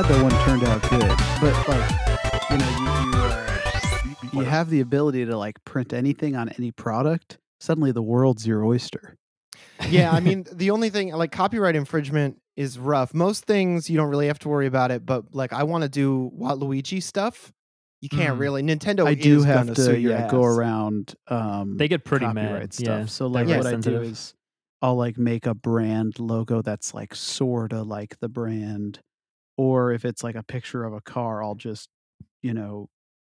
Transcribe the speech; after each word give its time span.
Yeah, 0.00 0.06
I'm 0.06 0.22
glad 0.22 0.22
that 0.22 0.22
one 0.22 0.44
turned 0.44 0.64
out 0.64 0.82
good. 0.90 1.00
But 1.40 1.68
like, 1.68 2.50
you 2.50 2.58
know, 2.58 2.70
you 2.78 3.10
you, 3.10 4.38
uh, 4.38 4.42
you 4.42 4.48
have 4.48 4.70
the 4.70 4.80
ability 4.80 5.26
to 5.26 5.36
like 5.36 5.62
print 5.64 5.92
anything 5.92 6.36
on 6.36 6.48
any 6.50 6.70
product. 6.72 7.38
Suddenly, 7.60 7.92
the 7.92 8.02
world's 8.02 8.46
your 8.46 8.64
oyster. 8.64 9.16
yeah, 9.88 10.10
I 10.12 10.20
mean, 10.20 10.46
the 10.52 10.70
only 10.70 10.88
thing 10.90 11.12
like 11.12 11.32
copyright 11.32 11.76
infringement 11.76 12.40
is 12.56 12.78
rough. 12.78 13.12
Most 13.14 13.44
things 13.44 13.90
you 13.90 13.96
don't 13.96 14.08
really 14.08 14.26
have 14.28 14.38
to 14.40 14.48
worry 14.48 14.66
about 14.66 14.90
it, 14.90 15.04
but 15.04 15.34
like 15.34 15.52
I 15.52 15.64
want 15.64 15.82
to 15.82 15.88
do 15.90 16.30
Waluigi 16.38 17.02
stuff. 17.02 17.52
You 18.00 18.08
can't 18.08 18.36
Mm. 18.36 18.40
really. 18.40 18.62
Nintendo 18.62 19.06
I 19.06 19.12
do 19.14 19.38
is 19.38 19.44
have 19.44 19.66
gonna 19.66 19.74
to 19.74 19.82
sue 19.82 19.96
your 19.98 20.12
yeah 20.12 20.30
go 20.30 20.42
around. 20.42 21.14
Um, 21.28 21.76
They 21.76 21.88
get 21.88 22.04
pretty 22.04 22.24
copyright 22.24 22.52
mad. 22.52 22.72
stuff. 22.72 22.86
Yeah. 22.86 23.04
So 23.06 23.24
They're 23.28 23.44
like 23.44 23.46
very 23.48 23.58
what 23.58 23.66
I 23.66 23.76
do 23.76 24.00
is 24.00 24.34
I'll 24.80 24.96
like 24.96 25.18
make 25.18 25.44
a 25.44 25.54
brand 25.54 26.18
logo 26.18 26.62
that's 26.62 26.94
like 26.94 27.14
sorta 27.14 27.82
like 27.82 28.18
the 28.20 28.30
brand, 28.30 29.00
or 29.60 29.92
if 29.92 30.06
it's 30.06 30.24
like 30.24 30.36
a 30.36 30.42
picture 30.42 30.84
of 30.84 30.94
a 30.94 31.02
car, 31.02 31.42
I'll 31.42 31.54
just 31.54 31.90
you 32.40 32.54
know 32.54 32.88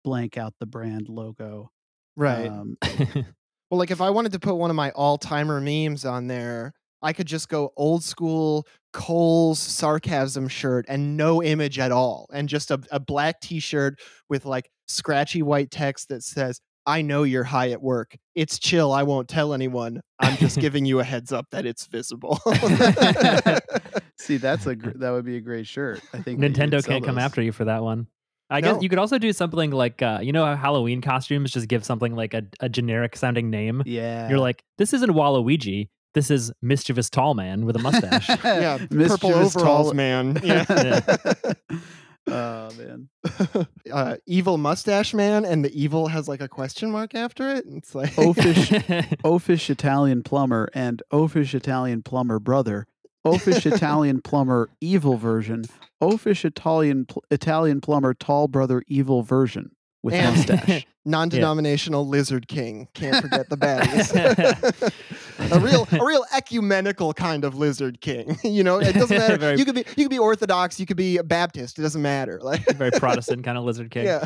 blank 0.04 0.36
out 0.36 0.54
the 0.60 0.66
brand 0.66 1.08
logo. 1.08 1.70
Right. 2.14 2.48
Um, 2.48 2.76
Well, 3.70 3.78
like 3.78 3.92
if 3.92 4.00
I 4.00 4.10
wanted 4.10 4.32
to 4.32 4.40
put 4.40 4.56
one 4.56 4.70
of 4.70 4.74
my 4.74 4.90
all 4.90 5.16
timer 5.16 5.60
memes 5.60 6.04
on 6.04 6.26
there, 6.26 6.72
I 7.02 7.12
could 7.12 7.26
just 7.26 7.48
go 7.48 7.72
old 7.76 8.02
school 8.02 8.66
Kohl's 8.92 9.60
sarcasm 9.60 10.48
shirt 10.48 10.86
and 10.88 11.16
no 11.16 11.40
image 11.40 11.78
at 11.78 11.92
all, 11.92 12.28
and 12.32 12.48
just 12.48 12.72
a, 12.72 12.80
a 12.90 12.98
black 12.98 13.40
t 13.40 13.60
shirt 13.60 14.00
with 14.28 14.44
like 14.44 14.68
scratchy 14.88 15.42
white 15.42 15.70
text 15.70 16.08
that 16.08 16.24
says, 16.24 16.60
I 16.90 17.02
know 17.02 17.22
you're 17.22 17.44
high 17.44 17.70
at 17.70 17.80
work. 17.80 18.16
It's 18.34 18.58
chill. 18.58 18.92
I 18.92 19.04
won't 19.04 19.28
tell 19.28 19.54
anyone. 19.54 20.00
I'm 20.18 20.36
just 20.36 20.58
giving 20.64 20.84
you 20.86 20.98
a 21.00 21.04
heads 21.04 21.32
up 21.32 21.46
that 21.52 21.64
it's 21.66 21.86
visible. 21.86 22.38
see, 24.18 24.36
that's 24.36 24.66
a 24.66 24.74
gr- 24.76 24.90
that 24.96 25.10
would 25.10 25.24
be 25.24 25.36
a 25.36 25.40
great 25.40 25.66
shirt. 25.66 26.00
I 26.12 26.18
think 26.22 26.40
Nintendo 26.40 26.84
can't 26.84 27.04
come 27.04 27.16
those. 27.16 27.24
after 27.24 27.42
you 27.42 27.52
for 27.52 27.64
that 27.66 27.82
one. 27.82 28.06
I 28.52 28.60
No. 28.60 28.72
guess 28.74 28.82
you 28.82 28.88
could 28.88 28.98
also 28.98 29.18
do 29.18 29.32
something 29.32 29.70
like 29.70 30.02
uh, 30.02 30.18
you 30.22 30.32
know 30.32 30.44
how 30.44 30.56
Halloween 30.56 31.00
costumes 31.00 31.52
just 31.52 31.68
give 31.68 31.84
something 31.84 32.16
like 32.16 32.34
a, 32.34 32.42
a 32.60 32.68
generic 32.68 33.16
sounding 33.16 33.48
name. 33.50 33.82
Yeah, 33.86 34.28
You're 34.28 34.40
like, 34.40 34.64
this 34.78 34.92
isn't 34.92 35.10
Waluigi. 35.10 35.88
This 36.14 36.28
is 36.32 36.50
mischievous 36.60 37.08
tall 37.08 37.34
man 37.34 37.64
with 37.64 37.76
a 37.76 37.78
mustache. 37.78 38.28
yeah, 38.28 38.78
purple 38.78 38.96
Mischievous 38.96 39.54
overalls, 39.56 39.84
tall- 39.86 39.94
man. 39.94 40.40
Yeah. 40.42 40.64
Oh 42.32 42.70
man. 42.78 43.08
uh, 43.92 44.16
evil 44.26 44.58
mustache 44.58 45.14
man, 45.14 45.44
and 45.44 45.64
the 45.64 45.72
evil 45.80 46.08
has 46.08 46.28
like 46.28 46.40
a 46.40 46.48
question 46.48 46.90
mark 46.90 47.14
after 47.14 47.48
it. 47.50 47.64
It's 47.68 47.94
like 47.94 48.10
Oafish 48.12 48.68
Oafish 49.24 49.70
Italian 49.70 50.22
plumber 50.22 50.68
and 50.74 51.02
Oafish 51.12 51.54
Italian 51.54 52.02
plumber 52.02 52.38
brother, 52.38 52.86
Oafish 53.26 53.70
Italian 53.70 54.20
plumber 54.22 54.70
evil 54.80 55.16
version, 55.16 55.64
Oafish 56.02 56.44
Italian 56.44 57.06
pl- 57.06 57.24
Italian 57.30 57.80
plumber 57.80 58.14
tall 58.14 58.48
brother 58.48 58.82
evil 58.88 59.22
version 59.22 59.70
with 60.02 60.14
And- 60.14 60.36
mustache. 60.36 60.86
non-denominational 61.06 62.06
lizard 62.06 62.46
king. 62.46 62.86
Can't 62.92 63.16
forget 63.22 63.48
the 63.48 63.56
baddies. 63.56 64.92
A 65.40 65.58
real, 65.60 65.88
a 65.92 66.04
real 66.04 66.24
ecumenical 66.34 67.12
kind 67.12 67.44
of 67.44 67.54
lizard 67.56 68.00
king. 68.00 68.38
you 68.44 68.62
know, 68.64 68.78
it 68.78 68.92
doesn't 68.92 69.16
matter. 69.18 69.36
Very- 69.36 69.58
You 69.58 69.64
could 69.64 69.74
be, 69.74 69.84
you 69.96 70.04
could 70.04 70.10
be 70.10 70.18
Orthodox, 70.18 70.78
you 70.80 70.86
could 70.86 70.96
be 70.96 71.16
a 71.18 71.24
Baptist. 71.24 71.78
It 71.78 71.82
doesn't 71.82 72.02
matter. 72.02 72.40
Like, 72.42 72.64
Very 72.76 72.90
Protestant 72.92 73.44
kind 73.44 73.56
of 73.58 73.64
lizard 73.64 73.90
king. 73.90 74.04
yeah. 74.06 74.24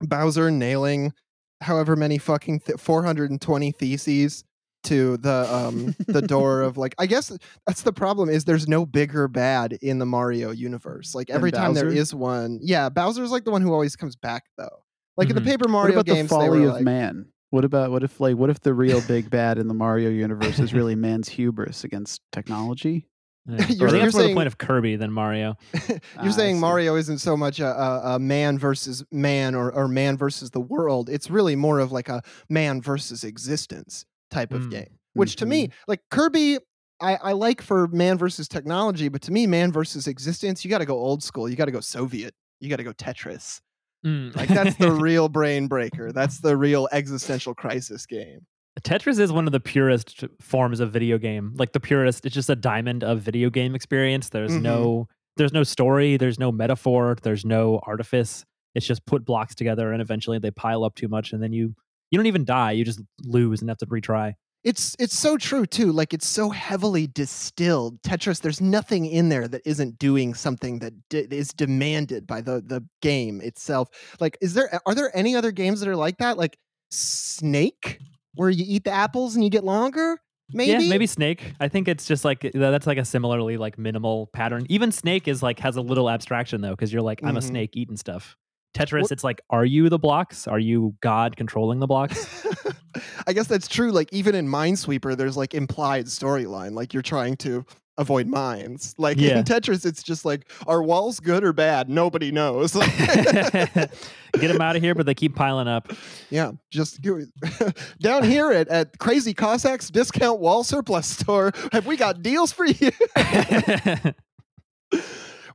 Bowser 0.00 0.50
nailing 0.50 1.12
however 1.60 1.96
many 1.96 2.18
fucking 2.18 2.60
th- 2.60 2.78
420 2.78 3.72
theses 3.72 4.44
to 4.82 5.16
the 5.16 5.48
um 5.50 5.94
the 6.08 6.20
door 6.20 6.60
of 6.60 6.76
like 6.76 6.94
I 6.98 7.06
guess 7.06 7.32
that's 7.66 7.80
the 7.82 7.92
problem 7.92 8.28
is 8.28 8.44
there's 8.44 8.68
no 8.68 8.84
bigger 8.84 9.28
bad 9.28 9.72
in 9.80 9.98
the 9.98 10.04
Mario 10.04 10.50
universe. 10.50 11.14
Like 11.14 11.30
every 11.30 11.50
time 11.52 11.72
there 11.72 11.88
is 11.88 12.14
one, 12.14 12.58
yeah, 12.60 12.90
Bowser's 12.90 13.30
like 13.30 13.44
the 13.44 13.50
one 13.50 13.62
who 13.62 13.72
always 13.72 13.96
comes 13.96 14.14
back 14.14 14.44
though. 14.58 14.82
Like 15.16 15.30
in 15.30 15.36
Mhm. 15.36 15.44
the 15.44 15.50
Paper 15.50 15.62
what 15.64 15.70
Mario 15.70 15.94
about 16.00 16.06
games, 16.06 16.28
the 16.28 16.34
folly 16.34 16.64
of 16.64 16.74
like, 16.74 16.82
man? 16.82 17.26
What 17.54 17.64
about 17.64 17.92
what 17.92 18.02
if 18.02 18.18
like 18.20 18.36
what 18.36 18.50
if 18.50 18.58
the 18.60 18.74
real 18.74 19.00
big 19.02 19.30
bad 19.30 19.58
in 19.58 19.68
the 19.68 19.74
Mario 19.74 20.10
universe 20.10 20.58
is 20.58 20.74
really 20.74 20.96
man's 20.96 21.28
hubris 21.28 21.84
against 21.84 22.20
technology? 22.32 23.06
Yeah. 23.46 23.54
You're- 23.56 23.62
I 23.62 23.66
think 23.66 23.78
you're 23.80 23.90
that's 23.90 24.02
more 24.02 24.10
saying- 24.22 24.28
the 24.30 24.34
point 24.34 24.46
of 24.48 24.58
Kirby 24.58 24.96
than 24.96 25.12
Mario. 25.12 25.54
You're 25.88 26.00
Ah, 26.18 26.30
saying. 26.30 26.58
Mario 26.58 26.96
isn't 26.96 27.18
so 27.18 27.36
much 27.36 27.60
a, 27.60 27.66
a, 27.68 28.14
a 28.14 28.18
man 28.18 28.58
versus 28.58 29.04
man 29.12 29.54
or, 29.54 29.70
or 29.70 29.86
man 29.86 30.16
versus 30.16 30.50
the 30.50 30.60
world. 30.60 31.08
It's 31.08 31.30
really 31.30 31.54
more 31.54 31.78
of 31.78 31.92
like 31.92 32.08
a 32.08 32.22
man 32.48 32.80
versus 32.82 33.22
existence 33.22 34.04
type 34.30 34.52
of 34.52 34.62
Mm. 34.62 34.70
game. 34.70 34.98
Which 35.12 35.36
to 35.36 35.46
me, 35.46 35.68
like 35.86 36.00
Kirby, 36.10 36.58
I, 37.00 37.14
I 37.16 37.32
like 37.32 37.62
for 37.62 37.86
man 37.88 38.18
versus 38.18 38.48
technology, 38.48 39.08
but 39.08 39.22
to 39.22 39.30
me, 39.32 39.46
man 39.46 39.70
versus 39.70 40.08
existence, 40.08 40.64
you 40.64 40.70
got 40.70 40.78
to 40.78 40.86
go 40.86 40.96
old 40.96 41.22
school. 41.22 41.48
You 41.48 41.54
got 41.54 41.66
to 41.66 41.70
go 41.70 41.80
Soviet. 41.80 42.34
You 42.60 42.68
got 42.68 42.76
to 42.76 42.82
go 42.84 42.92
Tetris. 42.92 43.60
Mm. 44.04 44.36
Like 44.36 44.48
that's 44.48 44.76
the 44.76 44.90
real 45.08 45.28
brain 45.28 45.66
breaker. 45.66 46.12
That's 46.12 46.40
the 46.40 46.56
real 46.56 46.88
existential 46.92 47.54
crisis 47.54 48.06
game. 48.06 48.40
Tetris 48.82 49.18
is 49.20 49.30
one 49.32 49.46
of 49.46 49.52
the 49.52 49.60
purest 49.60 50.24
forms 50.40 50.80
of 50.80 50.90
video 50.92 51.16
game. 51.16 51.54
Like 51.56 51.72
the 51.72 51.80
purest, 51.80 52.26
it's 52.26 52.34
just 52.34 52.50
a 52.50 52.56
diamond 52.56 53.04
of 53.04 53.20
video 53.20 53.48
game 53.48 53.74
experience. 53.74 54.28
There's 54.30 54.52
Mhm. 54.52 54.62
no 54.62 55.08
there's 55.36 55.52
no 55.52 55.62
story, 55.64 56.16
there's 56.16 56.38
no 56.38 56.52
metaphor, 56.52 57.16
there's 57.22 57.44
no 57.44 57.80
artifice. 57.84 58.44
It's 58.74 58.86
just 58.86 59.04
put 59.06 59.24
blocks 59.24 59.54
together 59.54 59.92
and 59.92 60.00
eventually 60.02 60.38
they 60.38 60.50
pile 60.50 60.84
up 60.84 60.94
too 60.94 61.08
much 61.08 61.32
and 61.32 61.42
then 61.42 61.52
you 61.52 61.74
you 62.10 62.18
don't 62.18 62.26
even 62.26 62.44
die, 62.44 62.72
you 62.72 62.84
just 62.84 63.00
lose 63.24 63.60
and 63.60 63.68
have 63.70 63.78
to 63.78 63.86
retry. 63.86 64.34
It's 64.64 64.96
it's 64.98 65.16
so 65.18 65.36
true 65.36 65.66
too. 65.66 65.92
Like 65.92 66.14
it's 66.14 66.26
so 66.26 66.48
heavily 66.50 67.06
distilled. 67.06 68.00
Tetris, 68.02 68.40
there's 68.40 68.60
nothing 68.62 69.04
in 69.04 69.28
there 69.28 69.46
that 69.48 69.60
isn't 69.66 69.98
doing 69.98 70.32
something 70.34 70.78
that 70.78 70.94
d- 71.10 71.26
is 71.30 71.48
demanded 71.48 72.26
by 72.26 72.40
the 72.40 72.62
the 72.66 72.82
game 73.02 73.40
itself. 73.42 73.88
Like, 74.20 74.38
is 74.40 74.54
there 74.54 74.70
are 74.86 74.94
there 74.94 75.14
any 75.14 75.36
other 75.36 75.52
games 75.52 75.80
that 75.80 75.88
are 75.88 75.96
like 75.96 76.16
that? 76.18 76.38
Like 76.38 76.56
Snake, 76.90 77.98
where 78.34 78.50
you 78.50 78.64
eat 78.66 78.84
the 78.84 78.90
apples 78.90 79.34
and 79.34 79.44
you 79.44 79.50
get 79.50 79.64
longer. 79.64 80.18
Maybe 80.52 80.84
Yeah, 80.84 80.88
maybe 80.90 81.06
Snake. 81.06 81.52
I 81.60 81.68
think 81.68 81.88
it's 81.88 82.06
just 82.06 82.24
like 82.24 82.50
that's 82.54 82.86
like 82.86 82.98
a 82.98 83.04
similarly 83.04 83.56
like 83.56 83.78
minimal 83.78 84.28
pattern. 84.32 84.66
Even 84.68 84.92
Snake 84.92 85.26
is 85.26 85.42
like 85.42 85.58
has 85.60 85.76
a 85.76 85.80
little 85.80 86.08
abstraction 86.08 86.60
though, 86.60 86.70
because 86.70 86.92
you're 86.92 87.02
like, 87.02 87.20
I'm 87.24 87.36
a 87.36 87.40
Mhm. 87.40 87.44
snake 87.44 87.70
eating 87.76 87.96
stuff. 87.96 88.36
Tetris, 88.74 89.02
What- 89.02 89.12
it's 89.12 89.24
like, 89.24 89.40
are 89.50 89.64
you 89.64 89.88
the 89.88 89.98
blocks? 89.98 90.46
Are 90.46 90.58
you 90.58 90.94
God 91.00 91.36
controlling 91.36 91.80
the 91.80 91.86
blocks? 91.86 92.46
I 93.26 93.32
guess 93.32 93.46
that's 93.46 93.68
true. 93.68 93.90
Like 93.92 94.12
even 94.12 94.34
in 94.34 94.46
Minesweeper, 94.48 95.16
there's 95.16 95.36
like 95.36 95.54
implied 95.54 96.06
storyline. 96.06 96.72
Like 96.72 96.92
you're 96.92 97.02
trying 97.02 97.36
to 97.38 97.64
avoid 97.96 98.26
mines. 98.26 98.94
Like 98.98 99.18
Yeah. 99.18 99.38
in 99.38 99.44
Tetris, 99.44 99.86
it's 99.86 100.02
just 100.02 100.24
like, 100.24 100.50
are 100.66 100.82
walls 100.82 101.20
good 101.20 101.44
or 101.44 101.52
bad? 101.52 101.88
Nobody 101.88 102.32
knows. 102.32 102.72
Get 102.74 103.90
them 104.32 104.60
out 104.60 104.74
of 104.74 104.82
here, 104.82 104.96
but 104.96 105.06
they 105.06 105.14
keep 105.14 105.36
piling 105.36 105.68
up. 105.68 105.92
Yeah, 106.28 106.52
just 106.70 107.00
down 108.00 108.24
here 108.24 108.50
at, 108.50 108.66
at 108.66 108.98
Crazy 108.98 109.32
Cossacks 109.32 109.90
Discount 109.90 110.40
Wall 110.40 110.64
Surplus 110.64 111.06
Store. 111.06 111.52
Have 111.72 111.86
we 111.86 111.96
got 111.96 112.20
deals 112.22 112.52
for 112.52 112.66
you? 112.66 112.90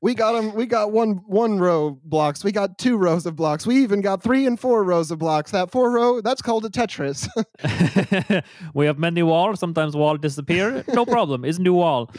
We 0.02 0.16
got 0.16 0.34
them. 0.34 0.56
We 0.56 0.66
got 0.66 0.92
one 0.92 1.22
one 1.26 1.60
row 1.60 2.00
blocks. 2.04 2.44
We 2.44 2.52
got 2.52 2.78
two 2.78 2.98
rows 2.98 3.26
of 3.26 3.36
blocks. 3.36 3.68
We 3.68 3.78
even 3.78 4.02
got 4.02 4.24
three 4.24 4.46
and 4.46 4.60
four 4.60 4.84
rows 4.84 5.12
of 5.12 5.20
blocks. 5.20 5.52
That 5.52 5.72
four 5.72 5.92
row 5.92 6.22
that's 6.22 6.42
called 6.42 6.66
a 6.66 6.70
Tetris. 6.70 7.28
we 8.74 8.86
have 8.86 8.98
many 8.98 9.24
walls. 9.24 9.60
Sometimes 9.60 9.96
wall 9.96 10.18
disappear. 10.18 10.84
No 10.94 11.06
problem. 11.06 11.44
Is 11.44 11.60
new 11.60 11.74
wall. 11.74 12.12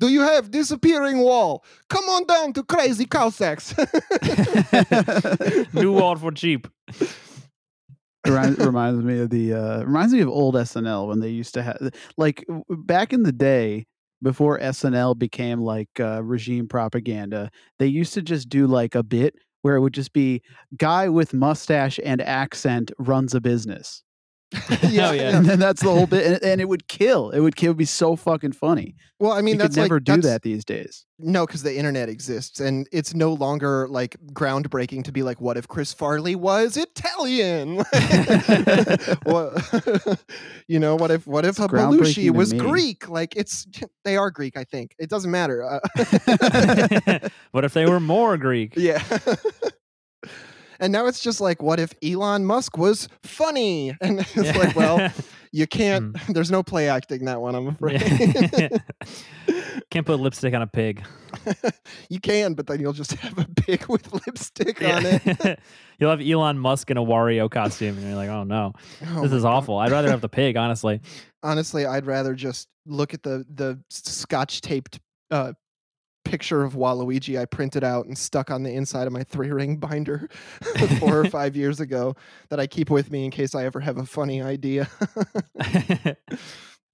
Do 0.00 0.08
you 0.08 0.22
have 0.22 0.50
disappearing 0.50 1.18
wall? 1.18 1.64
Come 1.88 2.04
on 2.06 2.26
down 2.26 2.52
to 2.54 2.64
Crazy 2.64 3.04
Cossacks. 3.04 3.72
New 5.72 5.92
wall 5.92 6.16
for 6.16 6.32
cheap. 6.32 6.66
reminds, 8.26 8.58
reminds 8.58 9.04
me 9.04 9.20
of 9.20 9.30
the 9.30 9.54
uh 9.54 9.84
reminds 9.84 10.12
me 10.12 10.20
of 10.20 10.28
old 10.28 10.56
SNL 10.56 11.06
when 11.06 11.20
they 11.20 11.28
used 11.28 11.54
to 11.54 11.62
have 11.62 11.90
like 12.16 12.44
back 12.68 13.12
in 13.12 13.22
the 13.22 13.32
day 13.32 13.86
before 14.22 14.58
SNL 14.60 15.18
became 15.18 15.60
like 15.60 15.88
uh, 16.00 16.22
regime 16.22 16.68
propaganda 16.68 17.50
they 17.78 17.86
used 17.86 18.14
to 18.14 18.22
just 18.22 18.48
do 18.48 18.66
like 18.66 18.94
a 18.94 19.02
bit 19.02 19.34
where 19.62 19.76
it 19.76 19.80
would 19.80 19.94
just 19.94 20.12
be 20.12 20.42
guy 20.76 21.08
with 21.08 21.34
mustache 21.34 21.98
and 22.04 22.20
accent 22.20 22.90
runs 22.98 23.34
a 23.34 23.40
business 23.40 24.02
yeah, 24.82 25.08
Oh, 25.08 25.12
yeah. 25.12 25.36
and 25.36 25.46
then 25.46 25.58
that's 25.58 25.82
the 25.82 25.90
whole 25.90 26.06
bit 26.06 26.26
and, 26.26 26.42
and 26.42 26.60
it 26.60 26.68
would 26.68 26.86
kill 26.88 27.30
it 27.30 27.40
would 27.40 27.56
kill 27.56 27.68
it 27.68 27.70
would 27.70 27.76
be 27.78 27.84
so 27.84 28.16
fucking 28.16 28.52
funny 28.52 28.94
Well, 29.18 29.32
I 29.32 29.40
mean, 29.40 29.54
you 29.54 29.58
that's 29.60 29.74
could 29.76 29.82
never 29.82 29.94
like, 29.96 30.04
do 30.04 30.12
that's- 30.16 30.24
that 30.34 30.42
these 30.42 30.64
days 30.64 31.06
No, 31.18 31.46
because 31.46 31.62
the 31.62 31.76
internet 31.76 32.08
exists, 32.08 32.58
and 32.60 32.88
it's 32.92 33.14
no 33.14 33.32
longer 33.32 33.86
like 33.88 34.16
groundbreaking 34.32 35.04
to 35.04 35.12
be 35.12 35.22
like, 35.22 35.40
"What 35.40 35.56
if 35.56 35.68
Chris 35.68 35.92
Farley 35.94 36.34
was 36.34 36.76
Italian?" 36.76 37.76
what, 39.22 40.18
you 40.66 40.80
know, 40.80 40.96
what 40.96 41.12
if 41.12 41.24
what 41.26 41.44
if 41.44 41.58
It's 41.60 41.66
Belushi 41.68 42.30
was. 42.30 42.52
Greek? 42.52 43.08
Like, 43.08 43.36
it's 43.36 43.66
they 44.04 44.16
are 44.16 44.30
Greek, 44.32 44.56
I 44.56 44.64
think. 44.64 44.96
It 44.98 45.08
doesn't 45.10 45.30
matter. 45.30 45.62
Uh, 45.62 45.78
what 47.52 47.64
if 47.64 47.72
they 47.72 47.86
were 47.86 48.00
more 48.00 48.36
Greek? 48.36 48.72
yeah. 48.76 49.00
And 50.82 50.92
now 50.92 51.06
it's 51.06 51.20
just 51.20 51.40
like, 51.40 51.62
what 51.62 51.80
if 51.80 51.94
Elon 52.04 52.44
Musk 52.44 52.76
was 52.76 53.08
funny? 53.22 53.96
And 54.02 54.20
it's 54.20 54.36
like, 54.58 54.74
well, 54.76 55.10
you 55.52 55.66
can't. 55.66 56.16
There's 56.28 56.50
no 56.50 56.62
play 56.62 56.88
acting 56.88 57.24
that 57.26 57.40
one. 57.40 57.54
I'm 57.54 57.68
afraid. 57.68 58.02
Can't 59.90 60.04
put 60.06 60.18
lipstick 60.20 60.52
on 60.54 60.62
a 60.62 60.66
pig. 60.66 61.04
you 62.08 62.18
can, 62.20 62.54
but 62.54 62.66
then 62.66 62.80
you'll 62.80 62.92
just 62.92 63.12
have 63.12 63.38
a 63.38 63.46
pig 63.56 63.86
with 63.88 64.12
lipstick 64.12 64.82
on 64.82 65.02
it. 65.06 65.60
You'll 65.98 66.10
have 66.10 66.20
Elon 66.20 66.58
Musk 66.58 66.90
in 66.90 66.96
a 66.96 67.02
Wario 67.02 67.50
costume, 67.50 67.96
and 67.96 68.06
you're 68.06 68.16
like, 68.16 68.28
oh 68.30 68.42
no, 68.44 68.72
Oh 69.14 69.22
this 69.22 69.32
is 69.32 69.42
God. 69.44 69.52
awful. 69.54 69.78
I'd 69.78 69.92
rather 69.92 70.10
have 70.10 70.20
the 70.20 70.28
pig, 70.28 70.56
honestly. 70.56 71.00
Honestly, 71.42 71.86
I'd 71.86 72.06
rather 72.06 72.34
just 72.34 72.68
look 72.86 73.14
at 73.14 73.22
the 73.22 73.44
the 73.54 73.78
scotch 73.90 74.60
taped 74.62 74.98
uh, 75.30 75.52
picture 76.24 76.62
of 76.62 76.74
Waluigi 76.74 77.40
I 77.40 77.44
printed 77.44 77.84
out 77.84 78.06
and 78.06 78.16
stuck 78.16 78.50
on 78.50 78.62
the 78.62 78.72
inside 78.72 79.06
of 79.06 79.12
my 79.12 79.22
three 79.24 79.50
ring 79.50 79.76
binder 79.76 80.28
four 80.98 81.20
or 81.20 81.24
five 81.30 81.56
years 81.56 81.80
ago 81.80 82.14
that 82.48 82.60
I 82.60 82.66
keep 82.66 82.90
with 82.90 83.10
me 83.10 83.24
in 83.24 83.30
case 83.30 83.54
I 83.54 83.64
ever 83.64 83.80
have 83.80 83.98
a 83.98 84.06
funny 84.06 84.42
idea. 84.42 84.88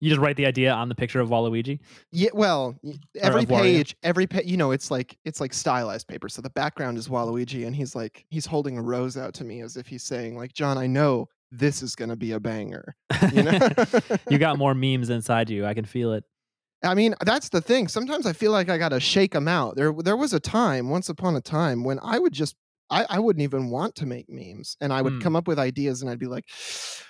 you 0.01 0.11
just 0.11 0.21
write 0.21 0.37
the 0.37 0.47
idea 0.47 0.73
on 0.73 0.89
the 0.89 0.95
picture 0.95 1.21
of 1.21 1.29
Waluigi. 1.29 1.81
Yeah, 2.13 2.31
well, 2.33 2.77
every 3.21 3.47
page, 3.47 3.97
every 4.03 4.27
pa- 4.27 4.41
you 4.45 4.57
know, 4.57 4.71
it's 4.71 4.91
like 4.91 5.19
it's 5.25 5.41
like 5.41 5.53
stylized 5.53 6.09
paper. 6.09 6.29
So 6.29 6.43
the 6.43 6.51
background 6.51 6.99
is 6.99 7.09
Waluigi, 7.09 7.67
and 7.67 7.75
he's 7.75 7.95
like 7.95 8.25
he's 8.31 8.47
holding 8.47 8.79
a 8.79 8.83
rose 8.83 9.17
out 9.17 9.35
to 9.35 9.45
me 9.45 9.61
as 9.61 9.77
if 9.77 9.87
he's 9.87 10.05
saying, 10.05 10.37
like, 10.37 10.53
John, 10.53 10.79
I 10.79 10.87
know 10.87 11.29
this 11.51 11.83
is 11.83 11.95
gonna 11.95 12.17
be 12.17 12.33
a 12.33 12.41
banger. 12.41 12.95
You 13.33 13.43
know, 13.43 13.59
you 14.31 14.39
got 14.39 14.59
more 14.59 14.75
memes 14.75 15.11
inside 15.11 15.51
you. 15.51 15.67
I 15.67 15.75
can 15.75 15.85
feel 15.85 16.13
it. 16.13 16.25
I 16.83 16.95
mean, 16.95 17.15
that's 17.25 17.49
the 17.49 17.61
thing. 17.61 17.89
Sometimes 17.89 18.25
I 18.27 18.33
feel 18.33 18.53
like 18.53 18.69
I 18.69 18.79
gotta 18.79 19.01
shake 19.01 19.33
them 19.33 19.49
out. 19.49 19.77
There, 19.77 19.93
there 19.93 20.17
was 20.17 20.33
a 20.33 20.41
time, 20.41 20.89
once 20.91 21.09
upon 21.09 21.35
a 21.37 21.41
time, 21.41 21.85
when 21.85 21.99
I 22.03 22.19
would 22.19 22.33
just. 22.33 22.55
I, 22.91 23.05
I 23.11 23.19
wouldn't 23.19 23.43
even 23.43 23.69
want 23.69 23.97
to 23.97 24.07
make 24.07 24.31
memes 24.31 24.79
and 24.81 24.95
I 24.95 25.03
would 25.03 25.13
Hmm. 25.13 25.21
come 25.21 25.37
up 25.37 25.47
with 25.47 25.59
ideas 25.59 26.01
and 26.01 26.11
I'd 26.11 26.19
be 26.19 26.25
like, 26.25 26.47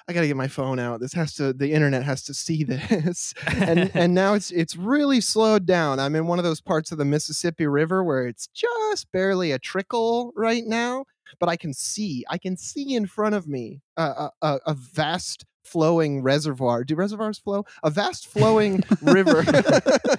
I 0.08 0.12
gotta 0.12 0.26
get 0.26 0.36
my 0.36 0.48
phone 0.48 0.80
out. 0.80 0.98
This 0.98 1.12
has 1.12 1.34
to 1.34 1.52
the 1.52 1.70
internet 1.72 2.02
has 2.02 2.24
to 2.24 2.34
see 2.34 2.64
this. 2.72 3.32
and 3.46 3.88
and 3.94 4.12
now 4.12 4.34
it's 4.34 4.50
it's 4.50 4.74
really 4.74 5.20
slowed 5.20 5.66
down. 5.66 6.00
I'm 6.00 6.16
in 6.16 6.26
one 6.26 6.40
of 6.40 6.44
those 6.44 6.60
parts 6.60 6.90
of 6.90 6.98
the 6.98 7.04
Mississippi 7.04 7.68
River 7.68 8.02
where 8.02 8.26
it's 8.26 8.48
just 8.48 9.06
barely 9.12 9.52
a 9.52 9.58
trickle 9.60 10.32
right 10.34 10.64
now, 10.66 11.04
but 11.38 11.48
I 11.48 11.56
can 11.56 11.72
see 11.72 12.24
I 12.28 12.38
can 12.38 12.56
see 12.56 12.96
in 12.96 13.06
front 13.06 13.36
of 13.36 13.46
me 13.46 13.80
a, 13.96 14.30
a, 14.42 14.58
a 14.66 14.74
vast 14.74 15.44
flowing 15.68 16.22
reservoir. 16.22 16.82
Do 16.84 16.94
reservoirs 16.94 17.38
flow? 17.38 17.64
A 17.82 17.90
vast 17.90 18.26
flowing 18.26 18.82
river. 19.02 19.44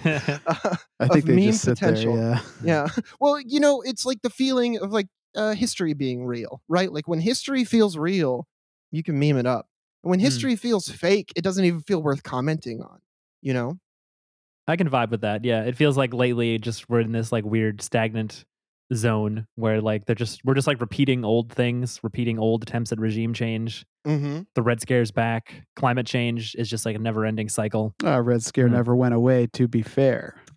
Uh, 0.05 0.75
I 0.99 1.07
think 1.07 1.23
of 1.23 1.25
they 1.27 1.45
just 1.45 1.61
sit 1.61 1.77
potential. 1.79 2.15
there. 2.15 2.41
Yeah. 2.63 2.87
yeah. 2.95 3.03
Well, 3.19 3.39
you 3.39 3.59
know, 3.59 3.81
it's 3.81 4.05
like 4.05 4.21
the 4.21 4.29
feeling 4.29 4.77
of 4.79 4.91
like 4.91 5.07
uh, 5.35 5.53
history 5.53 5.93
being 5.93 6.25
real, 6.25 6.61
right? 6.67 6.91
Like 6.91 7.07
when 7.07 7.19
history 7.19 7.63
feels 7.63 7.97
real, 7.97 8.47
you 8.91 9.03
can 9.03 9.17
meme 9.19 9.37
it 9.37 9.45
up. 9.45 9.67
When 10.01 10.19
Hmm. 10.19 10.23
history 10.25 10.55
feels 10.55 10.87
fake, 10.89 11.31
it 11.35 11.43
doesn't 11.43 11.63
even 11.63 11.81
feel 11.81 12.01
worth 12.01 12.23
commenting 12.23 12.81
on. 12.81 12.99
You 13.41 13.53
know? 13.53 13.79
I 14.67 14.75
can 14.75 14.89
vibe 14.89 15.09
with 15.11 15.21
that. 15.21 15.45
Yeah, 15.45 15.63
it 15.63 15.75
feels 15.75 15.97
like 15.97 16.13
lately 16.13 16.57
just 16.59 16.89
we're 16.89 16.99
in 17.01 17.11
this 17.11 17.31
like 17.31 17.43
weird 17.45 17.81
stagnant 17.81 18.45
zone 18.94 19.45
where 19.56 19.81
like 19.81 20.06
they're 20.06 20.15
just 20.15 20.41
we're 20.44 20.53
just 20.56 20.68
like 20.68 20.81
repeating 20.81 21.24
old 21.24 21.51
things, 21.51 22.00
repeating 22.03 22.39
old 22.39 22.63
attempts 22.63 22.91
at 22.91 23.00
regime 23.00 23.33
change. 23.33 23.86
Mm-hmm. 24.07 24.41
The 24.56 24.62
Red 24.62 24.81
Scare's 24.81 25.12
back. 25.12 25.63
Climate 25.75 26.07
change 26.07 26.56
is 26.57 26.69
just 26.69 26.86
like 26.86 26.95
a 26.95 27.00
never-ending 27.00 27.50
cycle. 27.50 27.94
Uh, 28.03 28.21
Red 28.21 28.44
Scare 28.44 28.68
Hmm. 28.68 28.74
never 28.75 28.95
went 28.95 29.13
away. 29.13 29.47
To 29.53 29.68
be 29.68 29.81
fair, 29.81 30.36
True. 30.45 30.56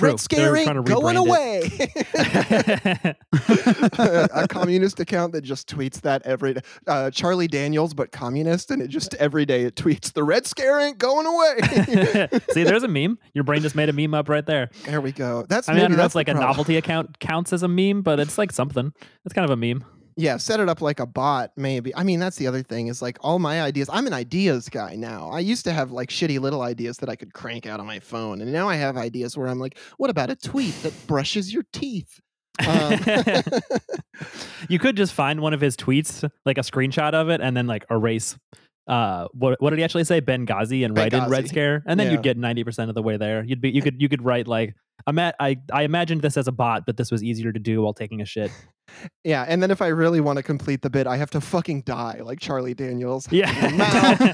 Red 0.00 0.20
Scare 0.20 0.56
ain't 0.56 0.84
going 0.86 1.16
away. 1.16 1.62
a 3.98 4.46
communist 4.48 5.00
account 5.00 5.32
that 5.32 5.42
just 5.42 5.68
tweets 5.68 6.00
that 6.02 6.22
every 6.24 6.54
day. 6.54 6.60
Uh, 6.86 7.10
Charlie 7.10 7.48
Daniels, 7.48 7.94
but 7.94 8.12
communist, 8.12 8.70
and 8.70 8.80
it 8.82 8.88
just 8.88 9.14
every 9.14 9.44
day 9.46 9.62
it 9.62 9.76
tweets 9.76 10.12
the 10.12 10.24
Red 10.24 10.46
Scare 10.46 10.80
ain't 10.80 10.98
going 10.98 11.26
away. 11.26 12.28
See, 12.50 12.64
there's 12.64 12.82
a 12.82 12.88
meme. 12.88 13.18
Your 13.34 13.44
brain 13.44 13.62
just 13.62 13.74
made 13.74 13.88
a 13.88 13.92
meme 13.92 14.14
up 14.14 14.28
right 14.28 14.46
there. 14.46 14.70
there 14.84 15.00
we 15.00 15.12
go. 15.12 15.44
That's 15.48 15.68
I 15.68 15.72
mean, 15.72 15.80
I 15.80 15.82
don't 15.82 15.92
know 15.92 15.96
that's 15.98 16.12
if 16.12 16.16
like 16.16 16.26
the 16.26 16.32
a 16.32 16.34
problem. 16.34 16.50
novelty 16.50 16.76
account 16.76 17.18
counts 17.18 17.52
as 17.52 17.62
a 17.62 17.68
meme, 17.68 18.02
but 18.02 18.20
it's 18.20 18.38
like 18.38 18.52
something. 18.52 18.92
It's 19.24 19.34
kind 19.34 19.44
of 19.44 19.50
a 19.50 19.56
meme. 19.56 19.84
Yeah, 20.16 20.36
set 20.36 20.60
it 20.60 20.68
up 20.68 20.80
like 20.80 21.00
a 21.00 21.06
bot, 21.06 21.50
maybe. 21.56 21.94
I 21.94 22.04
mean, 22.04 22.20
that's 22.20 22.36
the 22.36 22.46
other 22.46 22.62
thing 22.62 22.86
is 22.86 23.02
like 23.02 23.18
all 23.20 23.38
my 23.38 23.60
ideas. 23.62 23.90
I'm 23.92 24.06
an 24.06 24.12
ideas 24.12 24.68
guy 24.68 24.94
now. 24.94 25.28
I 25.30 25.40
used 25.40 25.64
to 25.64 25.72
have 25.72 25.90
like 25.90 26.08
shitty 26.10 26.38
little 26.38 26.62
ideas 26.62 26.98
that 26.98 27.08
I 27.08 27.16
could 27.16 27.32
crank 27.32 27.66
out 27.66 27.80
on 27.80 27.86
my 27.86 27.98
phone, 28.00 28.40
and 28.40 28.52
now 28.52 28.68
I 28.68 28.76
have 28.76 28.96
ideas 28.96 29.36
where 29.36 29.48
I'm 29.48 29.58
like, 29.58 29.76
what 29.96 30.10
about 30.10 30.30
a 30.30 30.36
tweet 30.36 30.74
that 30.82 30.92
brushes 31.08 31.52
your 31.52 31.64
teeth? 31.72 32.20
Um, 32.64 33.00
you 34.68 34.78
could 34.78 34.96
just 34.96 35.12
find 35.12 35.40
one 35.40 35.52
of 35.52 35.60
his 35.60 35.76
tweets, 35.76 36.28
like 36.46 36.58
a 36.58 36.62
screenshot 36.62 37.12
of 37.14 37.28
it, 37.28 37.40
and 37.40 37.56
then 37.56 37.66
like 37.66 37.84
erase. 37.90 38.36
Uh, 38.86 39.26
what 39.32 39.60
what 39.62 39.70
did 39.70 39.78
he 39.78 39.84
actually 39.84 40.04
say? 40.04 40.20
Benghazi 40.20 40.84
and 40.84 40.96
write 40.96 41.14
in 41.14 41.28
Red 41.28 41.48
Scare, 41.48 41.82
and 41.86 41.98
then 41.98 42.06
Yeah. 42.08 42.12
you'd 42.12 42.22
get 42.22 42.36
ninety 42.36 42.62
percent 42.64 42.90
of 42.90 42.94
the 42.94 43.02
way 43.02 43.16
there. 43.16 43.42
You'd 43.42 43.60
be 43.60 43.70
you 43.70 43.82
could 43.82 44.00
you 44.00 44.08
could 44.08 44.22
write 44.24 44.46
like 44.46 44.74
I'm 45.06 45.18
at, 45.18 45.34
I 45.38 45.56
I 45.72 45.82
imagined 45.82 46.22
this 46.22 46.36
as 46.36 46.48
a 46.48 46.52
bot, 46.52 46.84
but 46.86 46.96
this 46.96 47.10
was 47.10 47.22
easier 47.22 47.52
to 47.52 47.60
do 47.60 47.82
while 47.82 47.92
taking 47.94 48.20
a 48.22 48.24
shit. 48.24 48.50
yeah, 49.24 49.44
and 49.48 49.62
then 49.62 49.70
if 49.70 49.82
I 49.82 49.88
really 49.88 50.20
want 50.20 50.36
to 50.38 50.42
complete 50.42 50.82
the 50.82 50.88
bit, 50.90 51.06
I 51.06 51.16
have 51.18 51.30
to 51.30 51.40
fucking 51.40 51.82
die 51.82 52.20
like 52.22 52.40
Charlie 52.40 52.74
Daniels. 52.74 53.26
Yeah. 53.30 53.50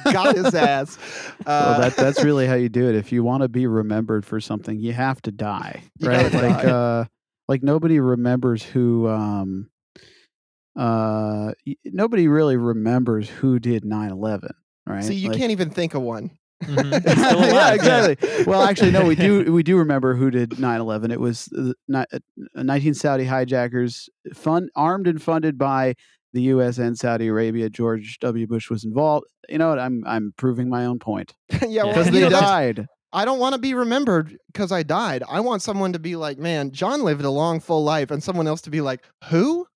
Got 0.13 0.37
his 0.37 0.55
ass. 0.55 0.97
Uh, 1.41 1.45
well, 1.47 1.81
that 1.81 1.97
that's 1.97 2.23
really 2.23 2.47
how 2.47 2.55
you 2.55 2.69
do 2.69 2.89
it. 2.89 2.95
If 2.95 3.11
you 3.13 3.25
want 3.25 3.43
to 3.43 3.49
be 3.49 3.67
remembered 3.67 4.25
for 4.25 4.41
something, 4.41 4.79
you 4.79 4.93
have 4.93 5.21
to 5.23 5.33
die, 5.33 5.83
right? 6.01 6.31
gotta 6.31 6.47
Like, 6.49 6.63
die. 6.65 6.71
uh, 6.71 7.05
like 7.49 7.63
nobody 7.63 7.99
remembers 8.01 8.63
who. 8.63 9.09
Um, 9.09 9.71
uh, 10.79 11.53
nobody 11.85 12.29
really 12.29 12.57
remembers 12.57 13.29
who 13.29 13.59
did 13.59 13.83
9/11, 13.85 14.51
right? 14.87 15.03
See, 15.05 15.15
you 15.15 15.31
Like- 15.31 15.39
can't 15.39 15.51
even 15.51 15.71
think 15.71 15.95
of 15.95 16.03
one. 16.03 16.31
Mhm. 16.71 17.03
It's 17.07 17.25
still 17.25 17.41
yeah, 17.41 17.73
exactly. 17.73 18.45
Well, 18.45 18.63
actually, 18.63 18.91
no, 18.91 19.05
we 19.07 19.15
do 19.15 19.51
we 19.53 19.63
do 19.63 19.77
remember 19.79 20.15
who 20.15 20.31
did 20.31 20.51
9/11. 20.51 21.11
It 21.11 21.19
was 21.21 21.49
uh, 21.57 21.73
ni- 21.89 22.05
uh, 22.13 22.19
19 22.63 22.95
Saudi 22.95 23.25
hijackers, 23.25 24.09
fun 24.35 24.69
armed 24.77 25.07
and 25.07 25.23
funded 25.23 25.57
by 25.57 25.95
the 26.35 26.43
U.S. 26.43 26.77
and 26.79 26.99
Saudi 26.99 27.29
Arabia. 27.29 27.71
George 27.71 28.19
W. 28.21 28.47
Bush 28.47 28.69
was 28.71 28.85
involved. 28.85 29.25
You 29.49 29.59
know 29.59 29.71
what? 29.71 29.79
I'm 29.79 30.05
I'm 30.07 30.33
proving 30.37 30.69
my 30.69 30.85
own 30.85 30.99
point 30.99 31.35
yeah, 31.67 31.85
well, 31.85 31.93
Because 31.95 32.07
because 32.07 32.21
you 32.21 32.25
they 32.27 32.29
know, 32.35 32.41
died. 32.41 32.87
I 33.13 33.25
don't 33.25 33.41
want 33.41 33.55
to 33.55 33.61
be 33.61 33.75
remembered 33.75 34.37
because 34.53 34.71
I 34.71 34.83
died. 34.85 35.25
I 35.29 35.41
want 35.41 35.63
someone 35.63 35.93
to 35.95 35.99
be 35.99 36.15
like, 36.15 36.39
man, 36.39 36.71
John 36.73 37.03
lived 37.03 37.25
a 37.25 37.31
long, 37.31 37.59
full 37.61 37.83
life, 37.83 38.11
and 38.11 38.23
someone 38.23 38.47
else 38.47 38.61
to 38.63 38.71
be 38.71 38.81
like, 38.83 39.03
who? 39.31 39.67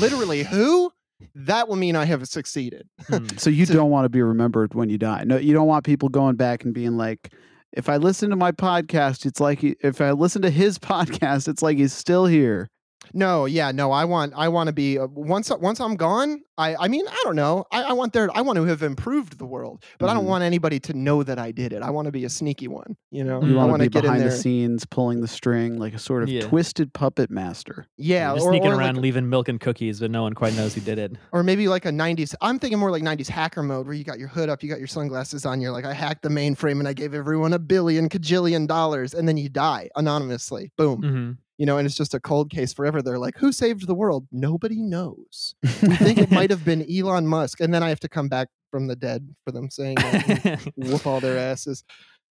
Literally, 0.00 0.42
who? 0.42 0.90
That 1.34 1.68
will 1.68 1.76
mean 1.76 1.96
I 1.96 2.04
have 2.04 2.26
succeeded. 2.28 2.88
Hmm. 3.08 3.26
So 3.38 3.50
you 3.50 3.66
So- 3.66 3.74
don't 3.74 3.90
want 3.90 4.04
to 4.04 4.08
be 4.08 4.22
remembered 4.22 4.74
when 4.74 4.88
you 4.88 4.98
die. 4.98 5.24
No, 5.24 5.36
you 5.36 5.52
don't 5.54 5.66
want 5.66 5.84
people 5.84 6.08
going 6.08 6.36
back 6.36 6.64
and 6.64 6.72
being 6.74 6.96
like, 6.96 7.32
if 7.72 7.88
I 7.88 7.96
listen 7.96 8.30
to 8.30 8.36
my 8.36 8.52
podcast, 8.52 9.26
it's 9.26 9.40
like 9.40 9.58
he, 9.60 9.74
if 9.80 10.00
I 10.00 10.12
listen 10.12 10.42
to 10.42 10.50
his 10.50 10.78
podcast, 10.92 11.48
it's 11.48 11.62
like 11.62 11.76
he's 11.78 11.92
still 11.92 12.26
here. 12.26 12.68
No, 13.12 13.44
yeah, 13.44 13.70
no. 13.72 13.92
I 13.92 14.04
want, 14.04 14.32
I 14.36 14.48
want 14.48 14.68
to 14.68 14.72
be 14.72 14.98
uh, 14.98 15.06
once, 15.08 15.50
once 15.50 15.80
I'm 15.80 15.96
gone. 15.96 16.42
I, 16.56 16.76
I 16.76 16.86
mean, 16.88 17.04
I 17.08 17.20
don't 17.24 17.34
know. 17.34 17.64
I, 17.72 17.82
I 17.82 17.92
want 17.94 18.12
there, 18.12 18.28
I 18.32 18.40
want 18.40 18.56
to 18.58 18.64
have 18.64 18.82
improved 18.82 19.38
the 19.38 19.44
world, 19.44 19.82
but 19.98 20.08
I 20.08 20.14
don't 20.14 20.22
Mhm. 20.24 20.28
want 20.28 20.44
anybody 20.44 20.78
to 20.80 20.94
know 20.94 21.24
that 21.24 21.36
I 21.38 21.50
did 21.50 21.72
it. 21.72 21.82
I 21.82 21.90
want 21.90 22.06
to 22.06 22.12
be 22.12 22.24
a 22.24 22.28
sneaky 22.30 22.68
one. 22.68 22.96
You 23.10 23.24
know, 23.24 23.40
You 23.42 23.48
You 23.48 23.54
I 23.54 23.56
want 23.58 23.70
want 23.70 23.80
to 23.82 23.86
to 23.86 23.90
be 23.90 23.94
get 23.94 24.04
in 24.04 24.08
behind 24.12 24.20
there. 24.22 24.30
the 24.30 24.36
scenes, 24.36 24.86
pulling 24.86 25.20
the 25.20 25.26
string, 25.28 25.78
like 25.80 25.94
a 25.94 25.98
sort 25.98 26.22
of 26.22 26.28
Yeah. 26.28 26.42
twisted 26.42 26.92
puppet 26.92 27.28
master. 27.30 27.86
Yeah, 27.96 28.32
just 28.34 28.46
or, 28.46 28.52
sneaking 28.52 28.70
or, 28.70 28.76
around 28.76 28.94
like, 28.96 29.02
leaving 29.02 29.28
milk 29.28 29.48
and 29.48 29.60
cookies, 29.60 29.98
but 29.98 30.12
no 30.12 30.22
one 30.22 30.32
quite 30.34 30.54
knows 30.54 30.74
who 30.74 30.80
did 30.80 30.98
it. 30.98 31.12
or 31.32 31.42
maybe 31.42 31.66
like 31.66 31.84
a 31.86 31.90
90s. 31.90 32.34
I'm 32.40 32.60
thinking 32.60 32.78
more 32.78 32.92
like 32.92 33.02
90s 33.02 33.28
hacker 33.28 33.62
mode 33.64 33.86
where 33.86 33.94
you 33.94 34.04
got 34.04 34.20
your 34.20 34.28
hood 34.28 34.48
up, 34.48 34.62
you 34.62 34.68
got 34.68 34.78
your 34.78 34.86
sunglasses 34.86 35.44
on, 35.44 35.60
you're 35.60 35.72
like, 35.72 35.84
I 35.84 35.92
hacked 35.92 36.22
the 36.22 36.28
mainframe 36.28 36.78
and 36.78 36.86
I 36.86 36.92
gave 36.92 37.14
everyone 37.14 37.52
a 37.52 37.58
billion 37.58 38.08
cajillion 38.08 38.68
dollars, 38.68 39.12
and 39.12 39.26
then 39.28 39.36
you 39.36 39.48
die 39.48 39.88
anonymously. 39.96 40.70
Boom. 40.78 41.00
hmm 41.02 41.30
You 41.58 41.66
know, 41.66 41.78
and 41.78 41.86
it's 41.86 41.94
just 41.96 42.14
a 42.14 42.20
cold 42.20 42.50
case 42.50 42.72
forever. 42.72 43.00
They're 43.00 43.18
like, 43.18 43.36
who 43.38 43.52
saved 43.52 43.86
the 43.86 43.94
world? 43.94 44.26
Nobody 44.32 44.82
knows. 44.82 45.54
We 45.82 45.94
think 45.96 46.18
it 46.18 46.30
might 46.30 46.50
have 46.50 46.64
been 46.64 46.84
Elon 46.90 47.26
Musk, 47.26 47.60
and 47.60 47.72
then 47.72 47.82
I 47.82 47.88
have 47.90 48.00
to 48.00 48.08
come 48.08 48.28
back 48.28 48.48
from 48.70 48.86
the 48.88 48.96
dead 48.96 49.32
for 49.44 49.52
them 49.52 49.70
saying 49.70 49.94
that. 49.96 50.72
Whoop 50.76 51.06
all 51.06 51.20
their 51.20 51.38
asses. 51.38 51.84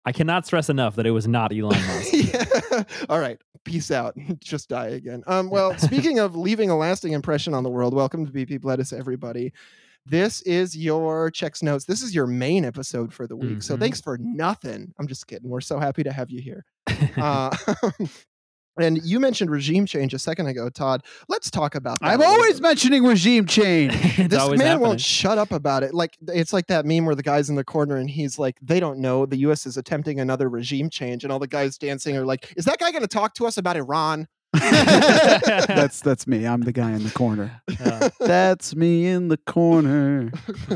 I 0.05 0.11
cannot 0.11 0.45
stress 0.45 0.69
enough 0.69 0.97
that 0.97 1.05
it 1.05 1.11
was 1.11 1.27
not 1.27 1.53
Elon 1.53 1.79
Musk. 1.87 2.11
yeah. 2.13 2.83
All 3.07 3.19
right. 3.19 3.39
Peace 3.63 3.91
out. 3.91 4.17
Just 4.41 4.67
die 4.67 4.87
again. 4.87 5.23
Um, 5.27 5.49
well, 5.49 5.77
speaking 5.77 6.19
of 6.19 6.35
leaving 6.35 6.69
a 6.69 6.77
lasting 6.77 7.13
impression 7.13 7.53
on 7.53 7.63
the 7.63 7.69
world, 7.69 7.93
welcome 7.93 8.25
to 8.25 8.31
Beep 8.33 8.49
Beep 8.49 8.65
Lettuce, 8.65 8.91
everybody. 8.91 9.53
This 10.05 10.41
is 10.41 10.75
your 10.75 11.31
checks 11.31 11.63
notes. 11.63 11.85
This 11.85 12.01
is 12.01 12.13
your 12.13 12.27
main 12.27 12.65
episode 12.65 13.13
for 13.13 13.25
the 13.25 13.37
week. 13.37 13.63
So 13.63 13.77
Mhm. 13.77 13.79
thanks 13.79 14.01
for 14.01 14.17
nothing. 14.19 14.93
I'm 14.99 15.07
just 15.07 15.25
kidding. 15.27 15.49
We're 15.49 15.61
so 15.61 15.79
happy 15.79 16.03
to 16.03 16.11
have 16.11 16.29
you 16.29 16.41
here. 16.41 16.65
Uh, 17.15 17.55
and 18.77 18.99
you 19.03 19.19
mentioned 19.19 19.51
regime 19.51 19.85
change 19.85 20.13
a 20.13 20.19
second 20.19 20.47
ago, 20.47 20.69
Todd. 20.69 21.03
Let's 21.27 21.51
talk 21.51 21.75
about 21.75 21.99
that. 21.99 22.07
I'm 22.07 22.21
always 22.21 22.55
bit. 22.55 22.63
mentioning 22.63 23.03
regime 23.03 23.45
change. 23.45 23.93
this 24.17 24.31
man 24.31 24.59
happening. 24.59 24.79
won't 24.79 25.01
shut 25.01 25.37
up 25.37 25.51
about 25.51 25.83
it. 25.83 25.93
Like 25.93 26.17
it's 26.27 26.53
like 26.53 26.67
that 26.67 26.85
meme 26.85 27.05
where 27.05 27.15
the 27.15 27.23
guy's 27.23 27.49
in 27.49 27.55
the 27.55 27.63
corner 27.63 27.97
and 27.97 28.09
he's 28.09 28.39
like, 28.39 28.57
"They 28.61 28.79
don't 28.79 28.99
know 28.99 29.25
the 29.25 29.37
U.S. 29.37 29.65
is 29.65 29.77
attempting 29.77 30.19
another 30.19 30.49
regime 30.49 30.89
change," 30.89 31.23
and 31.23 31.31
all 31.31 31.39
the 31.39 31.47
guys 31.47 31.77
dancing 31.77 32.17
are 32.17 32.25
like, 32.25 32.53
"Is 32.57 32.65
that 32.65 32.79
guy 32.79 32.91
going 32.91 33.03
to 33.03 33.07
talk 33.07 33.35
to 33.35 33.45
us 33.45 33.57
about 33.57 33.77
Iran?" 33.77 34.27
that's 35.67 36.01
that's 36.01 36.27
me. 36.27 36.45
I'm 36.45 36.61
the 36.61 36.71
guy 36.71 36.91
in 36.91 37.03
the 37.03 37.09
corner. 37.11 37.61
Uh, 37.83 38.09
That's 38.19 38.75
me 38.75 39.07
in 39.07 39.27
the 39.27 39.37
corner 39.37 40.31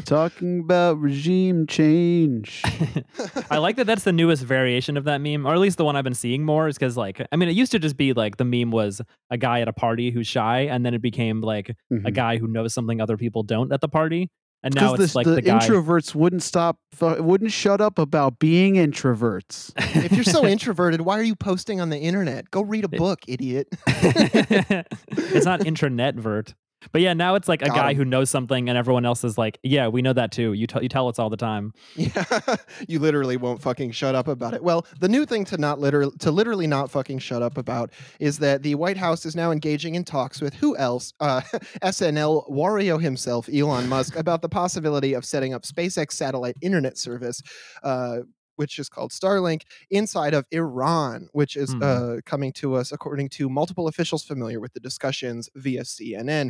talking 0.06 0.60
about 0.62 1.00
regime 1.00 1.68
change. 1.68 2.64
I 3.52 3.58
like 3.60 3.76
that 3.78 3.86
that's 3.86 4.04
the 4.04 4.12
newest 4.14 4.44
variation 4.44 4.98
of 4.98 5.04
that 5.06 5.20
meme, 5.22 5.46
or 5.46 5.54
at 5.54 5.60
least 5.60 5.78
the 5.78 5.86
one 5.86 5.96
I've 5.96 6.04
been 6.04 6.14
seeing 6.16 6.44
more, 6.44 6.68
is 6.68 6.76
because 6.78 6.98
like 6.98 7.26
I 7.32 7.36
mean, 7.36 7.50
it 7.50 7.56
used 7.56 7.72
to 7.74 7.80
just 7.80 7.98
be 7.98 8.14
like 8.14 8.38
the 8.38 8.46
meme 8.46 8.72
was 8.72 9.02
a 9.30 9.38
guy 9.38 9.62
at 9.62 9.68
a 9.68 9.74
party 9.74 10.12
who's 10.12 10.28
shy, 10.28 10.62
and 10.62 10.86
then 10.86 10.94
it 10.94 11.02
became 11.02 11.42
like 11.42 11.70
a 11.70 11.76
Mhm. 11.94 12.14
guy 12.14 12.38
who 12.38 12.48
knows 12.48 12.74
something 12.74 13.00
other 13.00 13.18
people 13.18 13.44
don't 13.44 13.72
at 13.72 13.82
the 13.82 13.88
party, 13.90 14.30
and 14.64 14.74
now 14.76 14.92
Because 14.94 15.06
it's 15.06 15.14
the, 15.14 15.18
like 15.20 15.26
the, 15.26 15.36
the, 15.36 15.42
guy. 15.44 15.60
introverts 15.60 16.16
wouldn't 16.16 16.44
stop, 16.44 16.78
wouldn't 17.00 17.52
shut 17.52 17.80
up 17.82 18.00
about 18.00 18.40
being 18.40 18.74
introverts. 18.76 19.72
if 20.06 20.12
you're 20.12 20.24
so 20.24 20.46
introverted, 20.46 21.02
why 21.02 21.18
are 21.20 21.24
you 21.24 21.36
posting 21.36 21.80
on 21.80 21.90
the 21.90 21.98
internet? 22.00 22.50
Go 22.52 22.62
read 22.64 22.84
a 22.84 22.90
It- 22.92 22.98
book, 22.98 23.20
idiot. 23.28 23.68
it's 23.88 25.46
not 25.46 25.60
intranet 25.62 26.16
vert. 26.16 26.54
But 26.92 27.02
yeah, 27.02 27.14
now 27.14 27.36
it's 27.36 27.48
like 27.48 27.62
a 27.62 27.68
Got 27.68 27.76
guy 27.76 27.92
him. 27.92 27.98
who 27.98 28.06
knows 28.06 28.30
something, 28.30 28.70
and 28.70 28.78
everyone 28.78 29.06
else 29.06 29.24
is 29.24 29.38
like, 29.38 29.60
"Yeah, 29.64 29.88
we 29.88 30.02
know 30.02 30.14
that 30.14 30.32
too. 30.32 30.54
You 30.54 30.68
tell 30.68 30.82
you 30.84 30.90
tell 30.90 31.08
us 31.08 31.20
all 31.20 31.30
the 31.30 31.38
time." 31.38 31.74
Yeah, 31.96 32.24
you 32.88 33.00
literally 33.00 33.38
won't 33.38 33.62
fucking 33.62 33.92
shut 33.92 34.16
up 34.16 34.28
about 34.28 34.54
it. 34.54 34.64
Well, 34.64 34.86
the 35.00 35.10
new 35.10 35.26
thing 35.26 35.46
to 35.46 35.58
not 35.58 35.80
literally 35.80 36.16
to 36.20 36.32
literally 36.32 36.68
not 36.68 36.90
fucking 36.92 37.20
shut 37.20 37.42
up 37.42 37.58
about 37.58 37.92
is 38.20 38.40
that 38.40 38.64
the 38.64 38.76
White 38.76 38.98
House 38.98 39.26
is 39.26 39.36
now 39.36 39.52
engaging 39.52 39.96
in 39.96 40.04
talks 40.04 40.42
with 40.42 40.54
who 40.56 40.78
else? 40.78 41.14
Uh, 41.20 41.42
SNL 41.82 42.50
Wario 42.50 43.02
himself, 43.02 43.50
Elon 43.54 43.88
Musk, 43.90 44.16
about 44.16 44.42
the 44.42 44.50
possibility 44.50 45.14
of 45.14 45.26
setting 45.26 45.54
up 45.54 45.64
SpaceX 45.64 46.14
satellite 46.14 46.56
internet 46.62 46.98
service. 46.98 47.42
Uh, 47.84 48.20
which 48.58 48.78
is 48.78 48.90
called 48.90 49.12
Starlink, 49.12 49.62
inside 49.90 50.34
of 50.34 50.46
Iran, 50.52 51.30
which 51.32 51.56
is 51.56 51.74
Hmm. 51.74 51.82
uh, 51.82 52.16
coming 52.26 52.52
to 52.54 52.76
us 52.76 52.92
according 52.92 53.30
to 53.30 53.50
multiple 53.50 53.88
officials 53.88 54.24
familiar 54.24 54.60
with 54.60 54.74
the 54.74 54.80
discussions 54.82 55.50
via 55.56 55.82
CNN. 55.86 56.50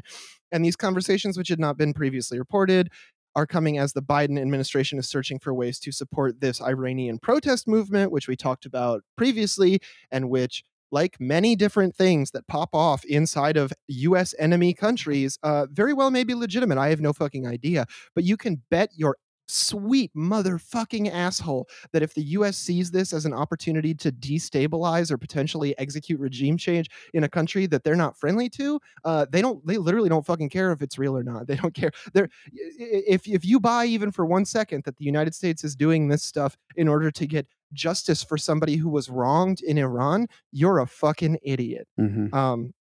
And 0.52 0.66
these 0.66 0.76
conversations, 0.76 1.38
which 1.38 1.50
had 1.50 1.60
not 1.60 1.78
been 1.78 1.94
previously 1.94 2.40
reported, 2.40 2.90
are 3.36 3.46
coming 3.46 3.78
as 3.78 3.94
the 3.94 4.02
Biden 4.02 4.40
administration 4.42 4.98
is 4.98 5.08
searching 5.08 5.38
for 5.38 5.54
ways 5.54 5.80
to 5.82 5.92
support 5.92 6.42
this 6.42 6.60
Iranian 6.60 7.20
protest 7.20 7.68
movement, 7.68 8.12
which 8.12 8.28
we 8.28 8.36
talked 8.36 8.66
about 8.66 9.04
previously, 9.16 9.80
and 10.10 10.28
which, 10.30 10.64
like 10.92 11.20
many 11.20 11.56
different 11.56 11.96
things 11.96 12.32
that 12.32 12.48
pop 12.48 12.70
off 12.74 13.06
inside 13.06 13.56
of 13.58 13.74
US 13.90 14.34
enemy 14.40 14.74
countries, 14.74 15.38
uh, 15.44 15.68
very 15.70 15.94
well 15.94 16.10
may 16.10 16.24
be 16.24 16.34
legitimate. 16.34 16.80
I 16.80 16.90
have 16.90 17.02
no 17.02 17.14
fucking 17.14 17.46
idea. 17.46 17.86
But 18.16 18.24
you 18.24 18.38
can 18.38 18.64
bet 18.72 18.90
your 18.96 19.18
sweet 19.48 20.14
motherfucking 20.16 21.12
asshole 21.12 21.68
that 21.92 22.04
if 22.04 22.14
the 22.14 22.24
US 22.24 22.58
sees 22.58 22.92
this 22.92 23.14
as 23.14 23.26
an 23.26 23.34
opportunity 23.34 23.94
to 23.96 24.12
destabilize 24.12 25.12
or 25.12 25.18
potentially 25.18 25.78
execute 25.78 26.20
regime 26.20 26.58
change 26.58 26.90
in 27.14 27.24
a 27.24 27.30
country 27.30 27.66
that 27.68 27.84
they're 27.84 27.96
not 27.96 28.18
friendly 28.18 28.50
to, 28.50 28.80
uh, 29.06 29.26
they 29.32 29.42
don't 29.42 29.66
they 29.66 29.78
literally 29.78 30.10
don't 30.10 30.26
fucking 30.26 30.50
care 30.50 30.72
if 30.72 30.82
it's 30.82 30.98
real 30.98 31.18
or 31.18 31.24
not. 31.24 31.48
They 31.48 31.56
don't 31.56 31.74
care. 31.74 31.92
They're 32.14 32.30
if 32.52 33.28
if 33.28 33.46
you 33.46 33.60
buy 33.60 33.86
even 33.86 34.12
for 34.12 34.26
one 34.26 34.46
second 34.46 34.84
that 34.84 34.98
the 34.98 35.06
United 35.06 35.34
States 35.34 35.64
is 35.64 35.76
doing 35.76 36.08
this 36.10 36.24
stuff 36.24 36.58
in 36.76 36.88
order 36.88 37.10
to 37.12 37.26
get 37.26 37.48
justice 37.74 38.24
for 38.24 38.38
somebody 38.38 38.76
who 38.76 38.90
was 38.90 39.10
wronged 39.10 39.62
in 39.62 39.78
Iran, 39.78 40.28
you're 40.52 40.80
a 40.80 40.88
fucking 40.88 41.38
idiot. 41.42 41.88
Mhm. 42.00 42.34
Um, 42.34 42.74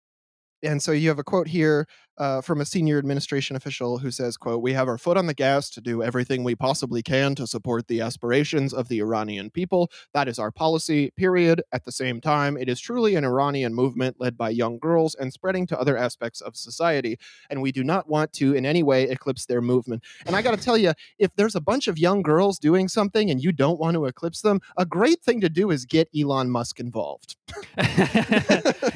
and 0.64 0.82
so 0.82 0.92
you 0.92 1.10
have 1.10 1.20
a 1.20 1.24
quote 1.24 1.48
here 1.48 1.88
uh, 2.18 2.42
from 2.42 2.62
a 2.62 2.66
senior 2.66 2.98
administration 2.98 3.56
official 3.56 4.00
who 4.00 4.12
says, 4.12 4.38
"quote 4.38 4.62
We 4.62 4.74
have 4.74 4.88
our 4.88 4.98
foot 4.98 5.18
on 5.18 5.28
the 5.28 5.34
gas 5.34 5.70
to 5.72 5.82
do 5.82 6.02
everything 6.02 6.44
we 6.44 6.56
possibly 6.56 7.02
can 7.02 7.36
to 7.36 7.48
support 7.48 7.88
the 7.88 8.02
aspirations 8.02 8.74
of 8.74 8.88
the 8.88 9.00
Iranian 9.00 9.50
people. 9.50 9.92
That 10.14 10.28
is 10.28 10.40
our 10.40 10.52
policy. 10.52 11.12
Period. 11.18 11.62
At 11.72 11.86
the 11.86 11.92
same 11.92 12.22
time, 12.22 12.58
it 12.58 12.70
is 12.70 12.80
truly 12.80 13.16
an 13.16 13.26
Iranian 13.26 13.74
movement 13.74 14.18
led 14.20 14.38
by 14.38 14.50
young 14.50 14.80
girls 14.80 15.16
and 15.16 15.34
spreading 15.34 15.68
to 15.68 15.80
other 15.80 15.98
aspects 15.98 16.42
of 16.42 16.56
society, 16.56 17.18
and 17.50 17.62
we 17.62 17.72
do 17.72 17.84
not 17.84 18.10
want 18.10 18.34
to 18.34 18.54
in 18.54 18.66
any 18.66 18.84
way 18.84 19.04
eclipse 19.04 19.46
their 19.46 19.62
movement." 19.62 20.04
And 20.26 20.36
I 20.36 20.42
got 20.42 20.58
to 20.58 20.64
tell 20.64 20.78
you, 20.78 20.94
if 21.20 21.36
there's 21.36 21.56
a 21.56 21.62
bunch 21.62 21.88
of 21.88 21.98
young 21.98 22.22
girls 22.22 22.60
doing 22.60 22.88
something 22.88 23.30
and 23.30 23.44
you 23.44 23.52
don't 23.52 23.80
want 23.80 23.96
to 23.96 24.06
eclipse 24.06 24.42
them, 24.42 24.62
a 24.78 24.86
great 24.86 25.22
thing 25.22 25.42
to 25.42 25.50
do 25.50 25.72
is 25.72 25.86
get 25.86 26.10
Elon 26.18 26.50
Musk 26.50 26.80
involved. 26.80 27.36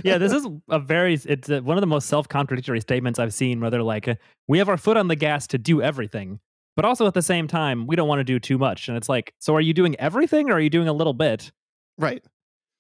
yeah, 0.04 0.18
this 0.18 0.34
is 0.34 0.46
a 0.70 0.80
very 0.80 1.14
it's 1.14 1.50
uh 1.50 1.62
one 1.62 1.78
of 1.78 1.82
the 1.82 1.88
most 1.88 2.08
self-contradictory 2.08 2.82
statements 2.82 3.09
I've 3.18 3.34
seen 3.34 3.62
where 3.62 3.72
they're 3.72 3.82
like, 3.82 4.08
uh, 4.08 4.16
"We 4.48 4.60
have 4.60 4.70
our 4.70 4.78
foot 4.78 4.98
on 4.98 5.08
the 5.08 5.16
gas 5.16 5.48
to 5.48 5.58
do 5.58 5.82
everything." 5.82 6.40
But 6.76 6.86
also 6.86 7.08
at 7.08 7.14
the 7.14 7.22
same 7.22 7.48
time, 7.48 7.88
we 7.88 7.96
don't 7.96 8.08
want 8.08 8.20
to 8.20 8.24
do 8.24 8.40
too 8.40 8.58
much. 8.58 8.88
And 8.88 8.96
it's 8.96 9.10
like, 9.10 9.34
so 9.40 9.54
are 9.56 9.60
you 9.62 9.74
doing 9.74 9.96
everything 10.00 10.50
or 10.50 10.54
are 10.54 10.60
you 10.62 10.70
doing 10.70 10.88
a 10.88 10.94
little 10.94 11.14
bit? 11.14 11.52
Right. 11.98 12.24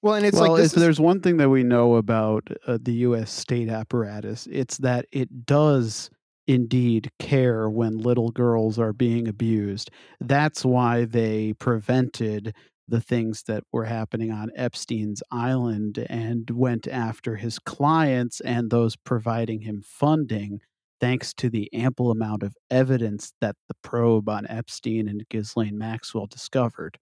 Well, 0.02 0.14
and 0.14 0.26
it's 0.26 0.40
well, 0.40 0.54
like 0.54 0.60
if 0.60 0.66
is- 0.68 0.72
there's 0.74 1.00
one 1.02 1.20
thing 1.20 1.38
that 1.38 1.50
we 1.50 1.64
know 1.64 1.96
about 1.96 2.48
uh, 2.66 2.78
the 2.82 2.94
U.S. 2.94 3.30
state 3.32 3.68
apparatus, 3.68 4.48
it's 4.50 4.78
that 4.78 5.06
it 5.12 5.46
does 5.46 6.10
indeed 6.48 7.12
care 7.20 7.70
when 7.70 7.98
little 7.98 8.32
girls 8.32 8.80
are 8.80 8.94
being 8.94 9.28
abused. 9.28 9.92
That's 10.22 10.64
why 10.64 11.06
they 11.06 11.54
prevented 11.60 12.56
the 12.90 13.02
things 13.02 13.44
that 13.44 13.64
were 13.72 13.86
happening 13.86 14.32
on 14.32 14.50
Epstein's 14.56 15.24
island 15.32 16.06
and 16.10 16.50
went 16.50 16.88
after 16.88 17.36
his 17.36 17.60
clients 17.60 18.40
and 18.42 18.70
those 18.70 18.96
providing 18.96 19.62
him 19.62 19.82
funding, 19.86 20.60
thanks 21.00 21.34
to 21.36 21.50
the 21.50 21.70
ample 21.74 22.12
amount 22.12 22.44
of 22.44 22.56
evidence 22.70 23.34
that 23.42 23.56
the 23.68 23.76
probe 23.82 24.30
on 24.30 24.46
Epstein 24.48 25.08
and 25.08 25.28
Ghislaine 25.30 25.78
Maxwell 25.78 26.28
discovered. 26.28 26.98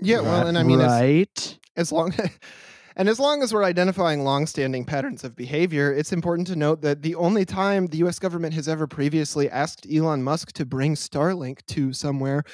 yeah, 0.00 0.20
well, 0.20 0.46
and 0.46 0.58
I 0.58 0.62
mean, 0.62 0.80
as, 0.80 0.90
right? 0.90 1.58
as 1.76 1.92
long 1.92 2.14
and 2.96 3.08
as 3.08 3.18
long 3.18 3.42
as 3.42 3.52
we're 3.52 3.64
identifying 3.64 4.24
long-standing 4.24 4.84
patterns 4.84 5.24
of 5.24 5.36
behavior, 5.36 5.92
it's 5.92 6.12
important 6.12 6.46
to 6.48 6.56
note 6.56 6.82
that 6.82 7.02
the 7.02 7.14
only 7.14 7.44
time 7.44 7.86
the 7.86 7.98
U.S. 7.98 8.18
government 8.18 8.54
has 8.54 8.68
ever 8.68 8.86
previously 8.86 9.48
asked 9.50 9.86
Elon 9.92 10.22
Musk 10.22 10.52
to 10.52 10.64
bring 10.64 10.94
Starlink 10.94 11.64
to 11.68 11.92
somewhere 11.92 12.44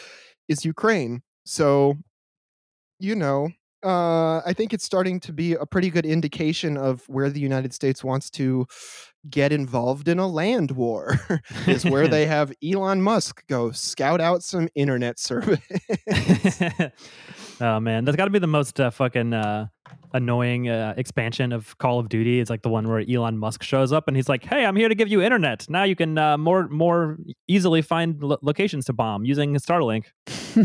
is 0.49 0.65
Ukraine. 0.65 1.23
So, 1.45 1.95
you 2.99 3.15
know, 3.15 3.51
uh, 3.85 4.41
I 4.45 4.53
think 4.53 4.73
it's 4.73 4.85
starting 4.85 5.21
to 5.21 5.33
be 5.33 5.55
a 5.55 5.67
pretty 5.67 5.91
good 5.91 6.07
indication 6.07 6.77
of 6.77 7.09
where 7.09 7.31
the 7.31 7.41
United 7.41 7.73
States 7.73 8.03
wants 8.03 8.31
to 8.31 8.67
get 9.29 9.53
involved 9.53 10.09
in 10.09 10.19
a 10.19 10.27
land 10.27 10.73
war. 10.73 11.21
is 11.67 11.85
where 11.85 12.09
they 12.09 12.27
have 12.27 12.53
Elon 12.65 13.03
Musk 13.03 13.47
go 13.49 13.71
scout 13.71 14.21
out 14.21 14.43
some 14.43 14.69
internet 14.75 15.19
service. 15.21 15.61
oh 17.61 17.81
man, 17.81 18.05
that's 18.05 18.17
got 18.17 18.25
to 18.25 18.31
be 18.31 18.39
the 18.39 18.47
most 18.47 18.81
uh, 18.81 18.91
fucking 18.91 19.33
uh, 19.33 19.67
annoying 20.13 20.69
uh, 20.69 20.95
expansion 20.97 21.53
of 21.53 21.77
Call 21.79 21.99
of 21.99 22.09
Duty. 22.09 22.41
It's 22.41 22.51
like 22.51 22.63
the 22.63 22.69
one 22.69 22.89
where 22.89 23.05
Elon 23.09 23.39
Musk 23.39 23.63
shows 23.63 23.93
up 23.93 24.09
and 24.09 24.17
he's 24.17 24.29
like, 24.29 24.45
"Hey, 24.45 24.65
I'm 24.65 24.77
here 24.77 24.89
to 24.89 24.95
give 24.95 25.09
you 25.09 25.23
internet. 25.23 25.67
Now 25.69 25.85
you 25.85 25.97
can 25.97 26.19
uh, 26.19 26.39
more 26.39 26.67
more 26.69 27.19
easily 27.47 27.83
find 27.83 28.23
lo- 28.23 28.39
locations 28.43 28.87
to 28.87 28.93
bomb 28.93 29.25
using 29.25 29.55
Starlink." 29.55 30.07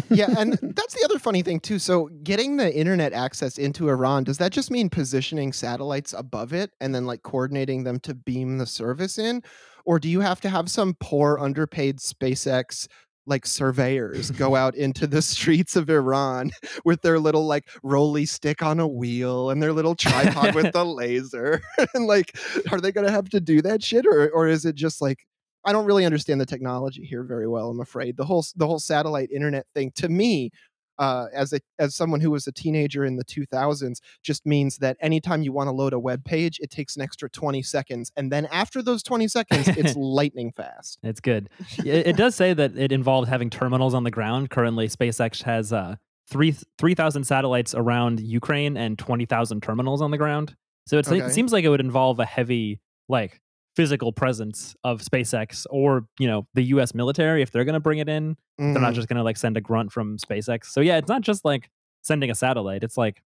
Yeah, 0.09 0.33
and 0.37 0.57
that's 0.61 0.93
the 0.93 1.03
other 1.05 1.19
funny 1.19 1.41
thing 1.41 1.59
too. 1.59 1.79
So, 1.79 2.09
getting 2.23 2.57
the 2.57 2.73
internet 2.73 3.13
access 3.13 3.57
into 3.57 3.89
Iran 3.89 4.23
does 4.23 4.37
that 4.37 4.51
just 4.51 4.71
mean 4.71 4.89
positioning 4.89 5.53
satellites 5.53 6.13
above 6.13 6.53
it 6.53 6.71
and 6.79 6.93
then 6.93 7.05
like 7.05 7.23
coordinating 7.23 7.83
them 7.83 7.99
to 8.01 8.13
beam 8.13 8.57
the 8.57 8.65
service 8.65 9.17
in, 9.17 9.43
or 9.85 9.99
do 9.99 10.09
you 10.09 10.21
have 10.21 10.41
to 10.41 10.49
have 10.49 10.69
some 10.69 10.95
poor 10.99 11.37
underpaid 11.39 11.99
SpaceX 11.99 12.87
like 13.27 13.45
surveyors 13.45 14.31
go 14.31 14.55
out 14.55 14.75
into 14.75 15.07
the 15.07 15.21
streets 15.21 15.75
of 15.75 15.89
Iran 15.89 16.51
with 16.85 17.01
their 17.01 17.19
little 17.19 17.45
like 17.45 17.69
rolly 17.83 18.25
stick 18.25 18.61
on 18.61 18.79
a 18.79 18.87
wheel 18.87 19.49
and 19.49 19.61
their 19.61 19.73
little 19.73 19.95
tripod 19.95 20.55
with 20.55 20.71
the 20.73 20.85
laser 20.85 21.61
and 21.93 22.07
like 22.07 22.35
are 22.71 22.81
they 22.81 22.91
going 22.91 23.05
to 23.05 23.13
have 23.13 23.29
to 23.29 23.39
do 23.39 23.61
that 23.61 23.83
shit 23.83 24.05
or 24.05 24.29
or 24.31 24.47
is 24.47 24.65
it 24.65 24.75
just 24.75 25.01
like 25.01 25.25
I 25.65 25.71
don't 25.71 25.85
really 25.85 26.05
understand 26.05 26.41
the 26.41 26.45
technology 26.45 27.05
here 27.05 27.23
very 27.23 27.47
well. 27.47 27.69
I'm 27.69 27.79
afraid 27.81 28.17
the 28.17 28.25
whole 28.25 28.45
the 28.55 28.67
whole 28.67 28.79
satellite 28.79 29.29
internet 29.31 29.65
thing 29.75 29.91
to 29.95 30.09
me, 30.09 30.51
uh, 30.97 31.27
as 31.33 31.53
a 31.53 31.59
as 31.79 31.95
someone 31.95 32.19
who 32.19 32.31
was 32.31 32.47
a 32.47 32.51
teenager 32.51 33.05
in 33.05 33.15
the 33.15 33.25
2000s, 33.25 33.97
just 34.23 34.45
means 34.45 34.77
that 34.77 34.97
anytime 35.01 35.41
you 35.43 35.51
want 35.51 35.67
to 35.67 35.71
load 35.71 35.93
a 35.93 35.99
web 35.99 36.23
page, 36.25 36.59
it 36.59 36.69
takes 36.69 36.95
an 36.95 37.01
extra 37.01 37.29
20 37.29 37.61
seconds, 37.63 38.11
and 38.17 38.31
then 38.31 38.45
after 38.47 38.81
those 38.81 39.03
20 39.03 39.27
seconds, 39.27 39.67
it's 39.69 39.95
lightning 39.97 40.51
fast. 40.51 40.99
It's 41.03 41.19
good. 41.19 41.49
it, 41.79 42.07
it 42.07 42.17
does 42.17 42.35
say 42.35 42.53
that 42.53 42.75
it 42.77 42.91
involved 42.91 43.29
having 43.29 43.49
terminals 43.49 43.93
on 43.93 44.03
the 44.03 44.11
ground. 44.11 44.49
Currently, 44.49 44.87
SpaceX 44.89 45.43
has 45.43 45.71
uh, 45.73 45.95
three 46.27 46.55
three 46.77 46.95
thousand 46.95 47.23
satellites 47.25 47.73
around 47.75 48.19
Ukraine 48.19 48.77
and 48.77 48.97
twenty 48.97 49.25
thousand 49.25 49.61
terminals 49.61 50.01
on 50.01 50.11
the 50.11 50.17
ground. 50.17 50.55
So 50.87 50.97
Okay. 50.97 51.19
it 51.19 51.31
seems 51.31 51.53
like 51.53 51.63
it 51.63 51.69
would 51.69 51.79
involve 51.79 52.19
a 52.19 52.25
heavy 52.25 52.79
like 53.07 53.39
physical 53.75 54.11
presence 54.11 54.75
of 54.83 55.01
SpaceX 55.01 55.65
or 55.69 56.05
you 56.19 56.27
know 56.27 56.45
the 56.53 56.63
U.S. 56.63 56.93
military 56.93 57.41
if 57.41 57.51
they're 57.51 57.63
going 57.65 57.73
to 57.73 57.79
bring 57.79 57.99
it 57.99 58.09
in. 58.09 58.35
They're 58.57 58.73
not 58.73 58.91
Mhm. 58.91 58.95
just 58.95 59.07
going 59.07 59.17
to 59.17 59.23
like 59.23 59.37
send 59.37 59.57
a 59.57 59.61
grunt 59.61 59.91
from 59.91 60.17
SpaceX. 60.17 60.65
So 60.65 60.81
yeah, 60.81 60.97
it's 60.97 61.07
not 61.09 61.21
just 61.21 61.43
like 61.45 61.69
sending 62.03 62.29
a 62.29 62.35
satellite. 62.35 62.83
It's 62.83 62.97
like 62.97 63.21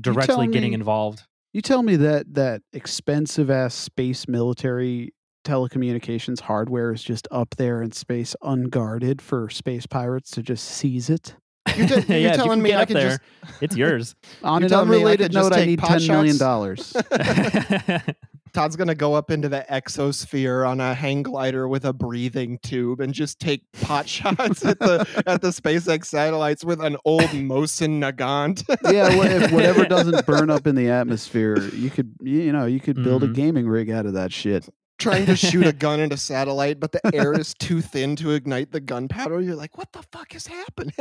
directly 0.00 0.46
getting 0.48 0.70
me- 0.70 0.74
involved. 0.74 1.22
You 1.52 1.62
tell 1.62 1.82
me 1.82 1.96
that 1.96 2.34
that 2.34 2.62
expensive 2.72 3.50
ass 3.50 3.74
space 3.74 4.28
military 4.28 5.14
telecommunications 5.44 6.40
hardware 6.40 6.92
is 6.92 7.02
just 7.02 7.26
up 7.30 7.54
there 7.56 7.80
in 7.80 7.92
space 7.92 8.34
unguarded 8.42 9.22
for 9.22 9.48
space 9.48 9.86
pirates 9.86 10.30
to 10.32 10.42
just 10.42 10.64
seize 10.64 11.08
it. 11.08 11.34
You're, 11.76 11.86
t- 11.86 11.94
you're 12.08 12.18
yeah, 12.18 12.28
if 12.32 12.36
you 12.36 12.42
telling 12.44 12.62
me 12.62 12.72
I 12.74 12.82
up 12.82 12.88
could 12.88 12.96
there, 12.96 13.08
just 13.10 13.62
it's 13.62 13.76
yours. 13.76 14.14
On 14.42 14.62
an 14.62 14.68
telling 14.68 14.88
unrelated 14.90 15.32
note, 15.32 15.52
I 15.52 15.64
need 15.64 15.78
ten 15.80 16.06
million 16.06 16.36
dollars. 16.36 16.94
Todd's 18.56 18.74
gonna 18.74 18.94
go 18.94 19.12
up 19.12 19.30
into 19.30 19.50
the 19.50 19.66
exosphere 19.70 20.66
on 20.66 20.80
a 20.80 20.94
hang 20.94 21.22
glider 21.22 21.68
with 21.68 21.84
a 21.84 21.92
breathing 21.92 22.58
tube 22.62 23.00
and 23.02 23.12
just 23.12 23.38
take 23.38 23.60
pot 23.82 24.08
shots 24.08 24.64
at 24.64 24.78
the 24.78 25.06
at 25.26 25.42
the 25.42 25.48
SpaceX 25.48 26.06
satellites 26.06 26.64
with 26.64 26.80
an 26.82 26.96
old 27.04 27.20
Mosin 27.32 28.00
Nagant. 28.00 28.64
yeah, 28.90 29.14
wha- 29.14 29.24
if 29.24 29.52
whatever 29.52 29.84
doesn't 29.84 30.24
burn 30.24 30.48
up 30.48 30.66
in 30.66 30.74
the 30.74 30.88
atmosphere, 30.88 31.58
you 31.74 31.90
could 31.90 32.14
you 32.22 32.50
know 32.50 32.64
you 32.64 32.80
could 32.80 32.96
build 33.04 33.22
a 33.24 33.28
Mhm. 33.28 33.34
gaming 33.34 33.68
rig 33.68 33.90
out 33.90 34.06
of 34.06 34.14
that 34.14 34.32
shit. 34.32 34.66
Trying 34.98 35.26
to 35.26 35.36
shoot 35.36 35.66
a 35.66 35.72
gun 35.86 36.00
at 36.00 36.12
a 36.12 36.16
satellite, 36.16 36.80
but 36.80 36.92
the 36.92 37.00
air 37.14 37.32
is 37.32 37.54
too 37.58 37.80
thin 37.80 38.16
to 38.16 38.30
ignite 38.32 38.72
the 38.72 38.80
gunpowder. 38.80 39.40
You're 39.40 39.54
like, 39.56 39.76
what 39.76 39.92
the 39.92 40.02
fuck 40.12 40.34
is 40.34 40.46
happening? 40.46 40.94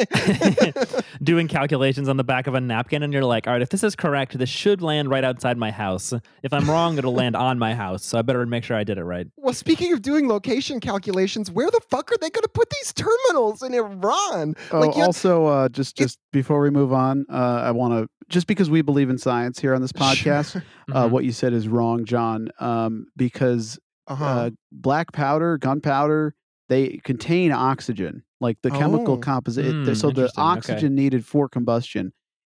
Doing 1.23 1.47
calculations 1.47 2.09
on 2.09 2.17
the 2.17 2.23
back 2.23 2.47
of 2.47 2.53
a 2.55 2.61
napkin, 2.61 3.03
and 3.03 3.13
you're 3.13 3.23
like, 3.23 3.47
all 3.47 3.53
right, 3.53 3.61
if 3.61 3.69
this 3.69 3.83
is 3.83 3.95
correct, 3.95 4.37
this 4.37 4.49
should 4.49 4.81
land 4.81 5.09
right 5.09 5.23
outside 5.23 5.57
my 5.57 5.71
house. 5.71 6.13
If 6.43 6.53
I'm 6.53 6.69
wrong, 6.69 6.97
it'll 6.97 7.13
land 7.13 7.35
on 7.35 7.57
my 7.59 7.73
house. 7.73 8.03
So 8.03 8.17
I 8.17 8.21
better 8.21 8.45
make 8.45 8.63
sure 8.63 8.77
I 8.77 8.83
did 8.83 8.97
it 8.97 9.03
right. 9.03 9.27
well, 9.37 9.53
speaking 9.53 9.93
of 9.93 10.01
doing 10.01 10.27
location 10.27 10.79
calculations, 10.79 11.49
where 11.51 11.69
the 11.71 11.81
fuck 11.89 12.11
are 12.11 12.17
they 12.19 12.29
going 12.29 12.43
to 12.43 12.49
put 12.49 12.69
these 12.69 12.93
terminals 12.93 13.63
in 13.63 13.73
Iran? 13.73 14.55
Oh, 14.71 14.79
Like, 14.79 14.95
also, 14.97 15.45
uh, 15.45 15.69
just 15.69 15.95
just 15.97 16.19
before 16.31 16.61
we 16.61 16.69
move 16.69 16.93
on, 16.93 17.25
uh, 17.29 17.35
I 17.63 17.71
want 17.71 17.93
to 17.93 18.07
just 18.29 18.47
because 18.47 18.69
we 18.69 18.81
believe 18.81 19.09
in 19.09 19.17
science 19.19 19.59
here 19.59 19.75
on 19.75 19.81
this 19.81 19.91
podcast, 19.91 20.61
uh, 20.91 21.05
Mhm. 21.05 21.11
what 21.11 21.25
you 21.25 21.31
said 21.31 21.53
is 21.53 21.67
wrong, 21.67 22.05
John. 22.05 22.49
Um, 22.59 23.05
because 23.15 23.77
Uh-huh. 24.07 24.25
uh, 24.25 24.49
black 24.71 25.11
powder, 25.13 25.57
gunpowder, 25.57 26.35
they 26.69 26.99
contain 27.03 27.51
oxygen, 27.51 28.23
like 28.41 28.57
the 28.61 28.71
chemical 28.71 29.15
Oh. 29.15 29.17
composition. 29.17 29.83
Mm, 29.85 29.95
so 29.95 30.07
the 30.09 30.21
interesting, 30.23 30.41
okay. 30.43 30.49
oxygen 30.57 30.95
needed 30.95 31.25
for 31.25 31.47
combustion 31.49 32.11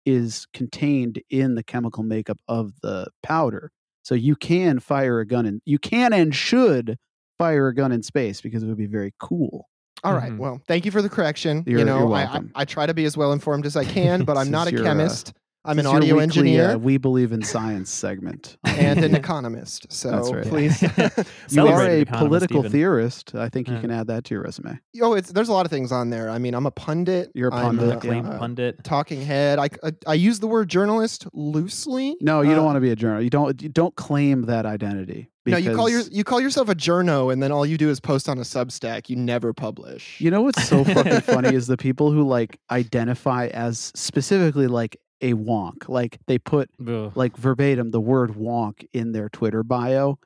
is 0.06 0.46
contained 0.54 1.22
in 1.30 1.54
the 1.54 1.62
chemical 1.62 2.02
makeup 2.02 2.38
of 2.48 2.72
the 2.82 3.06
powder. 3.22 3.70
So 4.02 4.14
you 4.14 4.34
can 4.34 4.78
fire 4.80 5.20
a 5.20 5.26
gun 5.26 5.44
and 5.46 5.60
you 5.64 5.78
can 5.78 6.12
and 6.12 6.34
should 6.34 6.98
fire 7.38 7.68
a 7.68 7.74
gun 7.74 7.92
in 7.92 8.02
space 8.02 8.40
because 8.40 8.62
it 8.62 8.66
would 8.66 8.78
be 8.78 8.86
very 8.86 9.12
cool. 9.20 9.68
All 10.02 10.14
right. 10.14 10.32
Mhm. 10.32 10.38
Well, 10.38 10.60
thank 10.66 10.84
you 10.86 10.90
for 10.90 11.02
the 11.02 11.10
correction. 11.10 11.62
You're- 11.66 11.80
you 11.80 11.84
know, 11.84 12.12
I, 12.12 12.22
I. 12.24 12.40
I 12.54 12.64
try 12.64 12.86
to 12.86 12.94
be 12.94 13.04
as 13.04 13.16
well 13.16 13.32
informed 13.32 13.66
as 13.66 13.76
I 13.76 13.84
can, 13.84 14.24
but 14.24 14.36
I'm 14.38 14.50
not 14.58 14.72
a 14.72 14.80
uh, 14.80 14.82
chemist. 14.82 15.34
I'm 15.64 15.78
an 15.78 15.86
audio 15.86 16.14
weekly, 16.14 16.22
engineer 16.22 16.70
uh, 16.70 16.76
we 16.78 16.96
believe 16.96 17.32
in 17.32 17.42
science 17.42 17.90
segment. 17.90 18.56
and 18.64 19.04
an 19.04 19.14
economist. 19.24 19.92
So 19.92 20.10
That's 20.10 20.32
right. 20.32 20.46
please. 20.46 20.82
you 21.50 21.66
are 21.66 21.86
a 21.86 22.04
political 22.06 22.60
even. 22.60 22.72
theorist. 22.72 23.34
I 23.34 23.48
think 23.50 23.68
you 23.68 23.78
can 23.78 23.90
add 23.90 24.06
that 24.06 24.24
to 24.24 24.34
your 24.34 24.42
resume. 24.44 24.78
oh, 25.02 25.14
it's 25.14 25.30
there's 25.32 25.48
a 25.50 25.52
lot 25.52 25.66
of 25.66 25.70
things 25.70 25.92
on 25.92 26.08
there. 26.10 26.30
I 26.30 26.38
mean, 26.38 26.54
I'm 26.54 26.64
a 26.66 26.70
pundit. 26.70 27.30
You're 27.34 27.50
a 27.50 27.54
I'm 27.54 27.76
pundit, 27.76 27.88
a, 27.94 27.96
Acclaimed 27.98 28.26
uh, 28.26 28.38
pundit. 28.38 28.84
talking 28.84 29.20
head. 29.20 29.58
I, 29.58 29.68
I 29.84 29.92
I 30.06 30.14
use 30.14 30.40
the 30.40 30.46
word 30.46 30.68
journalist 30.70 31.26
loosely. 31.34 32.16
No, 32.20 32.40
you 32.40 32.52
Uh, 32.52 32.54
don't 32.56 32.64
want 32.64 32.76
to 32.76 32.80
be 32.80 32.90
a 32.90 32.96
journalist. 32.96 33.24
You 33.24 33.30
don't. 33.30 33.60
You 33.62 33.68
don't 33.68 33.94
claim 33.96 34.42
that 34.46 34.64
identity. 34.64 35.28
No, 35.46 35.56
you 35.56 35.74
call 35.74 35.88
your 35.88 36.02
you 36.12 36.22
call 36.22 36.40
yourself 36.40 36.68
a 36.68 36.74
journo, 36.74 37.32
and 37.32 37.42
then 37.42 37.50
all 37.50 37.66
you 37.66 37.76
do 37.76 37.90
is 37.90 37.98
post 37.98 38.28
on 38.28 38.38
a 38.38 38.42
Substack. 38.42 39.08
You 39.08 39.16
never 39.16 39.52
publish. 39.52 40.20
You 40.20 40.30
know 40.30 40.42
what's 40.42 40.62
so 40.68 40.84
fucking 40.84 41.22
funny 41.22 41.54
is 41.54 41.66
the 41.66 41.76
people 41.76 42.12
who 42.12 42.22
like 42.22 42.58
identify 42.70 43.48
as 43.48 43.90
specifically 43.96 44.66
like 44.68 44.96
a 45.20 45.34
wonk. 45.34 45.88
Like 45.88 46.18
they 46.26 46.38
put 46.38 46.70
Ugh. 46.86 47.12
like 47.14 47.36
verbatim 47.36 47.90
the 47.90 48.00
word 48.00 48.30
wonk 48.30 48.86
in 48.92 49.12
their 49.12 49.28
Twitter 49.28 49.62
bio. 49.62 50.18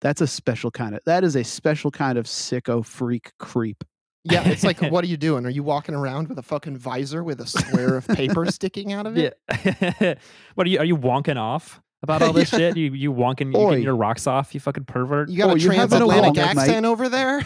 That's 0.00 0.20
a 0.20 0.26
special 0.26 0.70
kind 0.70 0.94
of. 0.94 1.00
That 1.06 1.24
is 1.24 1.36
a 1.36 1.44
special 1.44 1.90
kind 1.90 2.18
of 2.18 2.26
sicko 2.26 2.84
freak 2.84 3.32
creep. 3.38 3.84
yeah, 4.24 4.48
it's 4.48 4.64
like, 4.64 4.80
what 4.92 5.04
are 5.04 5.08
you 5.08 5.16
doing? 5.16 5.46
Are 5.46 5.50
you 5.50 5.62
walking 5.62 5.94
around 5.94 6.28
with 6.28 6.38
a 6.38 6.42
fucking 6.42 6.76
visor 6.76 7.22
with 7.24 7.40
a 7.40 7.46
square 7.46 7.96
of 7.96 8.06
paper 8.08 8.44
sticking 8.50 8.92
out 8.92 9.06
of 9.06 9.16
it? 9.16 9.38
Yeah. 9.64 10.14
what 10.54 10.66
are 10.66 10.70
you? 10.70 10.78
Are 10.78 10.84
you 10.84 10.96
wonking 10.96 11.36
off 11.36 11.80
about 12.02 12.20
all 12.22 12.32
this 12.32 12.52
Yeah. 12.52 12.58
shit? 12.58 12.76
You 12.76 12.92
you 12.92 13.12
wonking? 13.12 13.54
You 13.54 13.68
getting 13.70 13.84
your 13.84 13.94
rocks 13.96 14.26
off? 14.26 14.54
You 14.54 14.60
fucking 14.60 14.84
pervert. 14.86 15.28
You 15.28 15.38
got 15.38 15.50
Oh, 15.50 15.54
a 15.54 15.58
you 15.58 15.70
having 15.70 16.02
a 16.02 16.04
transatlantic 16.06 16.32
wonk, 16.34 16.54
mate? 16.56 16.60
accent 16.62 16.86
over 16.86 17.08
there? 17.08 17.38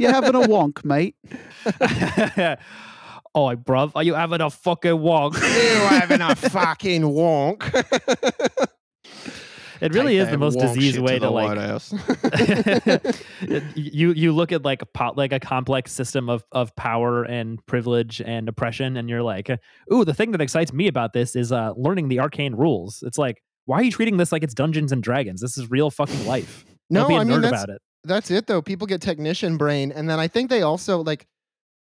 You 0.00 0.08
having 0.08 0.34
a 0.34 0.46
wonk, 0.48 0.84
mate? 0.84 1.14
Oh, 3.34 3.56
bruv, 3.56 3.92
are 3.94 4.02
you 4.02 4.14
having 4.14 4.40
a 4.40 4.50
fucking 4.50 4.92
wonk? 4.92 5.34
you 5.42 5.86
having 5.88 6.20
a 6.20 6.34
fucking 6.50 7.02
wonk. 7.02 8.66
It 9.80 9.94
really 9.94 10.18
Take 10.18 10.26
is 10.26 10.30
the 10.30 10.36
most 10.36 10.58
diseased 10.58 10.98
way 10.98 11.18
to 11.18 11.20
to 11.20 11.30
like. 11.30 11.82
You 13.74 14.12
you 14.12 14.32
look 14.32 14.52
at 14.52 14.62
like 14.62 14.82
a 14.82 14.84
pot 14.86 15.16
like 15.16 15.32
a 15.32 15.40
complex 15.40 15.90
system 15.90 16.28
of 16.28 16.44
of 16.52 16.76
power 16.76 17.24
and 17.24 17.64
privilege 17.64 18.20
and 18.20 18.46
oppression, 18.46 18.98
and 18.98 19.08
you're 19.08 19.22
like, 19.22 19.48
ooh, 19.90 20.04
the 20.04 20.12
thing 20.12 20.32
that 20.32 20.42
excites 20.42 20.74
me 20.74 20.86
about 20.86 21.14
this 21.14 21.34
is 21.34 21.50
uh 21.50 21.72
learning 21.78 22.08
the 22.08 22.20
arcane 22.20 22.54
rules. 22.54 23.02
It's 23.06 23.16
like, 23.16 23.42
why 23.64 23.80
are 23.80 23.82
you 23.82 23.90
treating 23.90 24.18
this 24.18 24.32
like 24.32 24.42
it's 24.42 24.52
Dungeons 24.52 24.92
and 24.92 25.02
Dragons? 25.02 25.40
This 25.40 25.56
is 25.56 25.70
real 25.70 25.90
fucking 25.90 26.26
life. 26.26 26.66
Don't 26.92 27.04
no, 27.04 27.08
be 27.08 27.14
a 27.14 27.20
I 27.20 27.24
mean 27.24 27.40
that's 27.40 27.62
about 27.62 27.74
it. 27.74 27.80
that's 28.04 28.30
it 28.30 28.46
though. 28.48 28.60
People 28.60 28.86
get 28.86 29.00
technician 29.00 29.56
brain, 29.56 29.92
and 29.92 30.10
then 30.10 30.20
I 30.20 30.28
think 30.28 30.50
they 30.50 30.60
also 30.60 31.02
like 31.02 31.26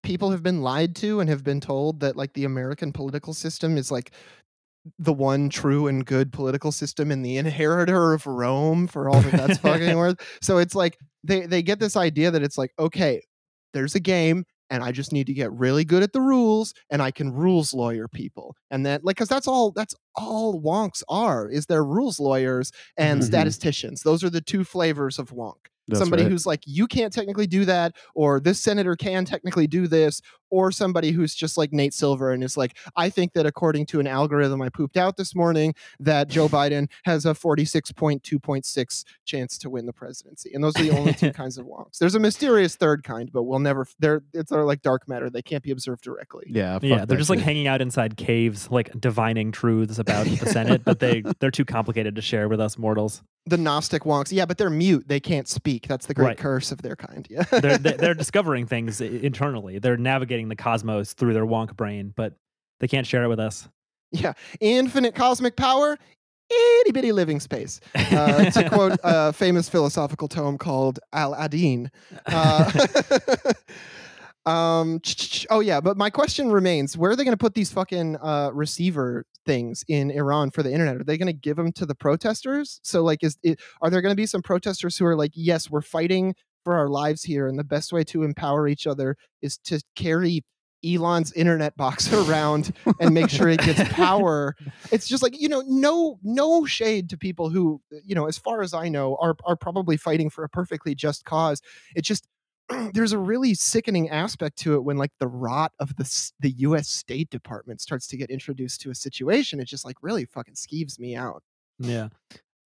people 0.09 0.31
have 0.31 0.42
been 0.42 0.62
lied 0.62 0.97
to 0.97 1.21
and 1.21 1.29
have 1.29 1.44
been 1.44 1.61
told 1.61 2.01
that 2.01 2.16
like 2.16 2.33
the 2.33 2.44
American 2.44 2.92
political 2.92 3.35
system 3.35 3.77
is 3.77 3.90
like 3.90 4.11
the 4.99 5.12
one 5.12 5.51
true 5.51 5.87
and 5.87 6.07
good 6.07 6.33
political 6.33 6.73
system 6.73 7.11
and 7.11 7.25
the 7.25 7.37
inheritor 7.37 8.14
of 8.14 8.27
Rome 8.27 8.87
for 8.87 9.11
all 9.11 9.21
that 9.21 9.37
that's 9.37 9.59
fucking 9.59 9.97
worth. 10.03 10.16
So 10.42 10.59
it's 10.59 10.75
like 10.75 10.99
they 11.25 11.47
they 11.47 11.62
get 11.62 11.79
this 11.81 11.97
idea 11.97 12.31
that 12.31 12.42
it's 12.42 12.57
like 12.59 12.73
okay, 12.79 13.21
there's 13.75 13.94
a 13.94 14.01
game 14.01 14.44
and 14.71 14.83
I 14.83 14.92
just 14.92 15.12
need 15.12 15.27
to 15.29 15.35
get 15.35 15.53
really 15.53 15.85
good 15.85 16.03
at 16.03 16.14
the 16.14 16.23
rules 16.23 16.75
and 16.90 17.03
I 17.03 17.11
can 17.11 17.31
rules 17.33 17.75
lawyer 17.75 18.09
people. 18.09 18.57
And 18.71 18.87
that 18.87 19.05
like 19.05 19.16
cuz 19.16 19.29
that's 19.29 19.49
all 19.49 19.73
that's 19.73 19.94
all 20.16 20.61
wonks 20.62 21.03
are 21.09 21.51
is 21.51 21.66
they're 21.66 21.85
rules 21.85 22.18
lawyers 22.18 22.73
and 22.97 23.21
Mhm. 23.21 23.25
statisticians. 23.25 24.03
Those 24.05 24.25
are 24.25 24.31
the 24.31 24.40
two 24.40 24.64
flavors 24.64 25.18
of 25.18 25.31
wonk 25.33 25.68
That's 25.88 26.01
somebody 26.01 26.24
right. 26.24 26.33
who's 26.33 26.46
like 26.46 26.62
you 26.66 26.87
can't 26.87 27.12
technically 27.12 27.46
do 27.46 27.64
that 27.64 27.94
or 28.14 28.40
this 28.40 28.61
senator 28.61 28.96
can 28.96 29.24
technically 29.24 29.66
do 29.66 29.87
this 29.87 30.20
or 30.50 30.70
somebody 30.72 31.11
who's 31.12 31.34
just 31.34 31.56
like 31.58 31.72
Nate 31.72 31.94
Silver 31.94 32.30
and 32.32 32.42
is 32.44 32.56
like 32.56 32.76
I 32.96 33.11
think 33.11 33.32
that 33.34 33.46
according 33.46 33.87
to 33.87 34.00
an 34.00 34.06
algorithm 34.06 34.62
I 34.62 34.68
pooped 34.68 34.96
out 34.96 35.16
this 35.16 35.34
morning 35.34 35.74
that 36.00 36.28
Joe 36.28 36.48
Biden 36.58 36.88
has 37.04 37.26
a 37.26 37.34
46.2.6 37.34 39.04
chance 39.24 39.58
to 39.58 39.70
win 39.70 39.87
the 39.87 39.92
presidency. 39.92 40.52
And 40.54 40.62
those 40.62 40.76
are 40.78 40.82
the 40.82 40.90
only 40.96 41.12
two 41.12 41.32
kinds 41.32 41.58
of 41.58 41.66
wonks. 41.66 41.98
There's 41.98 42.14
a 42.14 42.20
mysterious 42.20 42.76
third 42.76 43.02
kind 43.04 43.30
but 43.32 43.42
we'll 43.44 43.58
never 43.58 43.87
they're 43.98 44.22
it's 44.32 44.52
are 44.52 44.64
like 44.64 44.82
dark 44.82 45.08
matter. 45.08 45.30
They 45.30 45.42
can't 45.42 45.62
be 45.62 45.70
observed 45.70 46.02
directly. 46.02 46.44
Yeah, 46.48 46.78
Yeah, 46.82 46.98
they're 46.98 47.06
that 47.06 47.16
just 47.18 47.30
like 47.30 47.40
hanging 47.40 47.66
out 47.66 47.80
inside 47.80 48.16
caves, 48.16 48.70
like 48.70 48.98
divining 49.00 49.52
truths 49.52 49.98
about 49.98 50.26
the 50.26 50.37
Senate, 50.46 50.82
but 50.84 50.98
they 51.00 51.22
they're 51.40 51.50
too 51.50 51.64
complicated 51.64 52.14
to 52.16 52.22
share 52.22 52.48
with 52.48 52.61
us 52.61 52.78
mortals. 52.78 53.22
the 53.46 53.56
Gnostic 53.56 54.02
wonks. 54.04 54.32
Yeah 54.32 54.44
but 54.46 54.58
they're 54.58 54.70
mute. 54.70 55.08
They 55.08 55.20
can't 55.20 55.48
speak. 55.48 55.87
That's 55.88 56.06
the 56.06 56.14
great 56.14 56.28
Right. 56.28 56.38
curse 56.38 56.70
of 56.72 56.82
their 56.82 56.96
kind. 56.96 57.26
Yeah. 57.30 57.42
They're 57.44 57.78
they- 57.78 57.92
they're 57.98 58.14
discovering 58.24 58.66
things 58.66 59.00
internally. 59.00 59.78
They're 59.78 59.96
navigating 59.96 60.38
the 60.46 60.55
cosmos 60.55 61.14
through 61.14 61.35
their 61.35 61.44
wonk 61.44 61.74
brain, 61.77 62.14
but 62.14 62.35
they 62.79 62.87
can't 62.87 63.07
share 63.07 63.24
it 63.24 63.29
with 63.29 63.40
us. 63.40 63.68
Yeah, 64.12 64.35
infinite 64.61 65.16
cosmic 65.16 65.57
power, 65.57 65.98
itty 66.51 66.92
bitty 66.92 67.12
living 67.12 67.40
space. 67.40 67.81
Uh, 67.94 68.51
to 68.51 68.68
quote 68.72 68.98
a 69.03 69.33
famous 69.33 69.68
philosophical 69.68 70.29
tome 70.29 70.57
called 70.57 71.01
Aladdin. 71.12 71.90
Uh, 72.27 72.70
um, 74.46 75.01
oh 75.51 75.61
yeah, 75.61 75.81
but 75.81 75.96
my 75.96 76.11
question 76.11 76.51
remains: 76.51 76.96
Where 76.96 77.11
are 77.11 77.16
they 77.16 77.24
going 77.24 77.37
to 77.37 77.37
put 77.37 77.55
these 77.55 77.70
fucking 77.72 78.16
uh, 78.16 78.51
receiver 78.55 79.27
things 79.44 79.85
in 79.88 80.11
Iran 80.11 80.51
for 80.51 80.62
the 80.62 80.72
internet? 80.72 80.96
Are 80.96 81.05
they 81.05 81.18
going 81.18 81.27
to 81.27 81.33
give 81.33 81.57
them 81.57 81.72
to 81.72 81.85
the 81.85 81.94
protesters? 81.94 82.81
So 82.83 83.03
like, 83.03 83.24
is 83.24 83.37
it, 83.42 83.61
are 83.83 83.90
there 83.90 84.01
going 84.01 84.12
to 84.12 84.16
be 84.16 84.27
some 84.27 84.42
protesters 84.42 84.96
who 84.96 85.07
are 85.07 85.16
like, 85.16 85.33
yes, 85.35 85.70
we're 85.70 85.83
fighting 85.83 86.35
for 86.68 86.76
our 86.76 86.90
lives 86.90 87.22
here, 87.22 87.48
and 87.48 87.59
the 87.59 87.64
best 87.64 87.94
way 87.94 88.04
to 88.04 88.24
empower 88.24 88.68
each 88.68 88.87
other 88.87 89.16
is 89.40 89.57
to 89.57 89.83
carry 89.96 90.44
Elon's 90.85 91.33
internet 91.33 91.74
box 91.78 92.12
around 92.28 92.74
and 93.00 93.14
make 93.14 93.31
sure 93.31 93.48
it 93.48 93.62
gets 93.62 93.83
power. 93.88 94.54
It's 94.92 95.09
just 95.09 95.22
like 95.22 95.40
you 95.40 95.48
know, 95.48 95.62
no 95.66 96.18
no 96.22 96.66
shade 96.66 97.09
to 97.09 97.16
people 97.16 97.48
who 97.48 97.81
you 98.04 98.14
know, 98.14 98.26
as 98.26 98.37
far 98.37 98.61
as 98.61 98.74
I 98.74 98.90
know, 98.90 99.16
are 99.18 99.35
are 99.46 99.57
probably 99.57 99.96
fighting 99.96 100.28
for 100.28 100.44
a 100.44 100.48
perfectly 100.50 100.94
just 100.94 101.24
cause. 101.24 101.62
It 101.96 102.02
just 102.02 102.28
there's 102.92 103.12
a 103.12 103.18
really 103.18 103.54
sickening 103.54 104.11
aspect 104.11 104.59
to 104.59 104.74
it 104.74 104.85
when 104.85 104.98
like 104.98 105.12
the 105.20 105.26
rot 105.26 105.72
of 105.81 105.96
the 105.96 106.33
the 106.40 106.50
U.S. 106.50 106.87
State 106.87 107.31
Department 107.31 107.81
starts 107.81 108.07
to 108.09 108.18
get 108.18 108.28
introduced 108.28 108.83
to 108.83 108.90
a 108.90 108.94
situation. 108.94 109.59
It 109.59 109.68
just 109.68 109.87
like 109.87 109.96
really 110.02 110.26
fucking 110.26 110.52
skeeves 110.52 110.98
me 110.98 111.16
out. 111.16 111.42
Yeah. 111.78 112.09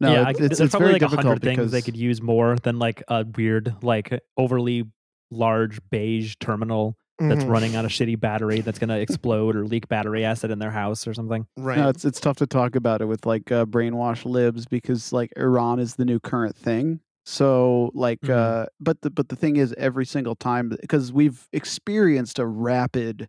No, 0.00 0.12
yeah, 0.12 0.30
it's, 0.30 0.40
it's, 0.40 0.48
there's 0.48 0.60
it's 0.60 0.70
probably 0.70 0.86
very 0.86 0.92
like 0.94 1.02
a 1.02 1.04
difficult 1.06 1.26
hundred 1.26 1.42
things 1.42 1.56
because 1.58 1.72
they 1.72 1.82
could 1.82 1.96
use 1.96 2.22
more 2.22 2.56
than 2.56 2.78
like 2.78 3.02
a 3.08 3.24
weird, 3.36 3.74
like 3.82 4.18
overly 4.36 4.84
large 5.30 5.78
beige 5.90 6.36
terminal 6.40 6.96
that's 7.18 7.44
Mhm. 7.44 7.50
running 7.50 7.76
on 7.76 7.84
a 7.84 7.88
shitty 7.88 8.18
battery 8.18 8.62
that's 8.62 8.78
gonna 8.78 8.96
explode 8.96 9.54
or 9.54 9.66
leak 9.66 9.88
battery 9.88 10.24
acid 10.24 10.50
in 10.50 10.58
their 10.58 10.70
house 10.70 11.06
or 11.06 11.12
something. 11.12 11.46
right. 11.58 11.76
No, 11.76 11.88
it's 11.90 12.04
it's 12.06 12.18
tough 12.18 12.36
to 12.38 12.46
talk 12.46 12.74
about 12.76 13.02
it 13.02 13.04
with 13.06 13.26
like 13.26 13.52
uh, 13.52 13.66
brainwash 13.66 14.24
libs 14.24 14.64
because 14.66 15.12
like 15.12 15.30
Iran 15.36 15.78
is 15.78 15.96
the 15.96 16.06
new 16.06 16.18
current 16.18 16.56
thing. 16.56 17.00
So 17.26 17.90
like, 17.94 18.20
Mhm. 18.22 18.30
uh, 18.34 18.66
but 18.80 19.02
the 19.02 19.10
but 19.10 19.28
the 19.28 19.36
thing 19.36 19.56
is, 19.56 19.74
every 19.76 20.06
single 20.06 20.34
time 20.34 20.70
because 20.80 21.12
we've 21.12 21.46
experienced 21.52 22.38
a 22.38 22.46
rapid 22.46 23.28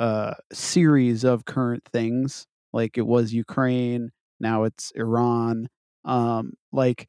uh, 0.00 0.34
series 0.52 1.24
of 1.24 1.44
current 1.44 1.84
things. 1.92 2.46
Like 2.72 2.98
it 2.98 3.06
was 3.06 3.32
Ukraine, 3.32 4.10
now 4.40 4.64
it's 4.64 4.92
Iran. 4.96 5.68
Um, 6.08 6.54
like, 6.72 7.08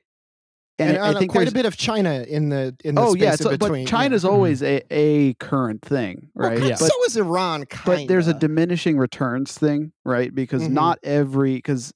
and, 0.77 0.91
and, 0.95 1.01
I 1.17 1.19
think 1.19 1.31
quite 1.31 1.47
a 1.47 1.51
bit 1.51 1.65
of 1.65 1.75
China 1.75 2.23
in 2.27 2.49
the 2.49 2.75
in 2.85 2.95
the 2.95 3.01
Oh 3.01 3.11
space 3.13 3.21
yeah, 3.21 3.27
in 3.29 3.33
it's, 3.33 3.43
but 3.43 3.59
between. 3.59 3.81
yeah. 3.81 3.87
China's 3.89 4.23
always 4.23 4.63
a, 4.63 4.81
a 4.91 5.33
current 5.35 5.81
thing, 5.81 6.29
Well, 6.35 6.49
right? 6.49 6.57
kind- 6.57 6.69
Yeah. 6.69 6.75
But 6.79 6.87
so 6.91 7.03
is 7.05 7.17
Iran. 7.17 7.65
Kinda. 7.65 7.83
but 7.85 8.07
there's 8.07 8.27
a 8.27 8.33
diminishing 8.33 8.97
returns 8.97 9.57
thing, 9.57 9.91
right? 10.05 10.33
Because 10.33 10.63
Mhm. 10.63 10.71
not 10.71 10.99
every 11.03 11.55
because 11.55 11.91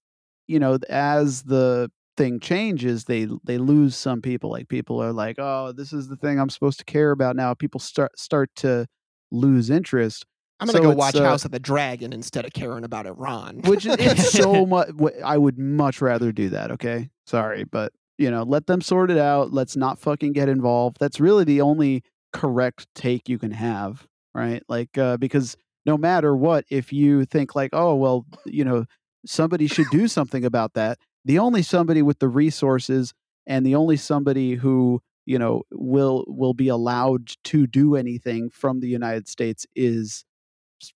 you 0.48 0.60
know 0.60 0.78
as 0.90 1.44
the 1.44 1.90
thing 2.18 2.40
changes, 2.42 3.06
they 3.06 3.28
they 3.46 3.58
lose 3.58 3.96
some 3.96 4.22
people. 4.22 4.50
Like 4.52 4.68
people 4.68 5.02
are 5.02 5.14
like, 5.14 5.38
oh, 5.40 5.72
this 5.72 5.94
is 5.94 6.10
the 6.10 6.18
thing 6.18 6.40
I'm 6.40 6.50
supposed 6.50 6.80
to 6.80 6.86
care 6.86 7.12
about 7.12 7.36
now. 7.38 7.54
People 7.54 7.80
start 7.80 8.18
start 8.20 8.50
to 8.58 8.86
lose 9.32 9.70
interest, 9.70 10.26
I'm 10.60 10.68
gonna 10.68 10.78
so 10.78 10.84
go 10.84 10.92
watch 10.92 11.16
uh, 11.16 11.24
House 11.24 11.46
of 11.46 11.52
the 11.52 11.60
Dragon 11.60 12.14
instead 12.14 12.46
of 12.46 12.54
caring 12.54 12.84
about 12.84 13.06
Iran. 13.06 13.62
which 13.66 13.86
is 13.86 13.96
it's 14.00 14.32
so 14.38 14.66
much. 14.66 14.90
I 15.24 15.38
would 15.38 15.58
much 15.58 16.02
rather 16.02 16.32
do 16.32 16.50
that. 16.50 16.72
Okay, 16.72 17.10
sorry, 17.26 17.64
but 17.64 17.92
you 18.18 18.30
know, 18.30 18.44
let 18.44 18.68
them 18.68 18.82
sort 18.82 19.12
it 19.12 19.18
out. 19.18 19.52
Let's 19.52 19.76
not 19.76 20.00
fucking 20.00 20.34
get 20.34 20.50
involved. 20.50 20.98
That's 21.00 21.20
really 21.20 21.44
the 21.44 21.62
only 21.62 22.04
correct 22.32 22.88
take 22.96 23.28
you 23.28 23.38
can 23.38 23.52
have, 23.52 24.08
right? 24.34 24.64
Like 24.70 24.98
uh, 24.98 25.18
because 25.18 25.58
no 25.86 25.98
matter 25.98 26.36
what, 26.36 26.66
if 26.70 26.94
you 26.94 27.26
think 27.26 27.56
like, 27.56 27.72
oh 27.74 27.96
well, 27.96 28.26
you 28.46 28.64
know, 28.64 28.86
somebody 29.26 29.68
should 29.68 29.88
do 29.92 30.08
something 30.08 30.46
about 30.46 30.74
that. 30.74 30.98
The 31.26 31.40
only 31.40 31.62
somebody 31.62 32.02
with 32.02 32.20
the 32.20 32.28
resources 32.28 33.14
and 33.48 33.66
the 33.66 33.76
only 33.76 33.98
somebody 33.98 34.56
who 34.56 35.02
you 35.26 35.40
know 35.40 35.64
will 35.72 36.26
will 36.28 36.54
be 36.54 36.68
allowed 36.68 37.32
to 37.46 37.66
do 37.68 37.96
anything 37.96 38.50
from 38.50 38.80
the 38.80 38.88
United 38.88 39.28
States 39.28 39.66
is 39.76 40.26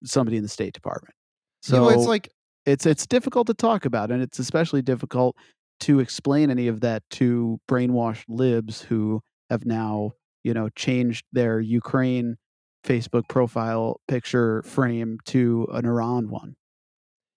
somebody 0.03 0.37
in 0.37 0.43
the 0.43 0.49
State 0.49 0.73
Department. 0.73 1.13
You 1.65 1.73
So 1.73 1.81
know, 1.81 1.89
it's 1.89 2.07
like 2.07 2.29
it's 2.65 2.85
it's 2.85 3.05
difficult 3.07 3.47
to 3.47 3.53
talk 3.53 3.85
about 3.85 4.11
and 4.11 4.21
it's 4.21 4.39
especially 4.39 4.81
difficult 4.81 5.35
to 5.81 5.99
explain 5.99 6.49
any 6.49 6.67
of 6.67 6.81
that 6.81 7.03
to 7.11 7.59
brainwashed 7.69 8.25
libs 8.27 8.81
who 8.81 9.21
have 9.49 9.65
now 9.65 10.11
you 10.43 10.53
know 10.53 10.69
changed 10.69 11.25
their 11.31 11.59
ukraine 11.59 12.35
facebook 12.85 13.27
profile 13.29 13.99
picture 14.07 14.61
frame 14.63 15.17
to 15.25 15.67
an 15.71 15.85
iran 15.85 16.29
one 16.29 16.55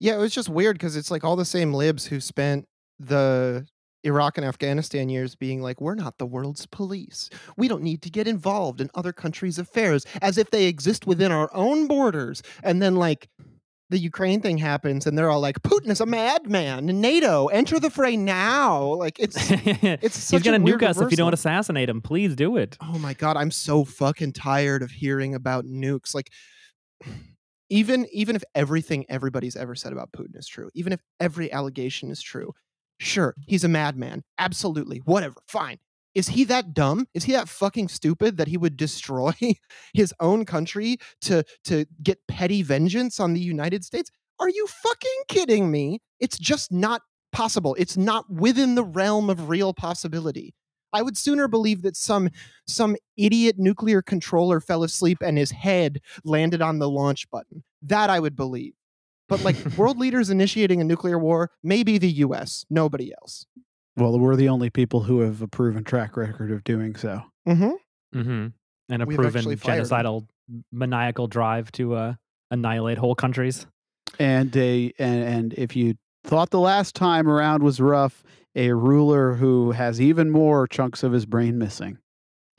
Yeah, 0.00 0.14
it 0.14 0.18
was 0.18 0.32
just 0.34 0.48
weird 0.48 0.76
because 0.76 0.96
it's 0.96 1.10
like 1.10 1.24
all 1.24 1.36
the 1.36 1.44
same 1.44 1.72
libs 1.74 2.06
who 2.06 2.20
spent 2.20 2.66
the 2.98 3.66
Iraq 4.04 4.38
and 4.38 4.46
Afghanistan 4.46 5.08
years 5.08 5.34
being 5.34 5.60
like, 5.60 5.80
we're 5.80 5.94
not 5.94 6.18
the 6.18 6.26
world's 6.26 6.66
police. 6.66 7.30
We 7.56 7.68
don't 7.68 7.82
need 7.82 8.02
to 8.02 8.10
get 8.10 8.28
involved 8.28 8.80
in 8.80 8.90
other 8.94 9.12
countries' 9.12 9.58
affairs 9.58 10.06
as 10.22 10.38
if 10.38 10.50
they 10.50 10.66
exist 10.66 11.06
within 11.06 11.32
our 11.32 11.50
own 11.52 11.86
borders. 11.86 12.42
And 12.62 12.80
then, 12.80 12.96
like, 12.96 13.28
the 13.90 13.98
Ukraine 13.98 14.40
thing 14.40 14.58
happens 14.58 15.06
and 15.06 15.16
they're 15.16 15.30
all 15.30 15.40
like, 15.40 15.62
Putin 15.62 15.88
is 15.88 16.00
a 16.00 16.06
madman. 16.06 16.86
NATO, 16.86 17.46
enter 17.46 17.80
the 17.80 17.90
fray 17.90 18.16
now. 18.16 18.82
Like, 18.94 19.18
it's. 19.18 19.36
He's 19.48 20.14
such 20.14 20.42
a 20.42 20.44
gonna 20.44 20.60
nuke 20.60 20.82
us 20.82 21.00
if 21.00 21.10
you 21.10 21.16
don't 21.16 21.34
assassinate 21.34 21.88
him. 21.88 22.00
Please 22.02 22.36
do 22.36 22.56
it. 22.56 22.76
Oh 22.82 22.98
my 22.98 23.14
god, 23.14 23.36
I'm 23.36 23.50
so 23.50 23.84
fucking 23.84 24.32
tired 24.32 24.82
of 24.82 24.90
hearing 24.90 25.34
about 25.34 25.64
nukes. 25.64 26.14
Like 26.14 26.30
even 27.70 28.06
even 28.12 28.36
if 28.36 28.44
everything 28.54 29.04
everybody's 29.08 29.56
ever 29.56 29.74
said 29.74 29.92
about 29.92 30.12
Putin 30.12 30.36
is 30.36 30.46
true, 30.46 30.70
even 30.74 30.92
if 30.92 31.00
every 31.20 31.52
allegation 31.52 32.10
is 32.10 32.22
true, 32.22 32.52
sure, 32.98 33.34
he's 33.46 33.64
a 33.64 33.68
madman. 33.68 34.22
Absolutely. 34.38 34.98
Whatever. 35.04 35.36
Fine. 35.46 35.78
Is 36.14 36.28
he 36.28 36.44
that 36.44 36.74
dumb? 36.74 37.06
Is 37.14 37.24
he 37.24 37.32
that 37.32 37.48
fucking 37.48 37.88
stupid 37.88 38.38
that 38.38 38.48
he 38.48 38.56
would 38.56 38.76
destroy 38.76 39.32
his 39.94 40.12
own 40.20 40.44
country 40.44 40.98
to 41.22 41.44
to 41.64 41.86
get 42.02 42.18
petty 42.26 42.62
vengeance 42.62 43.20
on 43.20 43.34
the 43.34 43.40
United 43.40 43.84
States? 43.84 44.10
Are 44.40 44.48
you 44.48 44.66
fucking 44.66 45.22
kidding 45.28 45.70
me? 45.70 46.00
It's 46.20 46.38
just 46.38 46.72
not 46.72 47.02
possible. 47.32 47.76
It's 47.78 47.96
not 47.96 48.24
within 48.30 48.74
the 48.74 48.84
realm 48.84 49.30
of 49.30 49.48
real 49.48 49.74
possibility. 49.74 50.54
I 50.92 51.02
would 51.02 51.18
sooner 51.18 51.48
believe 51.48 51.82
that 51.82 51.96
some 51.96 52.30
some 52.66 52.96
idiot 53.16 53.56
nuclear 53.58 54.00
controller 54.02 54.60
fell 54.60 54.82
asleep 54.82 55.18
and 55.22 55.36
his 55.36 55.50
head 55.50 56.00
landed 56.24 56.62
on 56.62 56.78
the 56.78 56.88
launch 56.88 57.30
button. 57.30 57.62
That 57.82 58.10
I 58.10 58.20
would 58.20 58.36
believe. 58.36 58.72
But 59.28 59.44
like 59.44 59.56
world 59.76 59.98
leaders 59.98 60.30
initiating 60.30 60.80
a 60.80 60.84
nuclear 60.84 61.18
war, 61.18 61.50
maybe 61.62 61.98
the 61.98 62.10
US, 62.26 62.64
nobody 62.70 63.12
else. 63.20 63.46
well 63.96 64.18
we're 64.18 64.36
the 64.36 64.48
only 64.48 64.70
people 64.70 65.02
who 65.02 65.20
have 65.20 65.42
a 65.42 65.48
proven 65.48 65.84
track 65.84 66.16
record 66.16 66.50
of 66.50 66.64
doing 66.64 66.94
so 66.96 67.22
Mm-hmm. 67.48 68.20
hmm 68.20 68.46
And 68.90 69.02
a 69.02 69.06
We've 69.06 69.16
proven 69.18 69.38
actually 69.38 69.56
fired 69.56 69.84
genocidal, 69.84 70.26
maniacal 70.72 71.26
drive 71.28 71.70
to 71.72 71.94
uh, 71.94 72.14
annihilate 72.50 72.98
whole 72.98 73.14
countries. 73.14 73.66
and 74.18 74.56
a 74.56 74.92
and, 74.98 75.22
and 75.24 75.54
if 75.54 75.76
you 75.76 75.94
thought 76.24 76.50
the 76.50 76.58
last 76.60 76.94
time 76.94 77.28
around 77.28 77.62
was 77.62 77.80
rough 77.80 78.22
a 78.56 78.72
ruler 78.72 79.34
who 79.34 79.72
has 79.72 80.00
even 80.00 80.30
more 80.30 80.66
chunks 80.66 81.02
of 81.02 81.12
his 81.12 81.26
brain 81.26 81.58
missing 81.58 81.98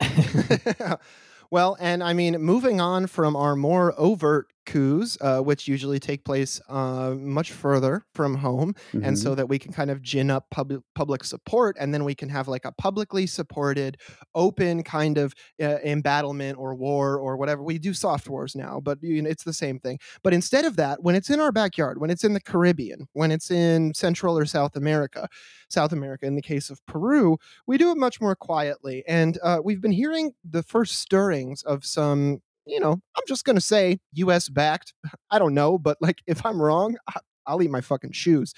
well, 1.50 1.76
and 1.80 2.02
I 2.02 2.12
mean, 2.12 2.38
moving 2.38 2.80
on 2.80 3.06
from 3.06 3.36
our 3.36 3.56
more 3.56 3.94
overt 3.98 4.48
coups, 4.66 5.16
uh, 5.20 5.40
which 5.40 5.66
usually 5.68 5.98
take 5.98 6.24
place 6.24 6.60
uh, 6.68 7.14
much 7.18 7.52
further 7.52 8.04
from 8.14 8.36
home, 8.36 8.74
and 9.02 9.16
Mhm. 9.16 9.22
so 9.22 9.34
that 9.34 9.48
we 9.48 9.58
can 9.58 9.72
kind 9.72 9.90
of 9.90 10.02
gin 10.02 10.30
up 10.30 10.48
public 10.50 10.80
public 10.94 11.24
support, 11.24 11.76
and 11.80 11.92
then 11.94 12.04
we 12.04 12.14
can 12.14 12.28
have 12.28 12.48
like 12.48 12.64
a 12.64 12.72
publicly 12.72 13.26
supported, 13.26 13.96
open 14.34 14.82
kind 14.82 15.18
of 15.18 15.34
uh, 15.62 15.78
embattlement 15.84 16.58
or 16.58 16.74
war 16.74 17.18
or 17.18 17.36
whatever. 17.36 17.62
We 17.62 17.78
do 17.78 17.94
soft 17.94 18.28
wars 18.28 18.54
now, 18.54 18.80
but 18.80 18.98
you 19.02 19.22
know, 19.22 19.30
it's 19.30 19.44
the 19.44 19.52
same 19.52 19.78
thing. 19.80 19.98
But 20.22 20.34
instead 20.34 20.64
of 20.64 20.76
that, 20.76 21.02
when 21.02 21.14
it's 21.14 21.30
in 21.30 21.40
our 21.40 21.52
backyard, 21.52 22.00
when 22.00 22.10
it's 22.10 22.24
in 22.24 22.34
the 22.34 22.40
Caribbean, 22.40 23.06
when 23.12 23.30
it's 23.30 23.50
in 23.50 23.94
Central 23.94 24.36
or 24.38 24.44
South 24.46 24.76
America, 24.76 25.28
South 25.68 25.92
America, 25.92 26.26
in 26.26 26.34
the 26.36 26.42
case 26.42 26.70
of 26.70 26.84
Peru, 26.86 27.38
we 27.66 27.78
do 27.78 27.90
it 27.90 27.96
much 27.96 28.20
more 28.20 28.36
quietly. 28.36 29.02
And 29.08 29.38
uh, 29.42 29.60
we've 29.64 29.80
been 29.80 29.92
hearing 29.92 30.32
the 30.44 30.62
first 30.62 30.98
stirrings 30.98 31.62
of 31.62 31.84
some, 31.84 32.40
you 32.66 32.80
know, 32.80 32.92
I'm 32.92 33.24
just 33.26 33.44
going 33.44 33.56
to 33.56 33.62
say 33.62 33.98
US 34.14 34.48
backed. 34.48 34.94
I 35.30 35.38
don't 35.38 35.54
know, 35.54 35.78
but 35.78 35.98
like 36.00 36.22
if 36.26 36.44
I'm 36.44 36.60
wrong, 36.60 36.96
I'll 37.46 37.62
eat 37.62 37.70
my 37.70 37.80
fucking 37.80 38.12
shoes. 38.12 38.54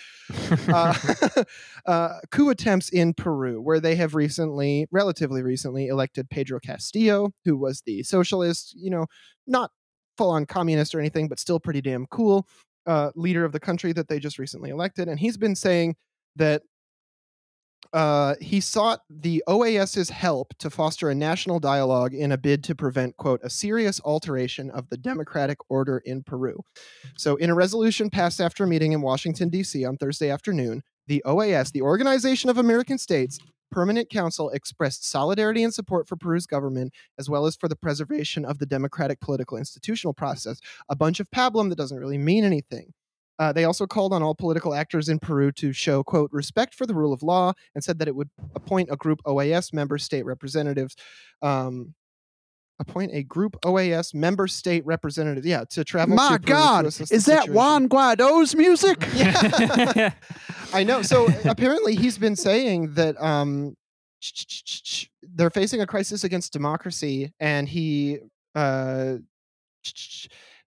Uh, 0.69 0.95
uh, 1.87 2.19
coup 2.31 2.51
attempts 2.51 2.89
in 2.91 3.15
Peru, 3.15 3.61
where 3.61 3.81
they 3.81 3.95
have 3.95 4.15
recently, 4.15 4.87
relatively 4.91 5.43
recently, 5.43 5.87
elected 5.87 6.29
Pedro 6.31 6.61
Castillo, 6.61 7.33
who 7.45 7.57
was 7.57 7.83
the 7.87 8.03
socialist, 8.03 8.75
you 8.77 8.91
know, 8.91 9.07
not 9.47 9.71
full 10.19 10.31
on 10.31 10.45
communist 10.45 10.95
or 10.95 11.01
anything, 11.01 11.29
but 11.29 11.41
still 11.41 11.59
pretty 11.59 11.81
damn 11.81 12.07
cool 12.07 12.47
uh, 12.87 13.11
leader 13.15 13.45
of 13.45 13.53
the 13.53 13.61
country 13.61 13.93
that 13.93 14.09
they 14.09 14.19
just 14.19 14.39
recently 14.39 14.71
elected. 14.71 15.09
And 15.09 15.19
he's 15.19 15.37
been 15.37 15.55
saying 15.55 15.97
that 16.37 16.63
uh, 17.93 18.35
he 18.41 18.61
sought 18.61 19.03
the 19.11 19.43
OAS's 19.47 20.11
help 20.11 20.55
to 20.59 20.71
foster 20.71 21.11
a 21.11 21.15
national 21.15 21.61
dialogue 21.61 22.15
in 22.15 22.33
a 22.33 22.39
bid 22.39 22.65
to 22.65 22.75
prevent, 22.75 23.17
quote, 23.17 23.41
a 23.43 23.51
serious 23.51 24.01
alteration 24.05 24.71
of 24.71 24.89
the 24.89 24.97
democratic 24.97 25.59
order 25.69 25.99
in 25.99 26.23
Peru. 26.23 26.61
So, 27.17 27.37
in 27.37 27.51
a 27.51 27.55
resolution 27.55 28.11
passed 28.11 28.41
after 28.41 28.65
a 28.65 28.67
meeting 28.67 28.93
in 28.93 29.03
Washington, 29.03 29.51
D.C. 29.51 29.85
on 29.85 29.97
Thursday 29.97 30.31
afternoon, 30.31 30.83
the 31.07 31.23
OAS, 31.27 31.73
the 31.73 31.83
Organization 31.83 32.49
of 32.49 32.59
American 32.59 32.99
States, 32.99 33.39
Permanent 33.71 34.11
Council 34.11 34.51
expressed 34.51 35.09
solidarity 35.09 35.65
and 35.65 35.73
support 35.73 36.07
for 36.07 36.17
Peru's 36.17 36.47
government, 36.47 36.93
as 37.19 37.29
well 37.29 37.47
as 37.47 37.57
for 37.57 37.69
the 37.69 37.77
preservation 37.77 38.45
of 38.45 38.59
the 38.59 38.67
democratic 38.67 39.21
political 39.21 39.57
institutional 39.57 40.13
process. 40.13 40.61
A 40.89 40.95
bunch 40.95 41.21
of 41.21 41.31
pablum 41.31 41.71
that 41.71 41.79
doesn't 41.79 41.99
really 41.99 42.19
mean 42.19 42.45
anything. 42.45 42.93
Uh, 43.43 43.53
they 43.53 43.65
also 43.65 43.89
called 43.89 44.13
on 44.13 44.23
all 44.23 44.37
political 44.37 44.73
actors 44.73 45.09
in 45.09 45.19
Peru 45.19 45.51
to 45.51 45.73
show, 45.73 46.05
quote, 46.05 46.31
respect 46.33 46.77
for 46.77 46.87
the 46.87 46.95
rule 46.95 47.13
of 47.13 47.25
law 47.25 47.53
and 47.75 47.83
said 47.83 47.99
that 47.99 48.07
it 48.07 48.15
would 48.15 48.31
appoint 48.55 48.89
a 48.89 48.95
group 48.95 49.21
OAS 49.27 49.73
member 49.73 49.99
state 49.99 50.25
representatives. 50.25 50.95
Um, 51.43 51.93
appoint 52.79 53.11
a 53.13 53.25
group 53.25 53.57
OAS 53.65 54.15
member 54.15 54.47
state 54.47 54.87
representative. 54.87 55.45
Yeah, 55.45 55.65
to 55.71 55.83
travel 55.83 56.15
my 56.15 56.37
to 56.37 56.39
god 56.39 56.87
is 56.87 56.99
that 56.99 57.09
situation. 57.09 57.53
juan 57.53 57.89
guaido's 57.89 58.55
music 58.55 59.09
Yeah. 59.17 60.13
I 60.73 60.85
know. 60.85 61.03
So 61.03 61.27
apparently, 61.45 61.97
he's 61.97 62.19
been 62.19 62.37
saying 62.37 62.95
that 62.95 63.21
um, 63.21 63.75
they're 65.35 65.51
facing 65.51 65.81
a 65.81 65.87
crisis 65.87 66.23
against 66.23 66.53
democracy, 66.53 67.33
and 67.41 67.69
he 67.69 68.21
uh, 68.55 69.17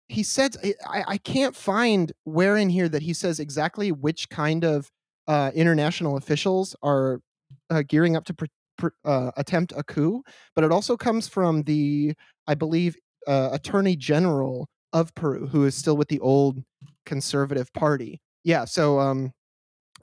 he 0.07 0.23
said 0.23 0.55
I, 0.87 1.03
I 1.07 1.17
can't 1.17 1.55
find 1.55 2.11
where 2.23 2.57
in 2.57 2.69
here 2.69 2.89
that 2.89 3.01
he 3.01 3.13
says 3.13 3.39
exactly 3.39 3.91
which 3.91 4.29
kind 4.29 4.63
of 4.63 4.89
uh, 5.27 5.51
international 5.55 6.17
officials 6.17 6.75
are 6.83 7.21
uh, 7.69 7.83
gearing 7.87 8.15
up 8.15 8.25
to 8.25 8.33
pr- 8.33 8.45
pr- 8.77 8.87
uh, 9.03 9.31
attempt 9.37 9.73
a 9.75 9.83
coup, 9.83 10.23
but 10.53 10.63
it 10.63 10.71
also 10.71 10.95
comes 10.95 11.27
from 11.27 11.63
the 11.63 12.13
I 12.47 12.53
believe 12.53 12.95
uh, 13.27 13.49
Attorney 13.51 13.95
General 13.95 14.67
of 14.93 15.13
Peru, 15.15 15.47
who 15.47 15.65
is 15.65 15.75
still 15.75 15.97
with 15.97 16.09
the 16.09 16.19
old 16.19 16.63
Conservative 17.05 17.71
Party. 17.73 18.21
Yeah, 18.43 18.65
so 18.65 18.99
um, 18.99 19.31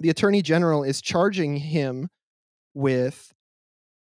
the 0.00 0.10
Attorney 0.10 0.42
General 0.42 0.82
is 0.82 1.00
charging 1.00 1.56
him 1.56 2.08
with 2.74 3.32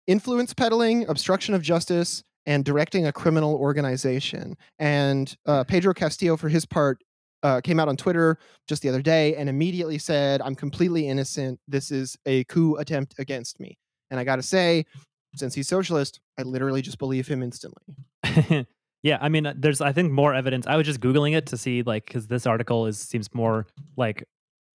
influence 0.08 0.54
peddling, 0.54 1.08
obstruction 1.10 1.54
of 1.54 1.62
justice, 1.62 2.24
and 2.46 2.66
directing 2.66 3.06
a 3.08 3.12
criminal 3.14 3.56
organization. 3.56 4.56
And 4.80 5.36
uh, 5.46 5.64
Pedro 5.64 5.94
Castillo, 5.94 6.38
for 6.38 6.50
his 6.50 6.66
part, 6.66 7.00
uh, 7.44 7.62
came 7.62 7.80
out 7.80 7.88
on 7.88 7.98
Twitter 7.98 8.38
just 8.68 8.82
the 8.84 8.90
other 8.90 9.02
day 9.02 9.36
and 9.36 9.50
immediately 9.50 9.98
said, 9.98 10.42
I'm 10.42 10.56
completely 10.56 11.08
innocent. 11.08 11.60
This 11.68 11.92
is 11.92 12.16
a 12.26 12.44
coup 12.46 12.76
attempt 12.76 13.16
against 13.18 13.60
me. 13.60 13.78
And 14.12 14.20
I 14.20 14.24
got 14.24 14.36
to 14.36 14.44
say, 14.44 14.86
since 15.36 15.56
he's 15.56 15.68
socialist, 15.68 16.20
I 16.38 16.44
literally 16.44 16.82
just 16.82 17.00
believe 17.00 17.28
him 17.28 17.42
instantly. 17.42 17.96
yeah, 19.04 19.18
I 19.22 19.30
mean, 19.30 19.46
uh, 19.46 19.54
there's 19.58 19.82
I 19.82 19.92
think 19.94 20.12
more 20.12 20.34
evidence. 20.36 20.68
I 20.68 20.76
was 20.76 20.86
just 20.86 21.00
googling 21.00 21.36
it 21.36 21.48
to 21.48 21.58
see 21.58 21.82
like 21.84 22.06
because 22.06 22.28
this 22.28 22.46
article 22.46 22.86
is 22.88 23.00
seems 23.00 23.34
more 23.34 23.66
like 23.98 24.24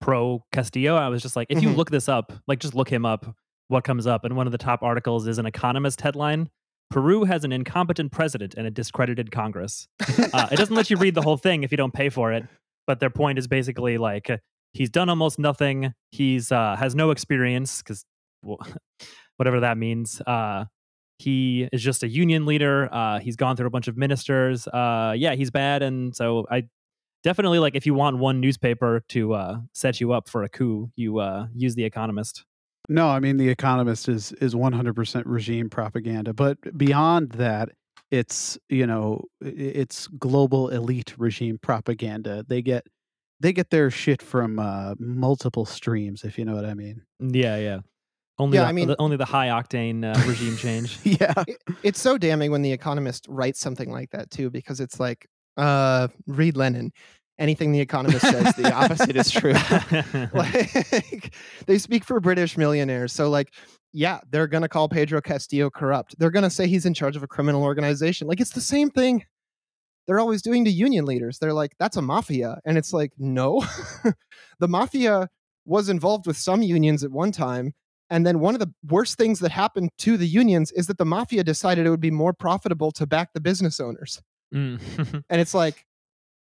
pro 0.00 0.42
Castillo. 0.52 0.96
I 0.96 1.08
was 1.08 1.22
just 1.22 1.36
like, 1.36 1.46
if 1.50 1.62
you 1.62 1.68
Mhm. 1.68 1.76
look 1.76 1.90
this 1.90 2.08
up, 2.08 2.32
like 2.46 2.58
just 2.58 2.74
look 2.74 2.88
him 2.88 3.04
up, 3.06 3.26
what 3.68 3.84
comes 3.84 4.06
up? 4.06 4.24
And 4.24 4.36
one 4.36 4.46
of 4.46 4.52
the 4.52 4.58
top 4.58 4.82
articles 4.82 5.26
is 5.26 5.38
an 5.38 5.46
Economist 5.46 6.00
headline: 6.00 6.48
Peru 6.90 7.24
has 7.24 7.44
an 7.44 7.52
incompetent 7.52 8.12
president 8.12 8.54
and 8.56 8.66
a 8.66 8.70
discredited 8.70 9.30
Congress. 9.30 9.88
Uh, 10.32 10.48
it 10.50 10.56
doesn't 10.56 10.74
let 10.74 10.90
you 10.90 10.96
read 10.96 11.14
the 11.14 11.22
whole 11.22 11.36
thing 11.36 11.62
if 11.62 11.70
you 11.70 11.76
don't 11.76 11.92
pay 11.92 12.08
for 12.08 12.32
it, 12.32 12.44
but 12.86 13.00
their 13.00 13.10
point 13.10 13.38
is 13.38 13.46
basically 13.46 13.98
like 13.98 14.30
he's 14.72 14.90
done 14.90 15.08
almost 15.08 15.38
nothing. 15.38 15.94
He's 16.10 16.52
uh, 16.52 16.76
has 16.76 16.94
no 16.94 17.10
experience 17.10 17.82
because 17.82 18.04
well, 18.42 18.58
whatever 19.36 19.60
that 19.60 19.78
means. 19.78 20.20
Uh, 20.26 20.66
he 21.18 21.68
is 21.72 21.82
just 21.82 22.02
a 22.02 22.08
union 22.08 22.44
leader. 22.44 22.92
Uh, 22.92 23.18
he's 23.18 23.36
gone 23.36 23.56
through 23.56 23.66
a 23.66 23.70
bunch 23.70 23.88
of 23.88 23.96
ministers. 23.96 24.68
Uh, 24.68 25.14
yeah, 25.16 25.34
he's 25.34 25.50
bad, 25.50 25.82
and 25.82 26.14
so 26.14 26.46
I 26.50 26.64
definitely 27.24 27.58
like 27.58 27.74
if 27.74 27.86
you 27.86 27.94
want 27.94 28.18
one 28.18 28.40
newspaper 28.40 29.02
to 29.08 29.32
uh, 29.32 29.58
set 29.72 30.00
you 30.00 30.12
up 30.12 30.28
for 30.28 30.42
a 30.42 30.48
coup, 30.48 30.90
you 30.94 31.18
uh, 31.18 31.46
use 31.54 31.74
the 31.74 31.84
Economist. 31.84 32.44
No, 32.88 33.08
I 33.08 33.20
mean 33.20 33.36
the 33.36 33.48
Economist 33.48 34.08
is 34.08 34.32
is 34.34 34.54
100% 34.54 35.22
regime 35.26 35.68
propaganda, 35.70 36.32
but 36.32 36.58
beyond 36.78 37.30
that, 37.32 37.70
it's 38.10 38.58
you 38.68 38.86
know 38.86 39.24
it's 39.40 40.06
global 40.18 40.68
elite 40.68 41.14
regime 41.18 41.58
propaganda. 41.58 42.44
They 42.46 42.62
get 42.62 42.86
they 43.40 43.52
get 43.52 43.70
their 43.70 43.90
shit 43.90 44.22
from 44.22 44.58
uh, 44.58 44.94
multiple 44.98 45.66
streams, 45.66 46.24
if 46.24 46.38
you 46.38 46.44
know 46.44 46.54
what 46.54 46.64
I 46.64 46.74
mean. 46.74 47.02
Yeah, 47.20 47.56
yeah. 47.58 47.80
Only 48.38 48.56
Yeah, 48.58 48.62
the, 48.64 48.68
I 48.68 48.72
mean- 48.72 48.88
the- 48.88 49.00
only 49.00 49.16
the 49.16 49.24
high 49.24 49.48
octane 49.48 50.04
uh, 50.04 50.18
regime 50.28 50.56
change. 50.56 50.98
yeah, 51.04 51.34
it's 51.82 52.00
so 52.00 52.16
damning 52.18 52.50
when 52.50 52.62
the 52.62 52.72
economist 52.72 53.26
writes 53.28 53.58
something 53.60 53.90
like 53.90 54.10
that 54.10 54.30
too 54.30 54.50
because 54.50 54.80
it's 54.80 55.00
like 55.00 55.26
uh 55.56 56.06
read 56.26 56.54
lenin 56.56 56.92
anything 57.38 57.72
the 57.72 57.80
economist 57.80 58.26
says 58.26 58.54
the 58.56 58.72
opposite 58.72 59.16
is 59.16 59.30
true. 59.30 59.54
Like 60.32 61.34
they 61.66 61.78
speak 61.78 62.04
for 62.04 62.20
british 62.20 62.56
millionaires. 62.56 63.12
So 63.12 63.28
like 63.30 63.52
yeah 63.92 64.20
they're 64.30 64.46
gonna 64.46 64.68
call 64.68 64.88
pedro 64.88 65.20
castillo 65.20 65.70
corrupt. 65.70 66.16
They're 66.18 66.30
gonna 66.30 66.50
say 66.50 66.66
he's 66.66 66.86
in 66.86 66.94
charge 66.94 67.16
of 67.16 67.22
a 67.22 67.28
criminal 67.28 67.62
organization. 67.62 68.28
Like 68.28 68.40
it's 68.40 68.52
the 68.52 68.60
same 68.60 68.90
thing 68.90 69.24
they're 70.06 70.20
always 70.20 70.42
doing 70.42 70.64
to 70.64 70.70
union 70.70 71.04
leaders. 71.04 71.38
They're 71.38 71.52
like 71.52 71.72
that's 71.78 71.96
a 71.96 72.02
mafia. 72.02 72.60
And 72.64 72.78
it's 72.78 72.92
like 72.92 73.12
no. 73.18 73.64
The 74.58 74.68
mafia 74.68 75.28
was 75.66 75.90
involved 75.90 76.26
with 76.26 76.38
some 76.38 76.62
unions 76.62 77.04
at 77.04 77.10
one 77.10 77.30
time 77.30 77.74
and 78.10 78.26
then 78.26 78.40
one 78.40 78.54
of 78.54 78.60
the 78.60 78.72
worst 78.88 79.18
things 79.18 79.40
that 79.40 79.50
happened 79.50 79.90
to 79.98 80.16
the 80.16 80.26
unions 80.26 80.70
is 80.72 80.86
that 80.86 80.98
the 80.98 81.04
mafia 81.04 81.42
decided 81.42 81.86
it 81.86 81.90
would 81.90 82.00
be 82.00 82.10
more 82.10 82.32
profitable 82.32 82.92
to 82.92 83.06
back 83.06 83.32
the 83.32 83.40
business 83.40 83.80
owners. 83.80 84.20
Mm. 84.54 85.24
And 85.28 85.40
it's 85.40 85.54
like, 85.54 85.84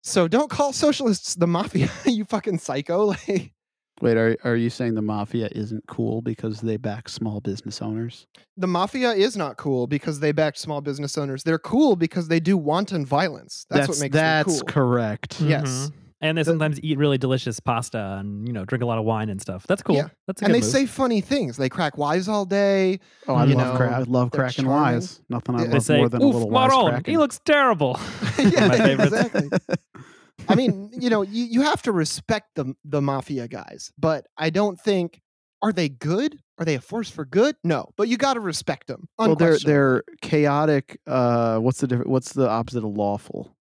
so 0.01 0.27
don't 0.27 0.49
call 0.49 0.73
socialists 0.73 1.35
the 1.35 1.47
mafia, 1.47 1.89
you 2.05 2.25
fucking 2.25 2.59
psycho. 2.59 3.13
Like 3.27 3.53
Wait, 4.01 4.17
are 4.17 4.35
are 4.43 4.55
you 4.55 4.71
saying 4.71 4.95
the 4.95 5.01
mafia 5.03 5.47
isn't 5.51 5.85
cool 5.87 6.23
because 6.23 6.59
they 6.61 6.75
back 6.75 7.07
small 7.07 7.39
business 7.39 7.83
owners? 7.83 8.25
the 8.57 8.65
mafia 8.67 9.11
is 9.11 9.37
not 9.37 9.57
cool 9.57 9.85
because 9.85 10.19
they 10.19 10.31
back 10.31 10.57
small 10.57 10.81
business 10.81 11.17
owners. 11.19 11.43
They're 11.43 11.59
cool 11.59 11.95
because 11.95 12.27
they 12.27 12.39
do 12.39 12.57
wanton 12.57 13.05
violence. 13.05 13.65
That's, 13.69 13.87
what 13.87 13.99
makes 13.99 14.13
that's 14.13 14.45
them 14.47 14.53
cool. 14.53 14.59
That's 14.65 14.73
correct. 14.73 15.41
Yes. 15.41 15.69
Mhm. 15.69 15.93
And 16.23 16.37
they 16.37 16.43
The- 16.43 16.51
sometimes 16.51 16.79
eat 16.83 16.97
really 16.99 17.17
delicious 17.17 17.59
pasta 17.59 18.17
and 18.19 18.47
you 18.47 18.53
know 18.53 18.63
drink 18.63 18.83
a 18.83 18.85
lot 18.85 18.99
of 18.99 19.05
wine 19.05 19.29
and 19.29 19.41
stuff. 19.41 19.65
That's 19.67 19.81
cool. 19.81 19.95
Yeah. 19.95 20.09
That's 20.27 20.41
a 20.41 20.45
and 20.45 20.53
they 20.53 20.59
move. 20.61 20.69
say 20.69 20.85
funny 20.85 21.19
things. 21.21 21.57
They 21.57 21.67
crack 21.69 21.97
wise 21.97 22.27
all 22.27 22.45
day. 22.45 22.99
Oh, 23.27 23.33
I 23.35 23.45
love 23.45 23.57
know, 23.57 23.75
cra- 23.75 23.95
I 23.95 24.03
love 24.03 24.31
cracking 24.31 24.65
charming. 24.65 24.93
wise. 24.95 25.21
Nothing 25.29 25.55
I 25.55 25.59
Yeah. 25.61 25.67
they 25.67 25.73
love 25.73 25.83
say, 25.83 25.97
more 25.97 26.09
than 26.09 26.21
a 26.21 26.25
little 26.25 26.49
wise 26.49 26.69
Maron, 26.69 26.89
cracking. 26.91 27.11
he 27.13 27.17
looks 27.17 27.39
terrible." 27.43 27.99
yeah, 28.37 28.67
my 28.67 28.75
exactly. 28.91 29.49
I 30.49 30.55
mean, 30.55 30.89
you 30.93 31.09
know, 31.09 31.21
you, 31.21 31.45
you 31.45 31.61
have 31.61 31.81
to 31.83 31.91
respect 31.91 32.49
the 32.55 32.73
the 32.85 33.01
mafia 33.01 33.47
guys, 33.47 33.91
but 33.97 34.27
I 34.37 34.49
don't 34.49 34.79
think 34.79 35.21
are 35.63 35.71
they 35.71 35.89
good? 35.89 36.39
Are 36.57 36.65
they 36.65 36.75
a 36.75 36.81
force 36.81 37.09
for 37.09 37.25
good? 37.25 37.55
No, 37.63 37.89
but 37.97 38.07
you 38.07 38.17
got 38.17 38.33
to 38.35 38.39
respect 38.39 38.85
them. 38.87 39.07
well, 39.17 39.35
they're 39.35 39.57
they're 39.59 40.03
chaotic. 40.21 40.99
Uh, 41.07 41.57
what's 41.59 41.79
the 41.81 41.87
different? 41.87 42.09
What's 42.11 42.33
the 42.33 42.47
opposite 42.49 42.83
of 42.83 42.91
lawful? 42.95 43.55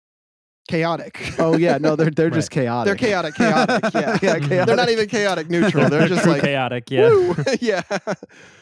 Chaotic. 0.68 1.35
Oh 1.38 1.57
yeah, 1.57 1.79
no, 1.79 1.96
they're 1.96 2.11
they're 2.11 2.26
Right. 2.31 2.35
just 2.35 2.50
chaotic. 2.50 2.87
they're 2.98 3.09
chaotic, 3.09 3.35
chaotic. 3.35 3.85
Yeah, 3.94 4.00
yeah, 4.22 4.38
chaotic. 4.38 4.66
They're 4.66 4.76
not 4.76 4.88
even 4.90 5.09
chaotic 5.09 5.48
neutral. 5.50 5.88
They're 5.88 6.09
just 6.09 6.26
like 6.26 6.42
chaotic. 6.42 6.90
Yeah. 6.90 7.35
yeah. 7.61 7.83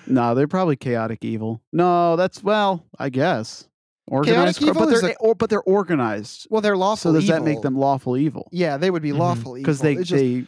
No, 0.06 0.34
they're 0.34 0.48
probably 0.48 0.76
chaotic 0.76 1.24
evil. 1.24 1.62
No, 1.72 2.16
that's 2.16 2.42
well, 2.42 2.84
I 2.98 3.08
guess 3.10 3.68
organized, 4.06 4.58
chaotic 4.58 4.62
evil 4.62 4.86
but 4.86 5.00
they're 5.00 5.10
a- 5.10 5.16
or, 5.18 5.34
but 5.34 5.48
they're 5.50 5.62
organized. 5.62 6.46
Well, 6.50 6.60
they're 6.60 6.76
lawful. 6.76 7.12
So 7.12 7.18
does 7.18 7.28
that 7.28 7.42
make 7.42 7.62
them 7.62 7.76
lawful 7.76 8.16
evil? 8.16 8.48
Yeah, 8.52 8.76
they 8.76 8.90
would 8.90 9.02
be 9.02 9.12
Mhm. 9.12 9.18
lawful 9.18 9.54
Because 9.54 9.80
they 9.80 9.96
just- 9.96 10.10
they 10.10 10.44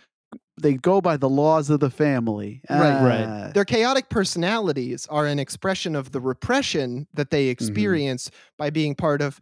they 0.58 0.72
go 0.72 1.02
by 1.02 1.18
the 1.18 1.28
laws 1.28 1.68
of 1.68 1.80
the 1.80 1.90
family. 1.90 2.62
Right, 2.70 3.02
right. 3.02 3.26
Ah, 3.28 3.50
their 3.52 3.66
chaotic 3.66 4.08
personalities 4.08 5.06
are 5.10 5.26
an 5.26 5.38
expression 5.38 5.94
of 5.94 6.12
the 6.12 6.20
repression 6.20 7.06
that 7.12 7.30
they 7.30 7.44
Mm-hmm. 7.44 7.50
experience 7.52 8.30
by 8.58 8.70
being 8.70 8.94
part 8.94 9.20
of 9.20 9.40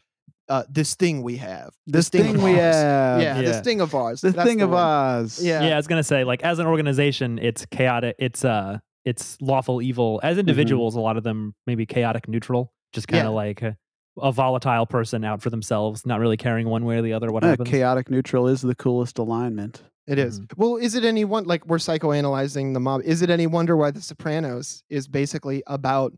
uh, 0.48 0.62
this 0.68 0.94
thing 0.94 1.22
we 1.22 1.36
have. 1.38 1.70
This 1.86 2.08
thing 2.08 2.22
thing 2.24 2.34
of 2.36 2.42
we 2.42 2.52
ours. 2.52 2.74
have. 2.74 3.20
yeah, 3.22 3.36
Yeah. 3.36 3.42
this 3.42 3.60
thing 3.62 3.80
of 3.80 3.94
ours. 3.94 4.20
The 4.20 4.30
That's 4.30 4.48
thing 4.48 4.60
of 4.62 4.70
one. 4.70 4.78
Oz. 4.82 5.42
Yeah. 5.42 5.62
yeah. 5.64 5.74
I 5.74 5.76
was 5.76 5.86
gonna 5.86 6.02
say, 6.02 6.24
like, 6.24 6.42
as 6.42 6.58
an 6.58 6.66
organization, 6.66 7.38
it's 7.38 7.64
chaotic. 7.66 8.16
It's 8.18 8.44
uh, 8.44 8.78
it's 9.04 9.36
lawful 9.40 9.80
evil. 9.82 10.20
As 10.22 10.38
individuals, 10.38 10.96
a 10.96 11.00
lot 11.00 11.16
of 11.16 11.24
them 11.24 11.54
maybe 11.66 11.86
chaotic 11.86 12.28
neutral, 12.28 12.72
just 12.92 13.08
kind 13.08 13.26
of 13.26 13.32
Yeah. 13.32 13.36
like 13.36 13.62
a, 13.62 13.76
a 14.20 14.32
volatile 14.32 14.86
person 14.86 15.24
out 15.24 15.42
for 15.42 15.50
themselves, 15.50 16.06
not 16.06 16.20
really 16.20 16.36
caring 16.36 16.68
one 16.68 16.84
way 16.84 16.96
or 16.98 17.02
the 17.02 17.12
other 17.12 17.30
what 17.32 17.42
Uh, 17.44 17.48
happens. 17.48 17.68
chaotic 17.70 18.10
neutral 18.10 18.46
is 18.48 18.60
the 18.62 18.74
coolest 18.74 19.18
alignment. 19.18 19.82
It 20.06 20.18
is. 20.18 20.40
Mhm. 20.40 20.56
Well, 20.58 20.76
is 20.76 20.94
it 20.94 21.04
any 21.04 21.24
one 21.24 21.44
like 21.44 21.66
we're 21.66 21.78
psychoanalyzing 21.78 22.74
the 22.74 22.80
mob? 22.80 23.00
Is 23.04 23.22
it 23.22 23.30
any 23.30 23.46
wonder 23.46 23.76
why 23.76 23.90
The 23.90 24.02
Sopranos 24.02 24.82
is 24.90 25.08
basically 25.08 25.62
about 25.66 26.12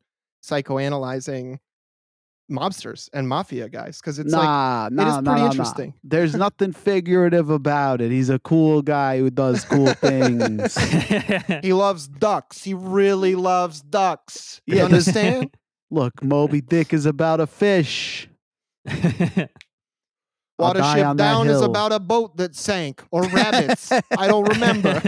psychoanalyzing 0.45 1.59
mobsters 2.51 3.09
and 3.13 3.29
mafia 3.29 3.69
guys? 3.69 3.99
Because 4.01 4.19
it's 4.19 4.33
like 4.33 4.45
nah, 4.45 4.89
nah, 4.91 5.03
is 5.03 5.09
nah, 5.09 5.15
pretty 5.15 5.25
nah, 5.25 5.37
nah. 5.37 5.51
interesting. 5.51 5.95
There's 6.05 6.35
nothing 6.35 6.73
figurative 6.73 7.51
about 7.51 8.01
it. 8.01 8.11
He's 8.11 8.31
a 8.31 8.39
cool 8.39 8.83
guy 8.83 9.19
who 9.19 9.31
does 9.31 9.65
cool 9.65 9.93
things. 9.95 10.77
he 11.63 11.73
loves 11.73 12.07
ducks. 12.09 12.63
He 12.63 12.75
really 12.75 13.35
loves 13.35 13.81
ducks. 13.83 14.61
You 14.67 14.77
Yeah. 14.77 14.85
understand? 14.85 15.55
Look, 15.91 16.23
Moby 16.23 16.61
Dick 16.61 16.93
is 16.93 17.07
about 17.07 17.41
a 17.41 17.47
fish. 17.47 18.29
I'll 20.59 20.73
die 20.73 21.01
Watership 21.03 21.17
Down 21.17 21.49
is 21.49 21.61
about 21.61 21.93
a 21.93 22.01
boat 22.01 22.37
that 22.39 22.57
sank 22.57 23.03
or 23.11 23.23
rabbits. 23.25 23.93
I 23.93 24.27
don't 24.27 24.49
remember. 24.49 25.01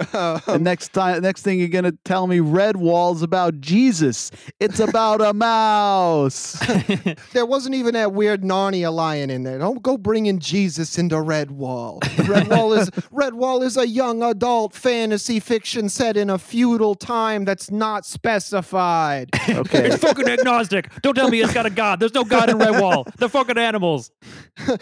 the 0.12 0.42
Um, 0.46 0.62
next 0.62 0.92
time, 0.92 1.22
next 1.22 1.42
thing 1.42 1.58
you're 1.58 1.68
gonna 1.68 1.92
tell 2.04 2.26
me, 2.26 2.38
Redwall's 2.38 3.22
about 3.22 3.60
Jesus. 3.60 4.30
It's 4.58 4.80
about 4.80 5.20
a 5.20 5.32
mouse. 5.50 6.58
there 7.32 7.46
wasn't 7.46 7.74
even 7.74 7.94
that 7.94 8.12
weird 8.12 8.42
Narnia 8.42 8.92
lion 8.92 9.30
in 9.30 9.42
there. 9.42 9.58
Don't 9.58 9.82
go 9.82 9.98
bringing 9.98 10.38
Jesus 10.38 10.98
into 10.98 11.16
Redwall. 11.16 12.00
Redwall 12.00 12.78
is 12.78 12.90
Redwall 13.12 13.62
is 13.62 13.76
a 13.76 13.86
young 13.86 14.22
adult 14.22 14.74
fantasy 14.74 15.40
fiction 15.40 15.88
set 15.88 16.16
in 16.16 16.30
a 16.30 16.38
feudal 16.38 16.94
time 16.94 17.44
that's 17.44 17.70
not 17.70 18.06
specified. 18.06 19.28
Okay. 19.48 19.86
it's 19.88 19.96
fucking 19.96 20.28
agnostic. 20.28 20.90
Don't 21.02 21.14
tell 21.14 21.28
me 21.28 21.40
it's 21.40 21.52
got 21.52 21.66
a 21.66 21.70
god. 21.70 22.00
There's 22.00 22.14
no 22.14 22.24
god 22.24 22.48
in 22.50 22.58
Redwall. 22.58 23.12
They're 23.16 23.28
fucking 23.28 23.58
animals. 23.58 24.10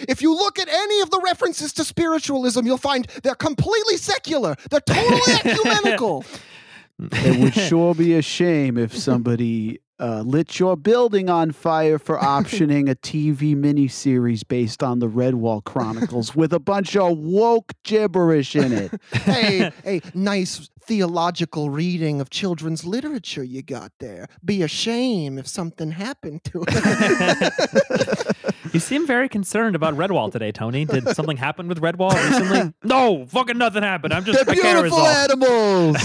if 0.08 0.22
you 0.22 0.32
look 0.34 0.58
at 0.58 0.68
any 0.68 1.00
of 1.00 1.10
the 1.10 1.20
references 1.24 1.72
to 1.74 1.84
spiritualism, 1.84 2.66
you'll 2.66 2.76
find 2.76 3.06
they're 3.22 3.34
completely 3.34 3.96
secular. 3.96 4.54
They're 4.70 4.80
totally 4.80 5.07
ecumenical. 5.44 6.24
it 6.98 7.40
would 7.40 7.54
sure 7.54 7.94
be 7.94 8.14
a 8.14 8.22
shame 8.22 8.76
if 8.76 8.96
somebody 8.96 9.80
uh, 10.00 10.22
lit 10.24 10.58
your 10.58 10.76
building 10.76 11.28
on 11.28 11.52
fire 11.52 11.98
for 11.98 12.18
optioning 12.18 12.90
a 12.90 12.94
TV 12.94 13.56
miniseries 13.56 14.46
based 14.46 14.82
on 14.82 14.98
the 14.98 15.08
Redwall 15.08 15.62
Chronicles 15.64 16.34
with 16.34 16.52
a 16.52 16.60
bunch 16.60 16.96
of 16.96 17.18
woke 17.18 17.72
gibberish 17.84 18.56
in 18.56 18.72
it. 18.72 19.00
hey, 19.12 19.72
hey, 19.84 20.00
nice 20.14 20.68
theological 20.88 21.68
reading 21.68 22.18
of 22.18 22.30
children's 22.30 22.82
literature 22.82 23.44
you 23.44 23.60
got 23.60 23.92
there. 23.98 24.26
Be 24.42 24.62
a 24.62 24.68
shame 24.68 25.36
if 25.36 25.46
something 25.46 25.90
happened 25.90 26.42
to 26.44 26.64
it. 26.66 28.36
you 28.72 28.80
seem 28.80 29.06
very 29.06 29.28
concerned 29.28 29.76
about 29.76 29.94
Redwall 29.98 30.32
today, 30.32 30.50
Tony. 30.50 30.86
Did 30.86 31.06
something 31.14 31.36
happen 31.36 31.68
with 31.68 31.82
Redwall 31.82 32.14
recently? 32.14 32.72
no, 32.84 33.26
fucking 33.26 33.58
nothing 33.58 33.82
happened. 33.82 34.14
I'm 34.14 34.24
just 34.24 34.46
They're 34.46 34.54
beautiful 34.54 35.06
animals. 35.06 35.98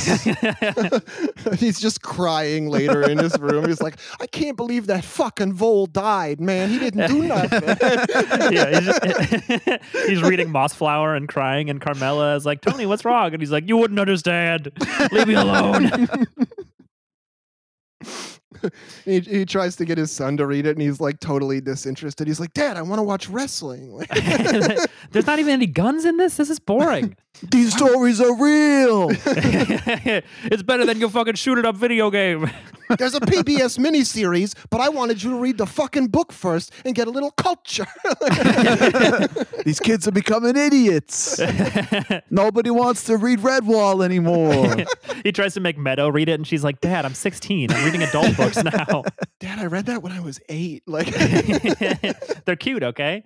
He's 1.62 1.80
just 1.80 2.02
crying 2.02 2.68
later 2.68 3.10
in 3.10 3.18
his 3.20 3.40
room. 3.40 3.66
He's 3.66 3.82
like, 3.82 3.96
I 4.20 4.28
can't 4.28 4.58
believe 4.58 4.88
that 4.88 5.06
fucking 5.06 5.54
vole 5.54 5.86
died, 5.86 6.42
man. 6.42 6.70
He 6.70 6.80
didn't 6.80 7.08
do 7.08 7.24
nothing. 7.24 7.64
yeah, 8.52 8.82
he's, 8.82 8.86
just, 8.86 10.08
he's 10.10 10.22
reading 10.22 10.50
Mossflower 10.50 11.16
and 11.16 11.30
crying, 11.30 11.70
and 11.70 11.80
Carmela 11.80 12.36
is 12.36 12.46
like, 12.46 12.60
Tony, 12.60 12.86
what's 12.86 13.06
wrong? 13.06 13.32
And 13.32 13.42
he's 13.42 13.52
like, 13.52 13.66
You 13.66 13.78
wouldn't 13.78 14.00
understand. 14.00 14.73
Leave 15.12 15.28
me 15.28 15.34
alone. 15.36 16.28
he, 19.06 19.20
he 19.20 19.46
tries 19.46 19.76
to 19.78 19.86
get 19.86 19.98
his 19.98 20.12
son 20.12 20.38
to 20.38 20.46
read 20.46 20.66
it 20.66 20.72
and 20.72 20.82
he's 20.82 21.00
like 21.00 21.20
totally 21.20 21.62
disinterested. 21.62 22.28
He's 22.28 22.40
like, 22.40 22.54
Dad, 22.54 22.78
I 22.78 22.82
want 22.82 23.00
to 23.00 23.04
watch 23.04 23.30
wrestling. 23.30 23.98
There's 25.12 25.28
not 25.28 25.40
even 25.40 25.54
any 25.54 25.68
guns 25.68 26.06
in 26.06 26.18
this. 26.18 26.38
This 26.38 26.50
is 26.50 26.60
boring. 26.60 27.16
These 27.52 27.76
stories 27.76 28.22
are 28.22 28.36
real. 28.36 29.10
it's 29.12 30.64
better 30.64 30.86
than 30.86 31.00
your 31.00 31.10
fucking 31.10 31.36
shoot 31.36 31.58
it 31.58 31.66
up 31.66 31.76
video 31.76 32.10
game. 32.10 32.50
There's 32.98 33.16
a 33.16 33.20
PBS 33.20 33.78
miniseries, 33.78 34.56
but 34.70 34.82
I 34.82 34.90
wanted 34.90 35.24
you 35.24 35.32
to 35.32 35.38
read 35.38 35.58
the 35.58 35.66
fucking 35.66 36.08
book 36.08 36.32
first 36.32 36.72
and 36.86 36.96
get 36.96 37.08
a 37.08 37.12
little 37.12 37.32
culture. 37.32 37.86
These 39.66 39.80
kids 39.80 40.08
are 40.08 40.12
becoming 40.12 40.56
idiots. 40.56 41.40
Nobody 42.30 42.70
wants 42.70 43.04
to 43.06 43.18
read 43.18 43.40
Redwall 43.40 44.04
anymore. 44.04 44.86
he 45.24 45.32
tries 45.32 45.54
to 45.56 45.60
make 45.60 45.78
Meadow 45.78 46.10
read 46.10 46.30
it, 46.30 46.34
and 46.34 46.48
she's 46.48 46.64
like, 46.64 46.82
Dad, 46.82 47.06
I'm 47.06 47.14
16. 47.14 47.72
I'm 47.72 47.86
reading 47.86 48.04
adult 48.04 48.36
books 48.38 48.64
now. 48.64 49.04
Dad, 49.40 49.60
I 49.60 49.66
read 49.66 49.86
that 49.88 50.02
when 50.02 50.12
I 50.12 50.20
was 50.20 50.40
eight. 50.50 50.84
Like, 50.88 51.08
They're 52.46 52.56
cute, 52.56 52.84
okay? 52.84 53.24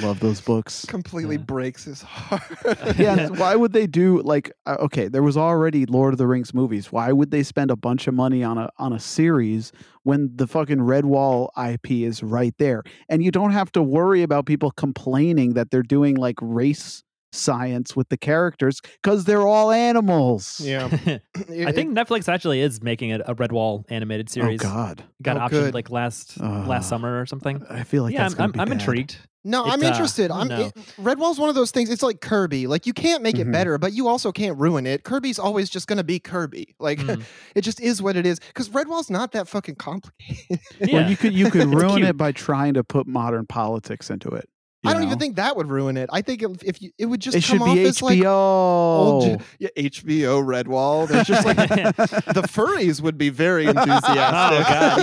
Love 0.00 0.20
those 0.20 0.40
books. 0.40 0.84
completely 0.86 1.36
Yeah. 1.36 1.42
breaks 1.42 1.84
his 1.84 2.02
heart. 2.02 2.42
Yeah, 2.98 3.28
why 3.28 3.54
would 3.56 3.72
they 3.72 3.86
do 3.86 4.22
like 4.22 4.50
uh, 4.66 4.76
okay, 4.80 5.08
there 5.08 5.22
was 5.22 5.36
already 5.36 5.84
Lord 5.86 6.14
of 6.14 6.18
the 6.18 6.26
Rings 6.26 6.54
movies. 6.54 6.90
Why 6.90 7.12
would 7.12 7.30
they 7.30 7.42
spend 7.42 7.70
a 7.70 7.76
bunch 7.76 8.06
of 8.06 8.14
money 8.14 8.42
on 8.42 8.56
a 8.58 8.70
on 8.78 8.92
a 8.92 8.98
series 9.00 9.72
when 10.04 10.30
the 10.34 10.46
fucking 10.46 10.78
Redwall 10.78 11.48
IP 11.56 11.90
is 11.90 12.22
right 12.22 12.54
there? 12.58 12.82
And 13.08 13.22
you 13.22 13.30
don't 13.30 13.52
have 13.52 13.70
to 13.72 13.82
worry 13.82 14.22
about 14.22 14.46
people 14.46 14.70
complaining 14.70 15.54
that 15.54 15.70
they're 15.70 15.82
doing 15.82 16.16
like 16.16 16.36
race 16.40 17.04
science 17.32 17.96
with 17.96 18.08
the 18.10 18.16
characters 18.16 18.80
cuz 19.02 19.24
they're 19.24 19.46
all 19.46 19.70
animals. 19.70 20.60
yeah. 20.62 20.88
I 21.66 21.72
think 21.72 21.96
Netflix 21.96 22.28
actually 22.28 22.60
is 22.60 22.82
making 22.82 23.12
a, 23.12 23.20
a 23.26 23.34
Redwall 23.34 23.84
animated 23.88 24.28
series. 24.30 24.60
Oh 24.62 24.68
god. 24.68 25.04
Got 25.22 25.36
Oh, 25.36 25.40
optioned 25.40 25.50
good. 25.50 25.74
like 25.74 25.90
last 25.90 26.40
Uh, 26.40 26.66
last 26.66 26.88
summer 26.88 27.20
or 27.20 27.26
something. 27.26 27.64
I 27.70 27.84
feel 27.84 28.02
like 28.04 28.12
yeah, 28.14 28.22
that's 28.28 28.34
I'm, 28.34 28.44
I'm, 28.44 28.52
be 28.52 28.60
I'm 28.60 28.68
bad. 28.68 28.78
intrigued. 28.80 29.16
No, 29.44 29.64
I'm 29.64 29.82
It, 29.82 29.86
uh, 29.86 29.88
interested. 29.88 30.30
I 30.30 30.40
I'm 30.40 30.46
don't 30.48 30.60
it, 30.60 30.74
Redwall's 31.00 31.36
one 31.40 31.48
of 31.48 31.56
those 31.56 31.72
things. 31.72 31.90
It's 31.90 32.02
like 32.02 32.20
Kirby. 32.20 32.68
Like 32.68 32.86
you 32.86 32.92
can't 32.92 33.24
make 33.24 33.34
Mhm. 33.36 33.40
it 33.40 33.52
better, 33.52 33.76
but 33.76 33.92
you 33.92 34.06
also 34.06 34.30
can't 34.30 34.56
ruin 34.56 34.86
it. 34.86 35.02
Kirby's 35.02 35.38
always 35.38 35.68
just 35.68 35.88
gonna 35.88 36.04
be 36.04 36.20
Kirby. 36.20 36.76
Like 36.78 37.00
Mm. 37.00 37.22
it 37.56 37.62
just 37.62 37.80
is 37.80 38.00
what 38.00 38.16
it 38.16 38.24
is. 38.24 38.38
Because 38.38 38.68
Redwall's 38.68 39.10
not 39.10 39.32
that 39.32 39.48
fucking 39.48 39.76
complicated. 39.76 40.60
Well, 40.80 40.90
Yeah. 40.90 41.08
you 41.08 41.16
could 41.16 41.32
you 41.32 41.50
could 41.50 41.66
ruin 41.74 41.96
cute. 41.96 42.08
it 42.10 42.16
by 42.16 42.30
trying 42.30 42.74
to 42.74 42.84
put 42.84 43.06
modern 43.08 43.46
politics 43.46 44.10
into 44.10 44.28
it. 44.28 44.48
I 44.84 44.92
don't 44.92 45.02
know? 45.02 45.06
even 45.08 45.18
think 45.18 45.36
that 45.36 45.56
would 45.56 45.68
ruin 45.70 45.96
it. 45.96 46.10
I 46.12 46.22
think 46.22 46.42
if, 46.42 46.62
if 46.64 46.82
you, 46.82 46.90
it 46.98 47.06
would 47.06 47.20
just 47.20 47.36
it 47.36 47.44
come 47.44 47.58
should 47.58 47.62
off 47.68 47.74
be 47.74 47.82
as 47.84 48.02
like 48.02 48.18
HBO. 48.18 48.26
old, 48.34 49.24
gen- 49.24 49.42
yeah, 49.58 49.68
HBO 49.76 50.42
Redwall. 50.44 51.06
There's 51.08 51.26
just 51.26 51.46
like 51.46 51.56
the 51.68 52.42
furries 52.48 53.00
would 53.00 53.16
be 53.16 53.28
very 53.28 53.66
enthusiastic. 53.66 54.06
Oh 54.16 54.64
god, 54.68 54.98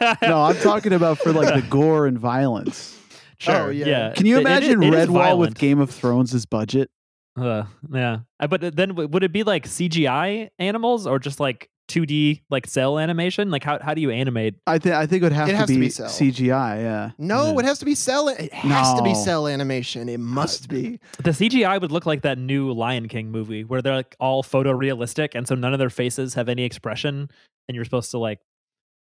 yeah. 0.00 0.16
no, 0.28 0.42
I'm 0.42 0.56
talking 0.56 0.92
about 0.92 1.18
for 1.18 1.32
like 1.32 1.54
the 1.54 1.62
gore 1.68 2.06
and 2.06 2.18
violence. 2.18 2.98
Sure. 3.38 3.66
Oh, 3.66 3.70
yeah. 3.70 3.86
yeah. 3.86 4.12
Can 4.14 4.26
you 4.26 4.36
It- 4.36 4.38
it- 4.38 4.42
imagine 4.42 4.82
it 4.82 4.94
is 4.94 5.08
Redwall 5.08 5.38
with. 5.38 5.54
Game 5.54 5.78
of 5.78 5.90
Thrones' 5.90 6.44
budget? 6.46 6.90
Uh, 7.36 7.64
yeah. 7.92 8.20
But 8.48 8.76
then 8.76 8.94
would 8.94 9.22
it 9.24 9.32
be 9.32 9.42
like 9.42 9.66
CGI 9.66 10.50
animals 10.58 11.06
or 11.06 11.18
just 11.18 11.40
like 11.40 11.68
2D 11.88 12.42
like 12.50 12.66
cell 12.66 12.98
animation? 12.98 13.50
Like 13.50 13.62
how 13.62 13.78
how 13.80 13.94
do 13.94 14.00
you 14.00 14.10
animate? 14.10 14.54
I 14.66 14.78
think 14.78 14.94
I 14.94 15.06
think 15.06 15.22
it 15.22 15.26
would 15.26 15.32
have 15.32 15.48
It 15.48 15.52
to 15.52 15.58
has 15.58 15.68
to 15.68 15.74
be, 15.74 15.80
be 15.80 15.88
cell. 15.90 16.08
CGI. 16.08 16.82
Yeah. 16.82 17.10
No, 17.18 17.52
Yeah. 17.52 17.58
it 17.60 17.64
has 17.66 17.78
to 17.80 17.84
be 17.84 17.94
cell. 17.94 18.28
It 18.28 18.52
has 18.52 18.94
to 18.94 19.02
be 19.02 19.14
cell 19.14 19.46
animation. 19.46 20.08
It 20.08 20.20
must 20.20 20.68
be. 20.68 20.98
The 21.22 21.30
CGI 21.30 21.80
would 21.80 21.92
look 21.92 22.06
like 22.06 22.22
that 22.22 22.38
new 22.38 22.72
Lion 22.72 23.08
King 23.08 23.30
movie 23.30 23.64
where 23.64 23.82
they're 23.82 23.94
like 23.96 24.16
all 24.20 24.42
photorealistic 24.42 25.34
and 25.34 25.46
so 25.46 25.54
none 25.54 25.72
of 25.72 25.78
their 25.78 25.90
faces 25.90 26.34
have 26.34 26.48
any 26.48 26.64
expression 26.64 27.30
and 27.68 27.74
you're 27.76 27.84
supposed 27.84 28.10
to 28.10 28.18
like 28.18 28.40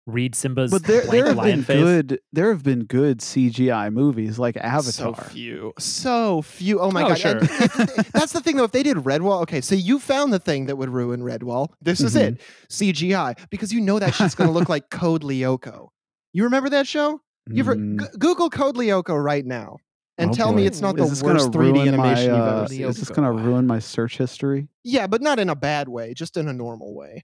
read 0.08 0.34
Simba's 0.36 0.72
But 0.72 0.84
there 0.86 1.02
blank 1.02 1.12
there 1.12 1.26
have 1.28 1.38
lion 1.38 1.56
been 1.58 1.64
face. 1.64 1.84
good 1.84 2.20
there 2.34 2.50
have 2.52 2.64
been 2.64 2.86
good 2.86 3.20
CGI 3.20 3.92
movies 3.94 4.40
like 4.40 4.58
Avatar. 4.58 4.92
So 4.92 5.14
few. 5.14 5.74
So 5.78 6.42
few. 6.42 6.80
Oh 6.80 6.92
my 6.92 7.04
Oh, 7.04 7.08
god. 7.10 7.18
sure. 7.18 7.40
That's 8.14 8.34
the 8.34 8.42
thing 8.44 8.58
though. 8.58 8.64
If 8.64 8.72
they 8.72 8.84
did 8.84 8.98
Redwall, 8.98 9.42
okay, 9.44 9.62
so 9.62 9.76
you 9.76 10.00
found 10.00 10.34
the 10.34 10.40
thing 10.40 10.66
that 10.66 10.78
would 10.78 10.90
ruin 10.90 11.22
Redwall. 11.22 11.70
This 11.82 12.02
is 12.02 12.16
Mm-hmm. 12.16 12.36
it. 12.36 12.42
CGI. 12.70 13.38
Because 13.50 13.72
you 13.74 13.82
know 13.82 14.00
that 14.00 14.16
shit's 14.16 14.36
gonna 14.36 14.52
look 14.52 14.70
like 14.76 14.90
Code 14.90 15.24
Lyoko. 15.24 15.90
You 16.34 16.44
remember 16.44 16.70
that 16.70 16.88
show? 16.88 17.22
You 17.48 17.60
ever 17.64 17.76
Mm. 17.76 18.00
G- 18.00 18.06
Google 18.20 18.50
Code 18.50 18.76
Lyoko 18.76 19.22
right 19.24 19.46
now 19.46 19.78
and 20.20 20.30
Oh, 20.32 20.34
tell 20.34 20.54
me 20.54 20.66
it's 20.66 20.82
not 20.82 21.00
Is 21.00 21.20
the 21.22 21.26
worst 21.26 21.52
3D 21.52 21.88
animation 21.88 21.98
my, 21.98 22.38
you've 22.38 22.48
uh, 22.48 22.58
ever 22.60 22.68
seen. 22.68 22.84
Is 22.86 22.98
this 23.00 23.10
going 23.10 23.26
to 23.26 23.32
ruin 23.32 23.66
my 23.66 23.80
search 23.80 24.18
history? 24.18 24.68
Yeah, 24.84 25.08
but 25.08 25.22
not 25.22 25.40
in 25.40 25.50
a 25.50 25.56
bad 25.56 25.88
way, 25.90 26.14
just 26.14 26.38
in 26.38 26.48
a 26.48 26.54
normal 26.54 26.94
way. 26.94 27.24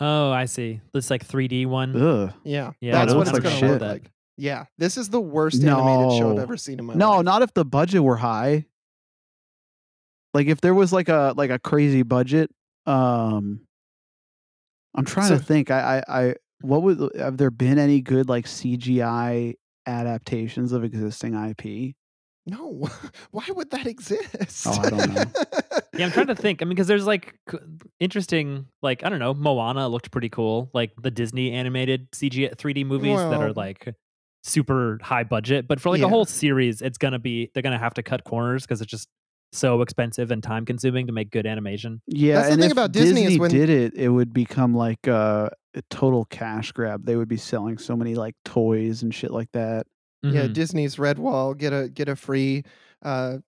Oh, 0.00 0.30
I 0.30 0.44
see. 0.44 0.80
This 0.92 1.10
like 1.10 1.26
3D 1.26 1.66
one. 1.66 1.96
Ugh. 1.96 2.32
Yeah, 2.44 2.72
Yeah, 2.80 2.92
that's 2.92 3.12
it 3.12 3.16
what 3.16 3.26
looks 3.26 3.38
it's 3.38 3.44
like 3.44 3.60
gonna 3.60 3.72
look 3.72 3.80
shit. 3.80 3.88
like. 3.88 4.10
Yeah, 4.36 4.66
this 4.76 4.98
is 4.98 5.08
the 5.08 5.20
worst 5.20 5.62
animated 5.64 6.18
show 6.18 6.30
I've 6.30 6.36
No. 6.36 6.42
ever 6.42 6.56
seen 6.58 6.78
in 6.78 6.84
my 6.84 6.92
life. 6.92 6.98
No, 6.98 7.10
life. 7.16 7.24
not 7.24 7.42
if 7.42 7.54
the 7.54 7.64
budget 7.64 8.02
were 8.02 8.16
high. 8.16 8.66
Like 10.34 10.48
if 10.48 10.60
there 10.60 10.74
was 10.74 10.92
like 10.92 11.08
a 11.08 11.32
like 11.36 11.50
a 11.50 11.58
crazy 11.58 12.02
budget. 12.02 12.50
Um 12.84 13.60
I'm 14.94 15.04
trying 15.06 15.30
to 15.30 15.38
think. 15.38 15.70
I 15.70 16.02
I, 16.06 16.20
I 16.28 16.34
what 16.60 16.82
would 16.82 17.10
have 17.16 17.36
there 17.38 17.50
been 17.50 17.78
any 17.78 18.00
good 18.02 18.28
like 18.28 18.44
CGI 18.46 19.54
adaptations 19.86 20.72
of 20.72 20.84
existing 20.84 21.34
IP? 21.34 21.94
No, 22.46 22.88
why 23.32 23.44
would 23.48 23.70
that 23.70 23.86
exist? 23.86 24.66
Oh, 24.66 24.80
I 24.80 24.90
don't 24.90 25.14
know. 25.14 25.24
Yeah, 25.96 26.04
I'm 26.04 26.12
trying 26.12 26.26
to 26.26 26.34
think. 26.34 26.60
I 26.60 26.66
mean, 26.66 26.70
because 26.74 26.88
there's 26.88 27.06
like 27.06 27.38
interesting, 28.00 28.66
like 28.82 29.02
I 29.04 29.08
don't 29.08 29.18
know, 29.18 29.32
Moana 29.32 29.88
looked 29.88 30.10
pretty 30.10 30.28
cool. 30.28 30.70
Like 30.74 30.92
the 31.00 31.10
Disney 31.10 31.52
animated 31.52 32.10
CG 32.12 32.54
3D 32.54 32.84
movies 32.84 33.16
that 33.16 33.40
are 33.40 33.52
like 33.54 33.94
super 34.44 34.98
high 35.02 35.24
budget. 35.24 35.66
But 35.66 35.80
for 35.80 35.88
like 35.90 36.00
Yeah. 36.00 36.06
a 36.06 36.08
whole 36.10 36.26
series, 36.26 36.82
it's 36.82 36.98
gonna 36.98 37.18
be 37.18 37.50
they're 37.54 37.62
gonna 37.62 37.78
have 37.78 37.94
to 37.94 38.02
cut 38.02 38.24
corners 38.24 38.62
because 38.64 38.82
it's 38.82 38.90
just 38.90 39.08
so 39.52 39.80
expensive 39.80 40.30
and 40.30 40.42
time 40.42 40.66
consuming 40.66 41.06
to 41.06 41.12
make 41.14 41.30
good 41.30 41.46
animation. 41.46 42.02
Yeah, 42.06 42.34
That's 42.34 42.46
the 42.48 42.52
and 42.52 42.60
thing 42.62 42.70
if 42.70 42.72
about 42.72 42.92
Disney 42.92 43.24
is 43.24 43.38
when- 43.38 43.50
they 43.50 43.56
did 43.56 43.70
it, 43.70 43.94
it 43.94 44.08
would 44.10 44.34
become 44.34 44.74
like 44.74 45.08
uh, 45.08 45.48
a 45.74 45.82
total 45.88 46.26
cash 46.26 46.72
grab. 46.72 47.06
They 47.06 47.16
would 47.16 47.28
be 47.28 47.38
selling 47.38 47.78
so 47.78 47.96
many 47.96 48.14
like 48.16 48.34
toys 48.44 49.02
and 49.02 49.14
shit 49.14 49.30
like 49.30 49.48
that. 49.52 49.86
Yeah, 50.32 50.44
Mhm. 50.46 50.52
Disney's 50.52 50.96
Redwall 50.96 51.56
get 51.56 51.72
a 51.72 51.88
get 51.88 52.08
a 52.08 52.16
free. 52.16 52.64
Uh, 53.02 53.38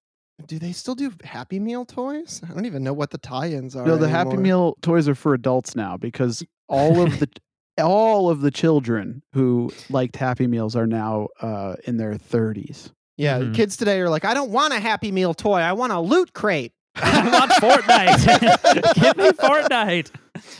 do 0.46 0.58
they 0.58 0.72
still 0.72 0.94
do 0.94 1.12
Happy 1.24 1.58
Meal 1.58 1.84
toys? 1.84 2.40
I 2.48 2.54
don't 2.54 2.66
even 2.66 2.84
know 2.84 2.92
what 2.92 3.10
the 3.10 3.18
tie-ins 3.18 3.74
are. 3.74 3.84
No, 3.86 3.96
the 3.96 4.08
Happy. 4.08 4.36
Meal 4.36 4.76
toys 4.82 5.08
are 5.08 5.14
for 5.16 5.34
adults 5.34 5.74
now 5.74 5.96
because 5.96 6.44
all 6.68 7.00
of 7.02 7.18
the 7.18 7.28
all 7.82 8.28
of 8.30 8.40
the 8.40 8.50
children 8.50 9.22
who 9.34 9.70
liked 9.90 10.16
Happy 10.16 10.46
Meals 10.46 10.74
are 10.76 10.86
now 10.86 11.28
uh, 11.40 11.74
in 11.86 11.96
their 11.96 12.14
30s. 12.14 12.90
Yeah, 13.16 13.40
Mhm. 13.40 13.54
kids 13.54 13.76
today 13.76 14.00
are 14.00 14.08
like, 14.10 14.24
I 14.24 14.32
don't 14.34 14.50
want 14.50 14.72
a 14.74 14.78
Happy 14.80 15.10
Meal 15.12 15.34
toy. 15.34 15.58
I 15.60 15.72
want 15.72 15.92
a 15.92 16.00
loot 16.00 16.32
crate. 16.32 16.72
I 16.96 17.28
want 17.30 17.50
Fortnite. 17.52 18.94
Give 18.94 19.16
me 19.16 19.30
Fortnite. 19.30 20.10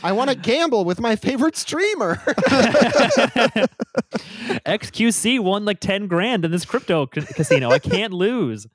I 0.03 0.11
want 0.11 0.29
to 0.29 0.35
gamble 0.35 0.85
with 0.85 0.99
my 0.99 1.15
favorite 1.15 1.55
streamer. 1.57 2.15
XQC 4.65 5.39
won 5.39 5.65
like 5.65 5.79
10 5.79 6.07
grand 6.07 6.45
in 6.45 6.51
this 6.51 6.65
crypto 6.65 7.05
ca- 7.07 7.21
casino. 7.21 7.69
I 7.69 7.79
can't 7.79 8.13
lose. 8.13 8.67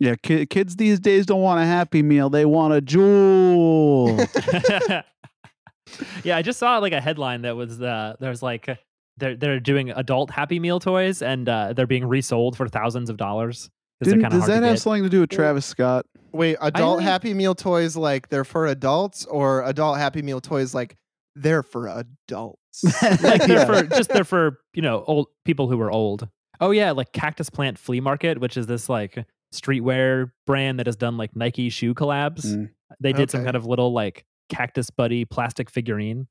Yeah, 0.00 0.14
ki- 0.22 0.46
kids 0.46 0.76
these 0.76 0.98
days 0.98 1.26
don't 1.26 1.42
want 1.42 1.60
a 1.60 1.66
Happy 1.66 2.02
Meal; 2.02 2.30
they 2.30 2.46
want 2.46 2.72
a 2.72 2.80
jewel. 2.80 4.16
yeah, 6.24 6.36
I 6.36 6.42
just 6.42 6.58
saw 6.58 6.78
like 6.78 6.92
a 6.92 7.00
headline 7.00 7.42
that 7.42 7.56
was 7.56 7.80
uh, 7.80 8.16
there's 8.18 8.42
like 8.42 8.78
they're 9.18 9.36
they're 9.36 9.60
doing 9.60 9.90
adult 9.90 10.30
Happy 10.30 10.58
Meal 10.58 10.80
toys 10.80 11.22
and 11.22 11.48
uh, 11.48 11.72
they're 11.72 11.86
being 11.86 12.06
resold 12.06 12.56
for 12.56 12.68
thousands 12.68 13.10
of 13.10 13.16
dollars. 13.16 13.70
'Cause 14.00 14.06
they're 14.08 14.14
Didn't, 14.16 14.30
kinda 14.30 14.36
does 14.38 14.46
that 14.48 14.62
have 14.62 14.74
get. 14.74 14.80
something 14.80 15.02
to 15.04 15.08
do 15.08 15.20
with 15.20 15.30
Travis 15.30 15.66
Scott? 15.66 16.06
Wait, 16.32 16.56
adult 16.60 16.98
don't- 16.98 17.02
Happy 17.02 17.34
Meal 17.34 17.54
toys 17.54 17.96
like 17.96 18.28
they're 18.28 18.44
for 18.44 18.66
adults, 18.66 19.26
or 19.26 19.62
adult 19.64 19.98
Happy 19.98 20.22
Meal 20.22 20.40
toys 20.40 20.74
like 20.74 20.96
they're 21.36 21.62
for 21.62 21.86
adults? 21.88 22.58
like 23.22 23.42
they're 23.46 23.48
Yeah. 23.58 23.64
for 23.64 23.82
just 23.82 24.10
they're 24.10 24.24
for 24.24 24.58
you 24.74 24.82
know 24.82 25.04
old 25.06 25.26
people 25.44 25.68
who 25.68 25.80
are 25.80 25.90
old. 25.90 26.28
Oh 26.60 26.70
yeah, 26.70 26.92
like 26.92 27.12
Cactus 27.12 27.50
Plant 27.50 27.78
Flea 27.78 28.00
Market, 28.00 28.38
which 28.40 28.56
is 28.56 28.66
this 28.66 28.88
like 28.88 29.24
streetwear 29.54 30.30
brand 30.46 30.78
that 30.78 30.86
has 30.86 30.96
done 30.96 31.16
like 31.16 31.34
Nike 31.36 31.68
shoe 31.70 31.94
collabs. 31.94 32.46
Mm. 32.46 32.70
They 33.00 33.12
did 33.12 33.30
some 33.30 33.44
kind 33.44 33.56
of 33.56 33.66
little 33.66 33.92
like 33.92 34.24
cactus 34.48 34.90
buddy 34.90 35.24
plastic 35.24 35.70
figurine. 35.70 36.26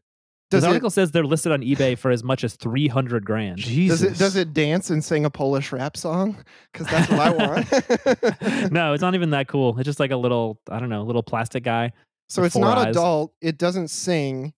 This 0.51 0.61
Does 0.61 0.63
it, 0.63 0.67
article 0.69 0.89
says 0.89 1.11
they're 1.11 1.25
listed 1.25 1.51
on 1.51 1.61
eBay 1.61 1.95
for 1.95 2.09
as 2.09 2.23
much 2.23 2.43
as 2.43 2.55
three 2.55 2.87
hundred 2.87 3.23
grand. 3.23 3.59
Jesus. 3.59 4.01
does 4.01 4.11
it 4.11 4.17
does 4.17 4.35
it 4.35 4.53
dance 4.53 4.89
and 4.89 5.03
sing 5.03 5.23
a 5.25 5.29
Polish 5.29 5.71
rap 5.71 5.95
song? 5.95 6.37
Because 6.71 6.87
that's 6.87 7.09
what 7.11 7.19
I 7.19 7.29
want. 7.31 8.71
no, 8.71 8.93
it's 8.93 9.01
not 9.01 9.13
even 9.13 9.29
that 9.29 9.47
cool. 9.47 9.77
It's 9.77 9.85
just 9.85 9.99
like 9.99 10.09
a 10.09 10.17
little, 10.17 10.59
I 10.71 10.79
don't 10.79 10.89
know, 10.89 11.03
little 11.03 11.21
plastic 11.21 11.63
guy. 11.63 11.93
so 12.29 12.43
it's 12.43 12.55
not 12.55 12.79
eyes. 12.79 12.95
adult. 12.95 13.33
It 13.41 13.59
doesn't 13.59 13.89
sing. 13.89 14.53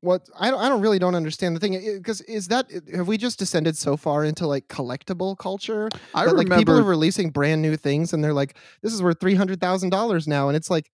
What 0.00 0.28
I 0.36 0.50
don't, 0.50 0.60
I 0.60 0.68
don't 0.68 0.80
really 0.80 0.98
don't 0.98 1.14
understand 1.14 1.54
the 1.54 1.60
thing 1.60 1.78
because 1.98 2.22
is 2.22 2.48
that 2.48 2.68
have 2.92 3.06
we 3.06 3.16
just 3.16 3.38
descended 3.38 3.76
so 3.76 3.96
far 3.96 4.24
into 4.24 4.46
like 4.46 4.66
collectible 4.66 5.36
culture 5.38 5.90
I 6.14 6.24
that, 6.24 6.34
like 6.34 6.50
people 6.50 6.76
are 6.76 6.82
releasing 6.82 7.30
brand 7.30 7.60
new 7.60 7.76
things 7.76 8.14
and 8.14 8.24
they're 8.24 8.32
like 8.32 8.56
this 8.82 8.94
is 8.94 9.02
worth 9.02 9.20
three 9.20 9.34
hundred 9.34 9.60
thousand 9.60 9.90
dollars 9.90 10.26
now 10.26 10.48
and 10.48 10.56
it's 10.56 10.70
like 10.70 10.90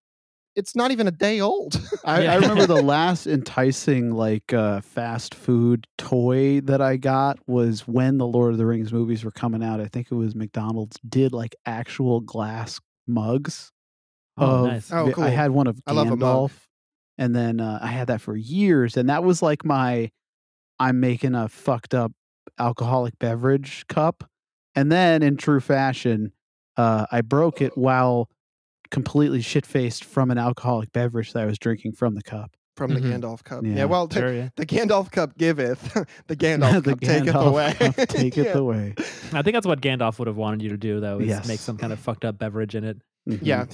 it's 0.57 0.75
not 0.75 0.91
even 0.91 1.07
a 1.07 1.11
day 1.13 1.41
old. 1.41 1.81
I, 2.05 2.25
Yeah. 2.25 2.33
I 2.33 2.37
remember 2.37 2.67
the 2.67 2.83
last 2.83 3.27
enticing 3.27 4.11
like 4.11 4.53
uh, 4.53 4.81
fast 4.81 5.35
food 5.35 5.87
toy 5.99 6.61
that 6.63 6.81
I 6.81 6.97
got 6.97 7.39
was 7.47 7.87
when 7.87 8.19
the 8.19 8.27
Lord 8.27 8.53
of 8.53 8.59
the 8.59 8.67
Rings 8.67 8.93
movies 8.93 9.23
were 9.25 9.31
coming 9.31 9.63
out. 9.63 9.81
I 9.81 9.87
think 9.87 10.11
it 10.11 10.15
was 10.15 10.35
McDonald's 10.35 10.99
did 11.07 11.33
like 11.33 11.55
actual 11.67 12.21
glass 12.21 12.81
mugs. 13.07 13.71
Oh, 14.39 14.65
of 14.65 14.73
nice. 14.73 14.93
Oh, 14.93 15.13
cool. 15.13 15.25
I 15.25 15.29
had 15.29 15.51
one 15.51 15.67
of 15.67 15.79
I 15.87 15.93
love 15.93 16.09
a 16.09 16.17
mug. 16.17 16.51
Gandalf, 16.51 16.53
and 17.19 17.37
then 17.37 17.61
uh, 17.61 17.79
I 17.81 17.89
had 17.89 18.09
that 18.09 18.21
for 18.21 18.35
years, 18.35 18.97
and 18.97 19.09
that 19.09 19.23
was 19.23 19.43
like 19.43 19.65
my 19.65 20.11
I'm 20.79 21.01
making 21.01 21.35
a 21.35 21.49
fucked 21.49 21.95
up 21.95 22.13
alcoholic 22.59 23.19
beverage 23.19 23.87
cup, 23.89 24.29
and 24.75 24.91
then 24.91 25.23
in 25.23 25.37
true 25.37 25.61
fashion, 25.61 26.33
uh, 26.77 27.07
I 27.11 27.21
broke 27.21 27.61
it 27.61 27.77
while 27.77 28.31
completely 28.91 29.41
shit 29.43 29.67
faced 29.67 30.05
from 30.05 30.31
an 30.31 30.39
alcoholic 30.39 30.93
beverage 30.93 31.33
that 31.33 31.43
I 31.43 31.47
was 31.47 31.59
drinking 31.59 31.93
from 31.93 32.15
the 32.15 32.23
cup. 32.23 32.53
from 32.77 32.93
the 32.93 33.01
Mhm. 33.01 33.23
Gandalf 33.23 33.43
cup. 33.43 33.65
Yeah. 33.65 33.75
Yeah, 33.75 33.85
well, 33.87 34.07
t- 34.07 34.19
Sure, 34.21 34.35
yeah. 34.35 34.51
the 34.57 34.67
Gandalf 34.67 35.11
cup 35.11 35.39
giveth, 35.39 35.95
the 36.27 36.37
Gandalf 36.37 36.85
the 36.85 36.91
cup 36.91 37.01
taketh 37.01 37.35
Gandalf 37.35 37.47
away. 37.47 37.73
cup 37.79 37.95
taketh 38.09 38.45
yeah. 38.49 38.53
away. 38.59 38.95
I 39.33 39.41
think 39.41 39.55
that's 39.55 39.67
what 39.67 39.81
Gandalf 39.81 40.19
would 40.19 40.29
have 40.29 40.37
wanted 40.37 40.61
you 40.61 40.69
to 40.69 40.77
do, 40.77 41.01
though, 41.01 41.19
is 41.19 41.49
make 41.49 41.59
some 41.59 41.79
kind 41.79 41.91
of 41.91 41.99
fucked 41.99 42.27
up 42.27 42.39
beverage 42.39 42.75
in 42.75 42.85
it. 42.85 42.99
Mhm. 43.27 43.39
Yeah. 43.41 43.65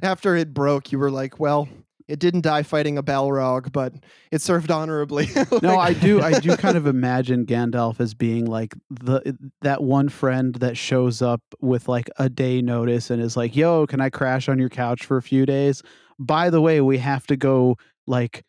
After 0.00 0.36
it 0.36 0.54
broke, 0.54 0.92
you 0.92 1.00
were 1.00 1.10
like, 1.10 1.40
well, 1.40 1.68
it 2.08 2.18
didn't 2.18 2.42
die 2.42 2.62
fighting 2.62 2.98
a 2.98 3.02
Balrog, 3.02 3.72
but 3.72 3.94
it 4.30 4.40
served 4.40 4.70
honorably. 4.70 5.28
No, 5.62 5.78
I 5.78 5.92
do. 5.92 6.20
I 6.20 6.40
do 6.40 6.56
kind 6.56 6.76
of 6.76 6.86
imagine 6.86 7.46
Gandalf 7.46 8.00
as 8.00 8.14
being 8.14 8.46
like 8.46 8.74
the 8.90 9.36
that 9.60 9.82
one 9.82 10.08
friend 10.08 10.54
that 10.56 10.76
shows 10.76 11.22
up 11.22 11.40
with 11.60 11.88
like 11.88 12.10
a 12.18 12.28
day 12.28 12.60
notice 12.62 13.10
and 13.10 13.22
is 13.22 13.36
like, 13.36 13.54
"Yo, 13.54 13.86
can 13.86 14.00
I 14.00 14.10
crash 14.10 14.48
on 14.48 14.58
your 14.58 14.68
couch 14.68 15.04
for 15.04 15.16
a 15.16 15.22
few 15.22 15.46
days?" 15.46 15.82
By 16.18 16.50
the 16.50 16.60
way, 16.60 16.80
we 16.80 16.98
have 16.98 17.26
to 17.28 17.36
go. 17.36 17.76
Like, 18.06 18.44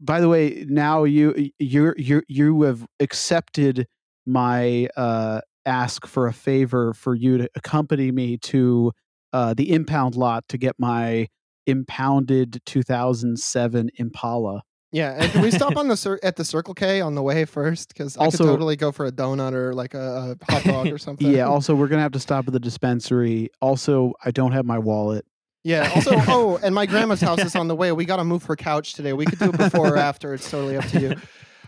by 0.00 0.20
the 0.20 0.28
way, 0.28 0.64
now 0.68 1.04
you 1.04 1.50
you 1.58 1.94
you 1.96 2.22
you 2.26 2.62
have 2.62 2.86
accepted 3.00 3.86
my 4.26 4.88
uh, 4.96 5.40
ask 5.66 6.06
for 6.06 6.26
a 6.26 6.32
favor 6.32 6.92
for 6.94 7.14
you 7.14 7.38
to 7.38 7.50
accompany 7.54 8.10
me 8.10 8.38
to 8.38 8.92
uh, 9.32 9.54
the 9.54 9.72
impound 9.72 10.14
lot 10.16 10.48
to 10.48 10.58
get 10.58 10.74
my 10.78 11.28
impounded 11.66 12.60
2007 12.66 13.90
Impala. 13.96 14.62
Yeah, 14.92 15.16
and 15.18 15.30
can 15.32 15.42
we 15.42 15.50
stop 15.50 15.76
on 15.76 15.88
the 15.88 15.96
cir- 15.96 16.20
at 16.22 16.36
the 16.36 16.44
Circle 16.44 16.72
K 16.72 17.00
on 17.00 17.14
the 17.16 17.22
way 17.22 17.44
first? 17.44 17.88
Because 17.88 18.16
I 18.16 18.24
Also- 18.26 18.38
could 18.44 18.50
totally 18.50 18.76
go 18.76 18.92
for 18.92 19.04
a 19.04 19.12
donut 19.12 19.52
or 19.52 19.74
like 19.74 19.94
a, 19.94 20.36
a 20.48 20.52
hot 20.52 20.64
dog 20.64 20.86
or 20.88 20.96
something. 21.06 21.30
Yeah. 21.30 21.46
Also, 21.46 21.74
we're 21.74 21.88
gonna 21.88 22.02
have 22.02 22.12
to 22.12 22.20
stop 22.20 22.46
at 22.46 22.52
the 22.52 22.60
dispensary. 22.60 23.50
Also, 23.60 24.12
I 24.24 24.30
don't 24.30 24.52
have 24.52 24.64
my 24.64 24.78
wallet. 24.78 25.26
yeah. 25.64 25.90
Also, 25.94 26.12
oh, 26.28 26.58
and 26.62 26.74
my 26.74 26.86
grandma's 26.86 27.20
house 27.20 27.40
is 27.44 27.56
on 27.56 27.68
the 27.68 27.74
way. 27.76 27.90
We 27.92 28.04
got 28.04 28.16
to 28.18 28.24
move 28.24 28.44
her 28.44 28.56
couch 28.56 28.94
today. 28.94 29.12
We 29.12 29.26
could 29.26 29.38
do 29.40 29.50
it 29.50 29.58
before 29.58 29.88
or 29.94 29.96
after. 29.98 30.32
It's 30.32 30.48
totally 30.50 30.76
up 30.76 30.84
to 30.86 31.00
you. 31.00 31.14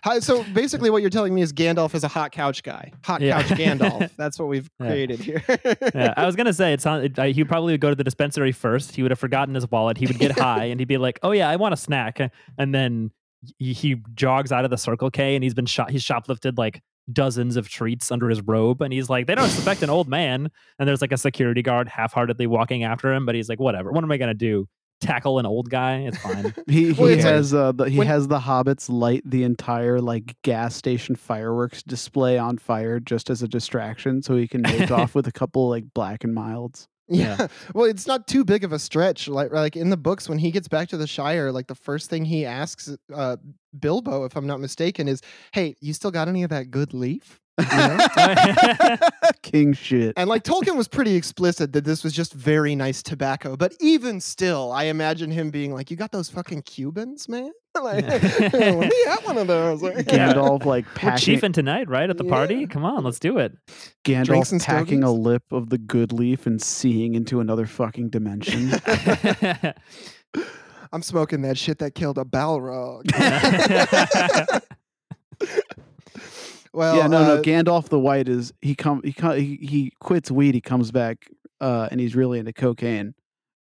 Hi, 0.05 0.19
so 0.21 0.45
basically, 0.53 0.91
what 0.91 1.03
you're 1.03 1.11
telling 1.11 1.35
me 1.35 1.43
is 1.43 1.53
Gandalf 1.53 1.95
is 1.95 2.05
a 2.05 2.09
hot 2.09 2.33
couch 2.33 2.63
guy. 2.63 2.93
Hot 3.05 3.21
Yeah. 3.21 3.43
couch 3.43 3.59
Gandalf. 3.59 4.11
That's 4.17 4.39
what 4.39 4.49
we've 4.49 4.69
Yeah. 4.81 4.87
created 4.87 5.21
here. 5.21 5.43
yeah, 5.95 6.15
I 6.17 6.27
was 6.27 6.37
gonna 6.37 6.53
say 6.53 6.73
it's 6.73 6.87
on. 6.87 7.05
It, 7.05 7.19
I, 7.19 7.31
he 7.31 7.45
probably 7.45 7.73
would 7.75 7.81
go 7.81 7.91
to 7.91 7.95
the 7.97 8.05
dispensary 8.05 8.53
first. 8.53 8.95
He 8.97 9.03
would 9.03 9.11
have 9.11 9.19
forgotten 9.19 9.55
his 9.55 9.71
wallet. 9.71 9.97
He 9.99 10.07
would 10.07 10.19
get 10.19 10.31
high 10.39 10.65
and 10.67 10.81
he'd 10.81 10.89
be 10.89 10.99
like, 10.99 11.19
"Oh 11.23 11.33
yeah, 11.33 11.49
I 11.49 11.57
want 11.57 11.75
a 11.75 11.77
snack," 11.77 12.21
and 12.59 12.75
then 12.75 13.11
he, 13.59 13.73
he 13.73 13.97
jogs 14.15 14.51
out 14.53 14.65
of 14.65 14.71
the 14.71 14.79
Circle 14.79 15.11
K 15.11 15.35
and 15.35 15.43
he's 15.45 15.55
been 15.55 15.67
shot. 15.67 15.91
He's 15.91 16.03
shoplifted 16.03 16.59
like 16.59 16.83
dozens 17.11 17.57
of 17.57 17.69
treats 17.69 18.13
under 18.13 18.29
his 18.29 18.41
robe, 18.43 18.83
and 18.83 18.93
he's 18.93 19.09
like, 19.09 19.27
"They 19.27 19.35
don't 19.35 19.47
expect 19.47 19.83
an 19.83 19.91
old 19.91 20.09
man." 20.09 20.51
And 20.79 20.89
there's 20.89 21.01
like 21.01 21.13
a 21.13 21.17
security 21.17 21.63
guard 21.63 21.89
half-heartedly 21.89 22.47
walking 22.47 22.85
after 22.85 23.13
him, 23.13 23.25
but 23.27 23.35
he's 23.35 23.49
like, 23.49 23.61
"Whatever. 23.61 23.91
What 23.93 24.05
am 24.05 24.13
I 24.13 24.17
gonna 24.17 24.35
do? 24.35 24.69
Tackle 25.01 25.39
an 25.39 25.47
old 25.47 25.71
guy? 25.71 25.99
It's 26.01 26.19
fine." 26.19 26.55
He 26.69 26.93
Well, 26.93 27.07
he 27.09 27.15
it's 27.15 27.25
like- 27.25 27.35
has 27.35 27.55
uh 27.55 27.73
the, 27.73 27.85
he 27.85 27.99
when- 27.99 28.07
has 28.07 28.29
the 28.29 28.39
hobbits 28.41 28.89
light 28.91 29.23
the 29.25 29.45
entire 29.45 30.01
like 30.01 30.37
gas 30.43 30.75
station 30.75 31.15
fireworks 31.17 31.83
display 31.83 32.37
on 32.39 32.59
fire 32.59 32.99
just 33.01 33.31
as 33.31 33.43
a 33.43 33.49
distraction, 33.49 34.23
so 34.23 34.37
he 34.37 34.49
can 34.49 34.63
make 34.63 34.91
off 34.91 35.15
with 35.17 35.27
a 35.27 35.33
couple 35.33 35.69
like 35.69 35.85
black 35.95 36.25
and 36.25 36.35
milds. 36.35 36.89
Yeah. 37.11 37.47
Well, 37.75 37.87
it's 37.87 38.07
not 38.07 38.27
too 38.27 38.45
big 38.45 38.65
of 38.65 38.73
a 38.73 38.79
stretch. 38.79 39.29
Like 39.29 39.51
like 39.53 39.77
in 39.77 39.89
the 39.91 39.97
books, 39.97 40.29
when 40.29 40.39
he 40.39 40.51
gets 40.51 40.69
back 40.69 40.89
to 40.89 40.97
the 40.99 41.07
Shire, 41.07 41.51
like 41.53 41.67
the 41.69 41.75
first 41.75 42.11
thing 42.11 42.25
he 42.25 42.45
asks 42.45 42.95
uh, 43.15 43.37
Bilbo, 43.79 44.25
if 44.25 44.37
I'm 44.37 44.47
not 44.47 44.61
mistaken, 44.61 45.09
is, 45.09 45.23
"Hey, 45.53 45.75
you 45.81 45.93
still 45.95 46.11
got 46.11 46.29
any 46.29 46.43
of 46.43 46.51
that 46.51 46.71
good 46.71 46.93
leaf?" 46.93 47.41
You 47.59 47.65
know? 47.77 48.97
King 49.43 49.73
shit. 49.73 50.15
and 50.17 50.29
like 50.29 50.45
Tolkien 50.45 50.77
was 50.77 50.89
pretty 50.89 51.15
explicit 51.17 51.73
that 51.73 51.85
this 51.85 52.05
was 52.05 52.13
just 52.13 52.33
very 52.33 52.75
nice 52.75 53.03
tobacco. 53.03 53.57
But 53.57 53.75
even 53.81 54.21
still, 54.21 54.71
I 54.73 54.85
imagine 54.85 55.31
him 55.31 55.51
being 55.51 55.73
like, 55.75 55.91
"You 55.91 55.97
got 55.97 56.13
those 56.13 56.29
fucking 56.29 56.63
Cubans, 56.63 57.29
man? 57.29 57.51
like, 57.83 58.07
let 58.07 58.53
me 58.53 59.05
have 59.07 59.25
one 59.25 59.39
of 59.39 59.47
those." 59.47 59.83
Like, 59.89 60.07
Gandalf 60.07 60.65
like 60.65 60.85
packing, 60.95 61.35
We're 61.35 61.41
chiefing 61.41 61.53
tonight, 61.55 61.89
right 61.89 62.11
at 62.11 62.17
the 62.19 62.25
party. 62.25 62.67
Come 62.67 62.85
on, 62.85 63.05
let's 63.05 63.19
do 63.19 63.39
it. 63.39 63.53
Gandalf 64.05 64.53
and 64.53 64.61
packing 64.61 65.03
a 65.03 65.13
lip 65.13 65.45
of 65.51 65.71
the 65.71 65.79
good 65.79 66.13
leaf 66.13 66.47
and 66.47 66.61
seeing 66.61 67.15
into 67.15 67.41
another 67.41 67.67
fucking 67.67 68.11
dimension. 68.11 68.73
I'm 70.93 71.03
smoking 71.03 71.43
that 71.43 71.59
shit 71.59 71.79
that 71.79 71.95
killed 71.95 72.19
a 72.19 72.25
Balrog. 72.25 73.05
Well, 76.73 76.97
yeah, 76.97 77.07
no, 77.07 77.25
no. 77.25 77.35
uh, 77.35 77.43
Gandalf 77.43 77.89
the 77.89 77.99
White 77.99 78.29
is 78.29 78.53
he 78.61 78.75
come 78.75 79.01
he 79.03 79.12
co- 79.12 79.35
he, 79.35 79.57
he 79.57 79.93
quits 80.01 80.31
weed. 80.31 80.55
He 80.55 80.61
comes 80.61 80.91
back 80.91 81.29
uh, 81.61 81.89
and 81.91 82.01
he's 82.01 82.14
really 82.14 82.39
into 82.39 82.53
cocaine. 82.53 83.14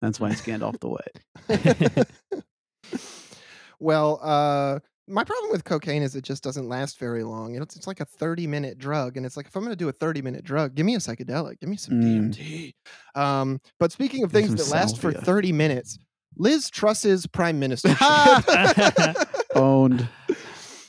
That's 0.02 0.20
why 0.20 0.30
it's 0.32 0.42
Gandalf 0.42 0.80
the 0.80 0.90
White. 0.90 2.08
Well, 3.80 4.20
uh, 4.24 4.80
my 5.10 5.26
problem 5.26 5.52
with 5.52 5.66
cocaine 5.66 6.04
is 6.04 6.16
it 6.16 6.24
just 6.24 6.42
doesn't 6.42 6.70
last 6.70 6.98
very 6.98 7.24
long. 7.26 7.56
It's, 7.56 7.76
it's 7.76 7.86
like 7.86 8.00
a 8.00 8.06
30 8.06 8.48
minute 8.48 8.78
drug. 8.78 9.18
And 9.18 9.26
it's 9.26 9.36
like, 9.36 9.48
if 9.48 9.56
I'm 9.58 9.64
going 9.64 9.74
to 9.74 9.76
do 9.76 9.90
a 9.90 9.92
30 9.92 10.22
minute 10.22 10.46
drug, 10.46 10.74
give 10.76 10.86
me 10.86 10.96
a 10.96 11.00
psychedelic, 11.00 11.60
give 11.60 11.68
me 11.70 11.76
some 11.76 11.96
Mm. 11.96 12.34
DMT. 12.34 12.74
Um, 13.22 13.60
but 13.80 13.92
speaking 13.92 14.24
of 14.24 14.32
Give 14.32 14.46
things 14.46 14.56
that 14.56 14.74
last 14.74 15.00
for 15.00 15.12
30 15.12 15.52
minutes, 15.52 16.00
Liz 16.38 16.70
Truss's 16.70 17.28
prime 17.28 17.60
ministership. 17.62 19.26
Owned. 19.56 20.08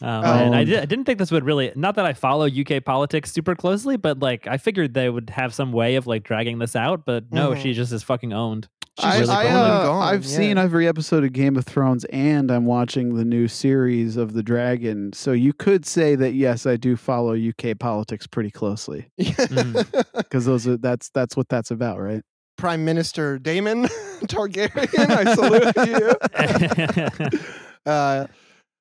Oh, 0.04 0.20
man. 0.22 0.54
I, 0.54 0.60
Um, 0.60 0.66
did, 0.66 0.78
I 0.80 0.84
didn't 0.84 1.04
think 1.06 1.18
this 1.18 1.30
would 1.30 1.44
really. 1.44 1.72
Not 1.74 1.94
that 1.96 2.04
I 2.04 2.12
follow 2.12 2.46
UK 2.46 2.84
politics 2.84 3.32
super 3.32 3.54
closely, 3.54 3.96
but 3.96 4.18
like 4.20 4.46
I 4.46 4.56
figured 4.58 4.94
they 4.94 5.08
would 5.08 5.30
have 5.30 5.54
some 5.54 5.72
way 5.72 5.96
of 5.96 6.06
like 6.06 6.22
dragging 6.24 6.58
this 6.58 6.76
out. 6.76 7.04
But 7.06 7.32
no, 7.32 7.50
Mhm. 7.52 7.62
she 7.62 7.72
just 7.72 7.92
is 7.92 8.02
fucking 8.02 8.32
owned. 8.32 8.68
She's 9.00 9.04
I, 9.06 9.18
really 9.18 9.30
I, 9.32 9.46
uh, 9.48 9.84
gone. 9.86 10.14
I've 10.14 10.24
seen 10.24 10.56
every 10.56 10.86
episode 10.86 11.24
of 11.24 11.32
Game 11.32 11.56
of 11.56 11.64
Thrones, 11.66 12.04
and 12.06 12.48
I'm 12.48 12.64
watching 12.64 13.16
the 13.16 13.24
new 13.24 13.48
series 13.48 14.16
of 14.16 14.34
The 14.34 14.42
Dragon. 14.44 15.12
So 15.12 15.32
you 15.32 15.52
could 15.52 15.84
say 15.84 16.14
that 16.14 16.34
yes, 16.34 16.64
I 16.64 16.76
do 16.76 16.94
follow 16.94 17.34
UK 17.34 17.76
politics 17.76 18.28
pretty 18.28 18.52
closely 18.52 19.08
because 19.18 20.44
those 20.44 20.68
are 20.68 20.76
that's 20.76 21.10
that's 21.10 21.36
what 21.36 21.48
that's 21.48 21.72
about, 21.72 21.98
right? 21.98 22.22
Prime 22.56 22.84
Minister 22.84 23.36
Damon 23.40 23.84
Targaryen, 24.26 25.10
I 25.10 25.34
salute 25.34 27.32
you. 27.32 27.38
Uh, 27.86 28.26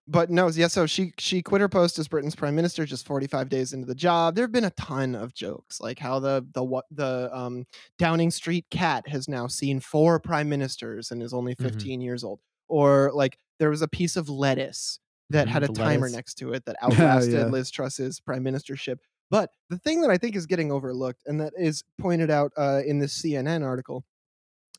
but 0.07 0.29
no, 0.29 0.49
yeah. 0.49 0.67
So 0.67 0.85
she 0.85 1.13
she 1.17 1.41
quit 1.41 1.61
her 1.61 1.69
post 1.69 1.97
as 1.99 2.07
Britain's 2.07 2.35
prime 2.35 2.55
minister 2.55 2.85
just 2.85 3.05
45 3.05 3.49
days 3.49 3.73
into 3.73 3.85
the 3.87 3.95
job. 3.95 4.35
There 4.35 4.43
have 4.43 4.51
been 4.51 4.65
a 4.65 4.71
ton 4.71 5.15
of 5.15 5.33
jokes, 5.33 5.79
like 5.79 5.99
how 5.99 6.19
the 6.19 6.45
the 6.53 6.63
what 6.63 6.85
the 6.91 7.29
um, 7.35 7.65
Downing 7.97 8.31
Street 8.31 8.65
cat 8.69 9.07
has 9.07 9.27
now 9.27 9.47
seen 9.47 9.79
four 9.79 10.19
prime 10.19 10.49
ministers 10.49 11.11
and 11.11 11.23
is 11.23 11.33
only 11.33 11.55
Mhm. 11.55 11.63
15 11.63 12.01
years 12.01 12.23
old, 12.23 12.39
or 12.67 13.11
like 13.13 13.37
there 13.59 13.69
was 13.69 13.81
a 13.81 13.87
piece 13.87 14.15
of 14.17 14.27
lettuce 14.29 14.99
that 15.29 15.47
had 15.47 15.63
a 15.63 15.67
timer 15.69 16.01
lettuce. 16.01 16.15
next 16.15 16.33
to 16.35 16.53
it 16.53 16.65
that 16.65 16.75
outlasted 16.81 17.33
yeah. 17.33 17.45
Liz 17.45 17.71
Truss's 17.71 18.19
prime 18.19 18.43
ministership. 18.43 18.97
But 19.31 19.49
the 19.69 19.77
thing 19.79 20.01
that 20.01 20.11
I 20.11 20.17
think 20.17 20.35
is 20.35 20.45
getting 20.45 20.71
overlooked, 20.71 21.21
and 21.25 21.39
that 21.41 21.53
is 21.57 21.83
pointed 21.99 22.29
out 22.29 22.51
uh, 22.57 22.81
in 22.85 22.99
this 22.99 23.19
CNN 23.19 23.63
article, 23.63 24.03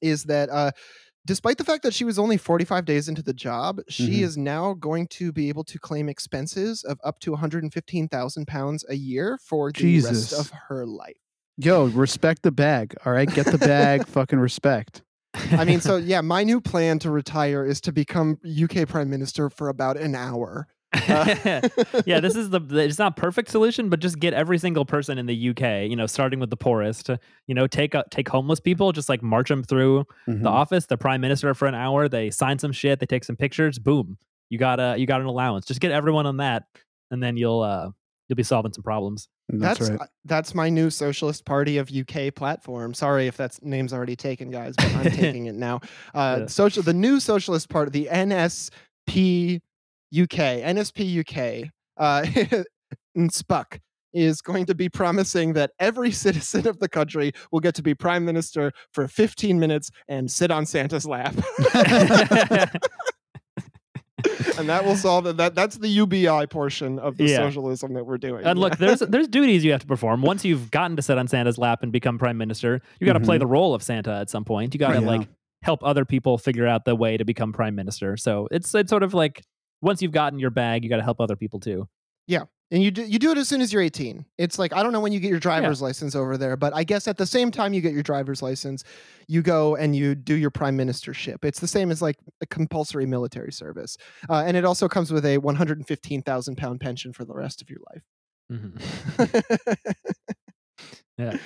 is 0.02 0.24
that 0.24 0.50
uh, 0.50 0.70
despite 1.26 1.58
the 1.58 1.64
fact 1.64 1.82
that 1.82 1.94
she 1.94 2.04
was 2.04 2.18
only 2.18 2.36
45 2.36 2.84
days 2.84 3.08
into 3.08 3.22
the 3.22 3.32
job, 3.32 3.80
she 3.88 4.20
Mhm. 4.20 4.22
is 4.22 4.36
now 4.36 4.74
going 4.74 5.06
to 5.08 5.32
be 5.32 5.48
able 5.48 5.64
to 5.64 5.78
claim 5.78 6.08
expenses 6.08 6.82
of 6.84 6.98
up 7.04 7.18
to 7.20 7.32
115,000 7.32 8.46
pounds 8.46 8.84
a 8.88 8.94
year 8.94 9.38
for 9.42 9.70
the 9.72 9.78
Jesus. 9.80 10.32
rest 10.32 10.40
of 10.40 10.50
her 10.68 10.86
life. 10.86 11.16
Yo, 11.56 11.86
respect 11.86 12.42
the 12.42 12.50
bag. 12.52 12.94
All 13.04 13.12
right, 13.12 13.32
get 13.32 13.46
the 13.46 13.58
bag. 13.58 14.06
fucking 14.08 14.38
respect. 14.40 15.02
I 15.52 15.64
mean, 15.64 15.80
so 15.80 15.96
yeah, 16.12 16.20
my 16.20 16.44
new 16.44 16.60
plan 16.60 16.98
to 17.00 17.10
retire 17.10 17.64
is 17.64 17.80
to 17.82 17.92
become 17.92 18.38
UK 18.44 18.86
Prime 18.88 19.08
Minister 19.10 19.50
for 19.50 19.68
about 19.68 19.96
an 19.96 20.14
hour. 20.14 20.68
Uh, 20.94 21.68
yeah, 22.06 22.20
this 22.20 22.36
is 22.36 22.50
the 22.50 22.60
it's 22.78 22.98
not 22.98 23.16
perfect 23.16 23.50
solution, 23.50 23.88
but 23.88 24.00
just 24.00 24.18
get 24.18 24.32
every 24.34 24.58
single 24.58 24.84
person 24.84 25.18
in 25.18 25.26
the 25.26 25.50
UK, 25.50 25.88
you 25.90 25.96
know, 25.96 26.06
starting 26.06 26.40
with 26.40 26.50
the 26.50 26.56
poorest, 26.56 27.10
you 27.46 27.54
know, 27.54 27.66
take 27.66 27.94
uh, 27.94 28.04
take 28.10 28.28
homeless 28.28 28.60
people, 28.60 28.92
just 28.92 29.08
like 29.08 29.22
march 29.22 29.48
them 29.48 29.62
through 29.62 30.04
Mhm. 30.28 30.42
the 30.42 30.48
office, 30.48 30.86
the 30.86 30.96
prime 30.96 31.20
minister 31.20 31.52
for 31.54 31.66
an 31.66 31.74
hour, 31.74 32.08
they 32.08 32.30
sign 32.30 32.58
some 32.58 32.72
shit, 32.72 33.00
they 33.00 33.06
take 33.06 33.24
some 33.24 33.36
pictures, 33.36 33.78
boom. 33.78 34.16
You 34.50 34.58
got 34.58 34.78
a 34.80 34.96
you 34.98 35.06
got 35.06 35.20
an 35.20 35.26
allowance. 35.26 35.66
Just 35.66 35.80
get 35.80 35.90
everyone 35.92 36.26
on 36.26 36.36
that 36.38 36.64
and 37.10 37.22
then 37.22 37.36
you'll 37.36 37.60
uh 37.62 37.90
you'll 38.28 38.36
be 38.36 38.42
solving 38.42 38.72
some 38.72 38.82
problems. 38.82 39.28
That's, 39.50 39.78
that's 39.78 39.90
right. 39.90 40.00
uh, 40.00 40.06
that's 40.24 40.54
my 40.54 40.70
new 40.70 40.88
Socialist 40.88 41.44
Party 41.44 41.76
of 41.76 41.90
UK 41.90 42.34
platform. 42.34 42.94
Sorry 42.94 43.26
if 43.26 43.36
that's 43.36 43.60
name's 43.62 43.92
already 43.92 44.16
taken, 44.16 44.50
guys, 44.50 44.74
but 44.76 44.94
I'm 44.94 45.10
taking 45.10 45.46
it 45.46 45.54
now. 45.54 45.80
Uh, 46.14 46.38
Yeah. 46.40 46.46
social, 46.46 46.82
the 46.82 46.94
new 46.94 47.20
Socialist 47.20 47.68
Party, 47.68 47.90
the 47.90 48.08
NSP 48.10 49.60
UK, 50.22 50.62
NSP 50.62 51.20
UK, 51.20 51.70
uh, 51.96 52.24
Spuck 53.30 53.80
is 54.12 54.40
going 54.40 54.64
to 54.66 54.74
be 54.74 54.88
promising 54.88 55.52
that 55.54 55.72
every 55.80 56.10
citizen 56.24 56.66
of 56.68 56.78
the 56.78 56.88
country 56.88 57.32
will 57.50 57.60
get 57.60 57.74
to 57.74 57.82
be 57.82 57.94
prime 57.94 58.24
minister 58.24 58.70
for 58.92 59.08
15 59.08 59.58
minutes 59.58 59.90
and 60.08 60.30
sit 60.30 60.50
on 60.50 60.64
Santa's 60.66 61.04
lap. 61.06 61.34
and 64.58 64.68
that 64.68 64.84
will 64.84 64.96
solve 64.96 65.26
it. 65.26 65.36
That 65.36 65.54
that's 65.54 65.76
the 65.78 65.88
UBI 65.88 66.46
portion 66.46 66.98
of 66.98 67.16
the 67.16 67.24
Yeah. 67.24 67.38
socialism 67.38 67.92
that 67.94 68.04
we're 68.06 68.18
doing. 68.18 68.44
And 68.44 68.58
look, 68.58 68.78
there's 68.78 69.00
there's 69.00 69.28
duties 69.28 69.64
you 69.64 69.72
have 69.72 69.80
to 69.80 69.86
perform. 69.86 70.22
Once 70.22 70.44
you've 70.44 70.70
gotten 70.70 70.96
to 70.96 71.02
sit 71.02 71.18
on 71.18 71.26
Santa's 71.28 71.58
lap 71.58 71.82
and 71.82 71.90
become 71.92 72.18
prime 72.18 72.38
minister, 72.38 72.80
you 73.00 73.06
got 73.06 73.14
to 73.14 73.20
play 73.20 73.36
Mhm. 73.36 73.40
the 73.40 73.46
role 73.46 73.74
of 73.74 73.82
Santa 73.82 74.12
at 74.14 74.30
some 74.30 74.44
point. 74.44 74.72
You 74.74 74.78
got 74.80 74.92
to 74.94 75.00
Yeah. 75.00 75.06
like 75.06 75.28
help 75.62 75.80
other 75.82 76.04
people 76.04 76.38
figure 76.38 76.66
out 76.66 76.84
the 76.84 76.94
way 76.94 77.16
to 77.16 77.24
become 77.24 77.52
prime 77.52 77.74
minister. 77.74 78.16
So 78.16 78.48
it's 78.50 78.74
it's 78.74 78.90
sort 78.90 79.02
of 79.02 79.12
like 79.12 79.42
once 79.84 80.02
you've 80.02 80.12
gotten 80.12 80.38
your 80.38 80.50
bag, 80.50 80.82
you 80.82 80.90
got 80.90 80.96
to 80.96 81.02
help 81.02 81.20
other 81.20 81.36
people 81.36 81.60
too. 81.60 81.88
Yeah. 82.26 82.44
And 82.70 82.82
you 82.82 82.90
do, 82.90 83.02
you 83.02 83.18
do 83.18 83.30
it 83.30 83.38
as 83.38 83.46
soon 83.46 83.60
as 83.60 83.72
you're 83.72 83.82
18. 83.82 84.24
It's 84.38 84.58
like 84.58 84.72
I 84.72 84.82
don't 84.82 84.92
know 84.92 84.98
when 84.98 85.12
you 85.12 85.20
get 85.20 85.30
your 85.30 85.38
driver's 85.38 85.82
license 85.82 86.16
over 86.16 86.36
there, 86.36 86.56
but 86.56 86.74
I 86.74 86.82
guess 86.82 87.06
at 87.06 87.18
the 87.18 87.26
same 87.26 87.50
time 87.52 87.74
you 87.74 87.80
get 87.80 87.92
your 87.92 88.02
driver's 88.02 88.42
license, 88.42 88.82
you 89.28 89.42
go 89.42 89.76
and 89.76 89.94
you 89.94 90.14
do 90.14 90.34
your 90.34 90.50
prime 90.50 90.76
ministership. 90.76 91.44
It's 91.44 91.60
the 91.60 91.68
same 91.68 91.90
as 91.92 92.00
like 92.02 92.16
a 92.40 92.46
compulsory 92.46 93.06
military 93.06 93.52
service, 93.52 93.96
uh, 94.28 94.42
and 94.46 94.56
it 94.56 94.64
also 94.64 94.88
comes 94.88 95.12
with 95.12 95.24
a 95.26 95.38
115,000 95.38 96.56
pound 96.56 96.80
pension 96.80 97.12
for 97.12 97.24
the 97.24 97.34
rest 97.34 97.62
of 97.62 97.68
your 97.70 97.80
life. 97.92 98.02
Mhm. 98.50 99.78
Yeah. 101.18 101.36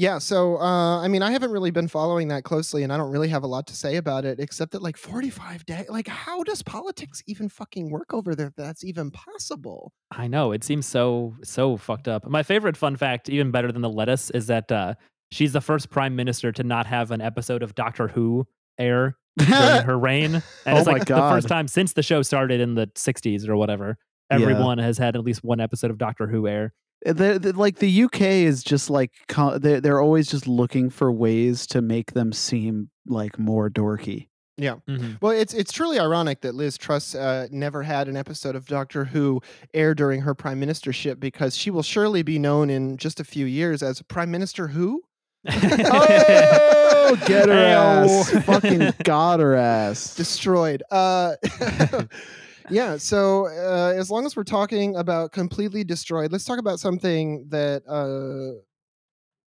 Yeah, 0.00 0.16
so 0.16 0.56
uh, 0.56 1.02
I 1.02 1.08
mean, 1.08 1.20
I 1.20 1.30
haven't 1.30 1.50
really 1.50 1.70
been 1.70 1.86
following 1.86 2.28
that 2.28 2.42
closely, 2.42 2.82
and 2.82 2.90
I 2.90 2.96
don't 2.96 3.10
really 3.10 3.28
have 3.28 3.42
a 3.42 3.46
lot 3.46 3.66
to 3.66 3.76
say 3.76 3.96
about 3.96 4.24
it, 4.24 4.40
except 4.40 4.72
that 4.72 4.80
like 4.80 4.96
45 4.96 5.66
days, 5.66 5.90
like 5.90 6.08
how 6.08 6.42
does 6.42 6.62
politics 6.62 7.22
even 7.26 7.50
fucking 7.50 7.90
work 7.90 8.14
over 8.14 8.34
there? 8.34 8.50
That's 8.56 8.82
even 8.82 9.10
possible. 9.10 9.92
I 10.10 10.26
know 10.26 10.52
it 10.52 10.64
seems 10.64 10.86
so 10.86 11.36
so 11.44 11.76
fucked 11.76 12.08
up. 12.08 12.26
My 12.26 12.42
favorite 12.42 12.78
fun 12.78 12.96
fact, 12.96 13.28
even 13.28 13.50
better 13.50 13.70
than 13.70 13.82
the 13.82 13.90
lettuce, 13.90 14.30
is 14.30 14.46
that 14.46 14.72
uh, 14.72 14.94
she's 15.32 15.52
the 15.52 15.60
first 15.60 15.90
prime 15.90 16.16
minister 16.16 16.50
to 16.50 16.62
not 16.62 16.86
have 16.86 17.10
an 17.10 17.20
episode 17.20 17.62
of 17.62 17.74
Doctor 17.74 18.08
Who 18.08 18.46
air 18.78 19.18
during 19.36 19.52
her 19.84 19.98
reign, 19.98 20.36
and 20.36 20.42
Oh 20.66 20.78
it's 20.78 20.86
like 20.86 21.04
the 21.04 21.16
first 21.16 21.46
time 21.46 21.68
since 21.68 21.92
the 21.92 22.02
show 22.02 22.22
started 22.22 22.62
in 22.62 22.72
the 22.72 22.86
'60s 22.86 23.46
or 23.46 23.54
whatever. 23.54 23.98
Yeah. 24.30 24.36
Everyone 24.36 24.78
has 24.78 24.96
had 24.96 25.14
at 25.14 25.24
least 25.24 25.44
one 25.44 25.60
episode 25.60 25.90
of 25.90 25.98
Doctor 25.98 26.26
Who 26.26 26.48
air. 26.48 26.72
The, 27.04 27.38
the, 27.40 27.52
like 27.56 27.76
the 27.78 28.02
UK 28.04 28.20
is 28.20 28.62
just 28.62 28.90
like 28.90 29.12
they're, 29.58 29.80
they're 29.80 30.00
always 30.00 30.28
just 30.28 30.46
looking 30.46 30.90
for 30.90 31.10
ways 31.12 31.66
to 31.68 31.80
make 31.82 32.12
them 32.12 32.32
seem 32.32 32.90
like 33.06 33.38
more 33.38 33.70
dorky. 33.70 34.28
Mhm. 34.58 35.16
Well, 35.22 35.32
it's 35.32 35.54
it's 35.54 35.72
truly 35.72 35.98
ironic 35.98 36.42
that 36.42 36.54
Liz 36.54 36.76
Truss 36.76 37.14
uh, 37.14 37.46
never 37.50 37.82
had 37.82 38.08
an 38.08 38.16
episode 38.18 38.54
of 38.54 38.66
Doctor 38.66 39.06
Who 39.06 39.40
air 39.72 39.94
during 39.94 40.20
her 40.20 40.34
prime 40.34 40.60
ministership 40.60 41.18
because 41.18 41.56
she 41.56 41.70
will 41.70 41.82
surely 41.82 42.22
be 42.22 42.38
known 42.38 42.68
in 42.68 42.98
just 42.98 43.20
a 43.20 43.24
few 43.24 43.46
years 43.46 43.82
as 43.82 44.02
Prime 44.02 44.30
Minister 44.30 44.68
Who. 44.68 45.02
Oh, 47.12 47.16
get 47.26 47.48
her 47.48 47.54
Ayo. 47.54 48.06
ass! 48.36 48.44
Fucking 48.44 48.92
got 49.02 49.40
her 49.40 49.54
ass. 49.56 50.14
destroyed. 50.14 50.82
Uh, 50.90 51.34
yeah. 52.70 52.96
So 52.96 53.46
uh, 53.46 53.92
as 53.96 54.10
long 54.10 54.24
as 54.26 54.36
we're 54.36 54.44
talking 54.44 54.96
about 54.96 55.32
completely 55.32 55.84
destroyed, 55.84 56.32
let's 56.32 56.44
talk 56.44 56.58
about 56.58 56.80
something 56.80 57.46
that. 57.50 57.82
Uh, 57.88 58.60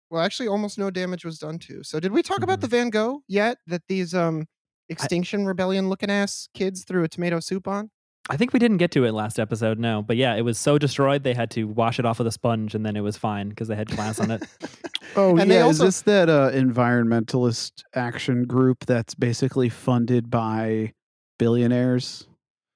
well, 0.09 0.21
actually, 0.21 0.47
almost 0.47 0.77
no 0.77 0.91
damage 0.91 1.25
was 1.25 1.39
done 1.39 1.57
to. 1.59 1.81
So, 1.83 1.99
did 1.99 2.11
we 2.11 2.21
talk 2.21 2.43
about 2.43 2.59
Mhm. 2.59 2.61
the 2.61 2.67
Van 2.67 2.89
Gogh 2.91 3.23
yet? 3.27 3.57
That 3.65 3.81
these 3.87 4.13
um, 4.13 4.45
Extinction 4.89 5.47
Rebellion 5.47 5.89
looking 5.89 6.11
ass 6.11 6.49
kids 6.53 6.83
threw 6.83 7.03
a 7.03 7.07
tomato 7.07 7.39
soup 7.39 7.67
on. 7.67 7.89
I 8.29 8.37
think 8.37 8.53
we 8.53 8.59
didn't 8.59 8.77
get 8.77 8.91
to 8.91 9.05
it 9.05 9.11
last 9.11 9.39
episode, 9.39 9.79
no. 9.79 10.01
But 10.03 10.17
yeah, 10.17 10.35
it 10.35 10.43
was 10.43 10.59
so 10.59 10.77
destroyed 10.77 11.23
they 11.23 11.33
had 11.33 11.49
to 11.51 11.63
wash 11.65 11.97
it 11.99 12.05
off 12.05 12.19
with 12.19 12.27
a 12.27 12.31
sponge, 12.31 12.75
and 12.75 12.85
then 12.85 12.95
it 12.95 13.01
was 13.01 13.17
fine 13.17 13.49
because 13.49 13.67
they 13.67 13.75
had 13.75 13.89
glass 13.89 14.19
on 14.19 14.29
it. 14.31 14.43
Oh 15.15 15.37
And 15.37 15.51
yeah, 15.51 15.61
also- 15.61 15.85
is 15.85 15.95
this 15.95 16.01
that 16.03 16.29
uh, 16.29 16.49
environmentalist 16.51 17.83
action 17.93 18.45
group 18.45 18.85
that's 18.85 19.13
basically 19.13 19.69
funded 19.69 20.29
by 20.31 20.93
billionaires? 21.37 22.27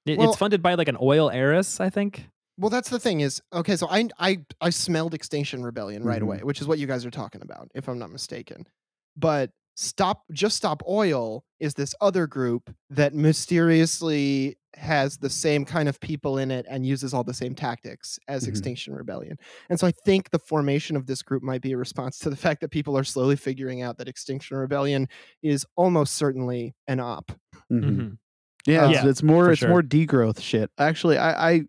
It- 0.08 0.18
Well- 0.18 0.28
it's 0.30 0.38
funded 0.38 0.62
by 0.62 0.74
like 0.74 0.88
an 0.88 0.96
oil 1.00 1.30
heiress, 1.30 1.80
I 1.80 1.90
think. 1.90 2.28
Well, 2.58 2.70
that's 2.70 2.90
the 2.90 2.98
thing 2.98 3.20
is 3.20 3.40
okay. 3.52 3.76
So 3.76 3.86
I 3.88 4.08
I 4.18 4.38
I 4.60 4.70
smelled 4.70 5.14
Extinction 5.14 5.62
Rebellion 5.62 6.02
right 6.02 6.20
Mhm. 6.20 6.24
away, 6.24 6.38
which 6.42 6.60
is 6.60 6.66
what 6.66 6.78
you 6.80 6.86
guys 6.88 7.06
are 7.06 7.10
talking 7.10 7.40
about, 7.42 7.70
if 7.74 7.88
I'm 7.88 7.98
not 7.98 8.10
mistaken. 8.10 8.66
But 9.16 9.50
stop, 9.76 10.24
just 10.32 10.56
stop 10.56 10.82
oil 10.88 11.44
is 11.60 11.74
this 11.74 11.94
other 12.00 12.26
group 12.26 12.74
that 12.90 13.14
mysteriously 13.14 14.56
has 14.74 15.18
the 15.18 15.30
same 15.30 15.64
kind 15.64 15.88
of 15.88 16.00
people 16.00 16.38
in 16.38 16.50
it 16.50 16.66
and 16.68 16.84
uses 16.86 17.12
all 17.14 17.24
the 17.24 17.34
same 17.34 17.54
tactics 17.54 18.18
as 18.28 18.44
Mhm. 18.44 18.48
Extinction 18.48 18.94
Rebellion. 18.94 19.36
And 19.68 19.78
so 19.78 19.86
I 19.86 19.92
think 20.04 20.30
the 20.30 20.38
formation 20.38 20.96
of 20.96 21.06
this 21.06 21.22
group 21.22 21.42
might 21.42 21.62
be 21.62 21.72
a 21.72 21.76
response 21.76 22.18
to 22.20 22.30
the 22.30 22.36
fact 22.56 22.60
that 22.60 22.70
people 22.70 22.96
are 22.96 23.04
slowly 23.04 23.36
figuring 23.36 23.82
out 23.82 23.98
that 23.98 24.08
Extinction 24.08 24.56
Rebellion 24.56 25.08
is 25.42 25.64
almost 25.76 26.14
certainly 26.14 26.74
an 26.86 27.00
op. 27.00 27.32
Mhm. 27.70 28.18
Yeah, 28.66 28.86
Uh, 28.86 28.90
it's, 28.90 29.04
it's 29.04 29.22
more 29.22 29.50
it's 29.52 29.60
sure. 29.60 29.68
more 29.68 29.82
degrowth 29.82 30.40
shit. 30.40 30.70
Actually, 30.78 31.18
I, 31.18 31.50
I 31.52 31.62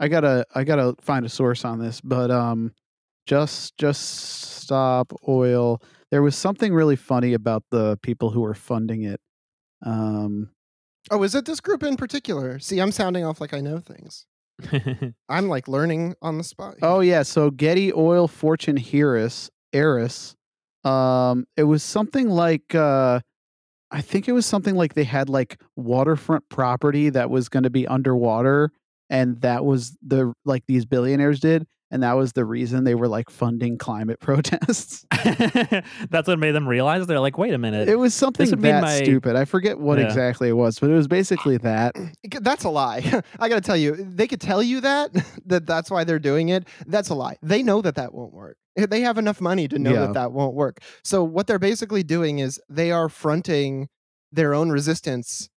I 0.00 0.08
gotta 0.08 0.44
I 0.54 0.64
gotta 0.64 0.94
find 1.00 1.24
a 1.24 1.28
source 1.28 1.64
on 1.64 1.78
this, 1.78 2.00
but 2.00 2.30
um, 2.30 2.72
just 3.26 3.76
just 3.78 4.02
stop 4.62 5.12
oil. 5.28 5.80
There 6.10 6.22
was 6.22 6.36
something 6.36 6.72
really 6.74 6.96
funny 6.96 7.32
about 7.34 7.64
the 7.70 7.98
people 8.02 8.30
who 8.30 8.40
were 8.40 8.54
funding 8.54 9.02
it. 9.04 9.20
Um, 9.84 10.50
Oh, 11.10 11.22
is 11.22 11.34
it 11.34 11.44
this 11.44 11.60
group 11.60 11.82
in 11.82 11.96
particular? 11.96 12.58
See, 12.58 12.78
I'm 12.80 12.90
sounding 12.90 13.24
off 13.26 13.38
like 13.40 13.52
I 13.52 13.60
know 13.60 13.78
things. 13.78 14.24
I'm 15.28 15.48
like 15.48 15.68
learning 15.68 16.14
on 16.22 16.38
the 16.38 16.44
spot. 16.44 16.76
here. 16.80 16.88
oh 16.88 17.00
yeah, 17.00 17.22
so 17.22 17.50
Getty 17.50 17.92
Oil 17.92 18.26
Fortune 18.28 18.78
Heiress 18.92 19.50
heiress. 19.72 20.34
Um, 20.84 21.46
it 21.56 21.64
was 21.64 21.82
something 21.82 22.28
like 22.28 22.74
uh, 22.74 23.20
I 23.94 24.00
think 24.00 24.28
it 24.28 24.32
was 24.32 24.44
something 24.44 24.74
like 24.74 24.94
they 24.94 25.04
had 25.04 25.28
like 25.28 25.60
waterfront 25.76 26.48
property 26.48 27.10
that 27.10 27.30
was 27.30 27.48
going 27.48 27.62
to 27.62 27.70
be 27.70 27.86
underwater, 27.86 28.72
and 29.08 29.40
that 29.42 29.64
was 29.64 29.96
the 30.04 30.34
like 30.44 30.64
these 30.66 30.84
billionaires 30.84 31.38
did, 31.38 31.64
and 31.94 32.02
that 32.02 32.14
was 32.14 32.32
the 32.32 32.44
reason 32.44 32.82
they 32.82 32.96
were 32.96 33.06
like 33.08 33.30
funding 33.30 33.78
climate 33.78 34.18
protests. 34.26 35.06
That's 36.10 36.26
what 36.28 36.38
made 36.40 36.50
them 36.52 36.68
realize 36.68 37.06
they're 37.06 37.20
like, 37.20 37.38
wait 37.38 37.54
a 37.54 37.58
minute. 37.58 37.88
it 37.88 37.96
was 37.96 38.14
something 38.14 38.50
that 38.50 38.82
my- 38.82 38.96
stupid. 38.96 39.36
I 39.36 39.44
forget 39.44 39.78
what 39.78 39.98
Yeah. 39.98 40.06
exactly 40.06 40.48
it 40.48 40.54
was, 40.54 40.78
but 40.80 40.90
it 40.90 40.94
was 40.94 41.06
basically 41.08 41.56
that. 41.58 41.94
That's 42.40 42.64
a 42.64 42.68
lie. 42.68 43.22
I 43.38 43.48
got 43.48 43.54
to 43.54 43.60
tell 43.60 43.76
you, 43.76 43.92
they 43.96 44.26
could 44.26 44.40
tell 44.40 44.62
you 44.62 44.80
that 44.80 45.12
that 45.46 45.66
that's 45.66 45.90
why 45.90 46.02
they're 46.04 46.18
doing 46.18 46.48
it. 46.48 46.66
That's 46.86 47.08
a 47.10 47.14
lie. 47.14 47.36
They 47.42 47.62
know 47.62 47.80
that 47.82 47.94
that 47.94 48.12
won't 48.12 48.34
work. 48.34 48.56
They 48.76 49.02
have 49.02 49.18
enough 49.18 49.40
money 49.40 49.68
to 49.68 49.78
know 49.78 49.92
Yeah. 49.92 50.00
that 50.00 50.14
that 50.14 50.32
won't 50.32 50.54
work. 50.54 50.78
So 51.04 51.22
what 51.22 51.46
they're 51.46 51.60
basically 51.60 52.02
doing 52.02 52.40
is 52.40 52.60
they 52.68 52.90
are 52.90 53.08
fronting 53.08 53.88
their 54.32 54.52
own 54.52 54.70
resistance 54.70 55.48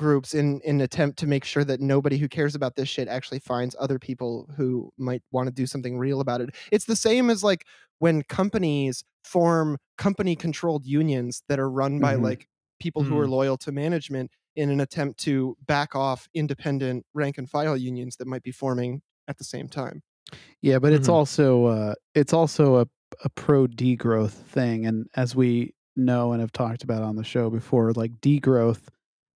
groups 0.00 0.34
in 0.34 0.60
in 0.62 0.76
an 0.76 0.80
attempt 0.80 1.18
to 1.20 1.26
make 1.26 1.44
sure 1.44 1.64
that 1.64 1.80
nobody 1.80 2.18
who 2.18 2.28
cares 2.28 2.54
about 2.54 2.74
this 2.76 2.88
shit 2.88 3.08
actually 3.08 3.38
finds 3.40 3.76
other 3.78 3.98
people 3.98 4.48
who 4.56 4.90
might 4.98 5.22
want 5.30 5.46
to 5.48 5.52
do 5.54 5.66
something 5.66 5.98
real 5.98 6.20
about 6.20 6.40
it. 6.40 6.50
It's 6.72 6.86
the 6.86 6.96
same 6.96 7.30
as 7.30 7.44
like 7.44 7.66
when 7.98 8.22
companies 8.24 9.04
form 9.24 9.78
company 9.98 10.34
controlled 10.36 10.86
unions 10.86 11.42
that 11.48 11.60
are 11.60 11.70
run 11.70 12.00
by 12.00 12.16
Mhm. 12.16 12.22
like 12.28 12.48
people 12.80 13.04
who 13.04 13.18
are 13.18 13.28
loyal 13.28 13.58
to 13.58 13.72
management 13.72 14.30
in 14.56 14.70
an 14.70 14.80
attempt 14.80 15.20
to 15.20 15.56
back 15.66 15.94
off 15.94 16.28
independent 16.34 17.04
rank 17.14 17.38
and 17.38 17.48
file 17.50 17.76
unions 17.76 18.16
that 18.16 18.26
might 18.26 18.42
be 18.42 18.52
forming 18.52 19.02
at 19.28 19.36
the 19.38 19.44
same 19.44 19.68
time. 19.68 20.02
Yeah, 20.62 20.78
but 20.78 20.92
it's 20.92 21.08
Mhm. 21.08 21.12
also 21.14 21.66
uh, 21.66 21.94
it's 22.14 22.32
also 22.32 22.76
a 22.76 22.86
a 23.24 23.28
pro 23.30 23.66
degrowth 23.66 24.32
thing, 24.32 24.86
and 24.86 25.06
as 25.16 25.34
we 25.34 25.74
know 25.96 26.32
and 26.32 26.40
have 26.40 26.52
talked 26.52 26.84
about 26.84 27.02
on 27.02 27.16
the 27.16 27.24
show 27.24 27.50
before, 27.50 27.92
like 27.92 28.20
degrowth 28.20 28.88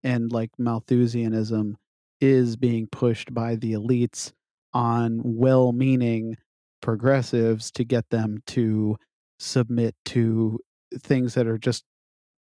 and 0.05 0.31
like 0.31 0.51
Malthusianism 0.57 1.75
is 2.21 2.55
being 2.55 2.87
pushed 2.87 3.33
by 3.33 3.55
the 3.55 3.73
elites 3.73 4.31
on 4.73 5.19
well-meaning 5.23 6.37
progressives 6.81 7.71
to 7.71 7.83
get 7.83 8.09
them 8.11 8.37
to 8.45 8.95
submit 9.39 9.95
to 10.05 10.59
things 10.99 11.33
that 11.33 11.47
are 11.47 11.57
just 11.57 11.83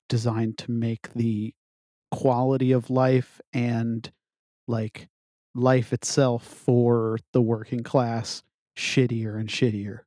designed 0.08 0.58
to 0.58 0.70
make 0.70 1.12
the 1.12 1.52
quality 2.10 2.72
of 2.72 2.90
life 2.90 3.40
and 3.52 4.10
like 4.66 5.08
life 5.54 5.92
itself 5.92 6.44
for 6.44 7.18
the 7.32 7.42
working 7.42 7.82
class 7.82 8.42
shittier 8.76 9.38
and 9.38 9.48
shittier. 9.50 10.00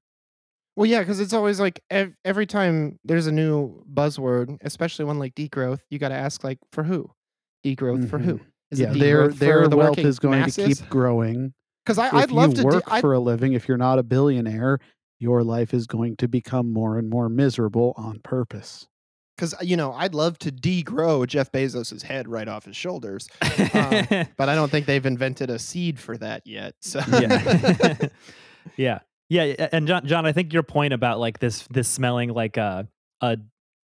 Well, 0.76 0.88
yeah, 0.88 1.00
because 1.00 1.20
it's 1.20 1.34
always 1.34 1.60
like 1.60 1.82
ev- 1.92 2.16
every 2.26 2.48
time 2.48 3.00
there's 3.06 3.28
a 3.28 3.32
new 3.32 3.86
buzzword, 3.94 4.58
especially 4.62 5.06
one 5.06 5.20
like 5.20 5.36
degrowth, 5.36 5.82
you 5.92 6.00
got 6.00 6.10
to 6.10 6.16
ask 6.16 6.44
like 6.44 6.58
for 6.72 6.84
who? 6.84 7.12
Degrowth 7.66 8.10
for 8.10 8.20
who? 8.20 8.40
Is 8.72 8.80
Mm-hmm. 8.80 8.82
yeah, 8.82 8.92
it 8.96 9.00
their 9.00 9.28
their 9.30 9.68
the 9.68 9.78
wealth 9.78 10.00
is 10.00 10.20
going 10.20 10.40
masses? 10.42 10.56
to 10.56 10.68
keep 10.84 10.90
growing. 10.90 11.54
Because 11.86 12.00
I'd 12.00 12.32
love 12.32 12.54
to. 12.56 12.64
work 12.64 12.90
for 13.02 13.14
a 13.14 13.20
living, 13.20 13.54
if 13.54 13.68
you're 13.68 13.78
not 13.78 14.00
a 14.00 14.04
billionaire, 14.04 14.80
your 15.20 15.44
life 15.44 15.74
is 15.74 15.86
going 15.86 16.16
to 16.18 16.28
become 16.28 16.72
more 16.72 16.98
and 16.98 17.10
more 17.10 17.28
miserable 17.30 17.94
on 17.98 18.20
purpose. 18.24 18.88
because 19.36 19.54
you 19.62 19.76
know 19.78 19.92
I'd 19.94 20.14
love 20.16 20.40
to 20.40 20.52
degrow 20.52 21.28
Jeff 21.28 21.52
Bezos's 21.52 22.04
head 22.04 22.28
right 22.28 22.48
off 22.48 22.66
his 22.66 22.76
shoulders, 22.78 23.28
Um, 23.42 24.06
but 24.38 24.48
I 24.50 24.56
don't 24.56 24.72
think 24.72 24.86
they've 24.86 25.06
invented 25.06 25.50
a 25.50 25.60
seed 25.60 26.00
for 26.00 26.18
that 26.18 26.44
yet. 26.48 26.76
So 26.82 27.02
yeah. 27.12 27.98
yeah. 28.78 29.00
Yeah. 29.30 29.44
yeah, 29.46 29.70
And 29.72 29.88
John, 29.88 30.06
John, 30.06 30.26
I 30.26 30.32
think 30.32 30.54
your 30.54 30.64
point 30.64 30.94
about 30.94 31.20
like 31.20 31.40
this, 31.40 31.68
this 31.72 31.88
smelling 31.88 32.30
like 32.30 32.58
a, 32.58 32.88
a, 33.22 33.38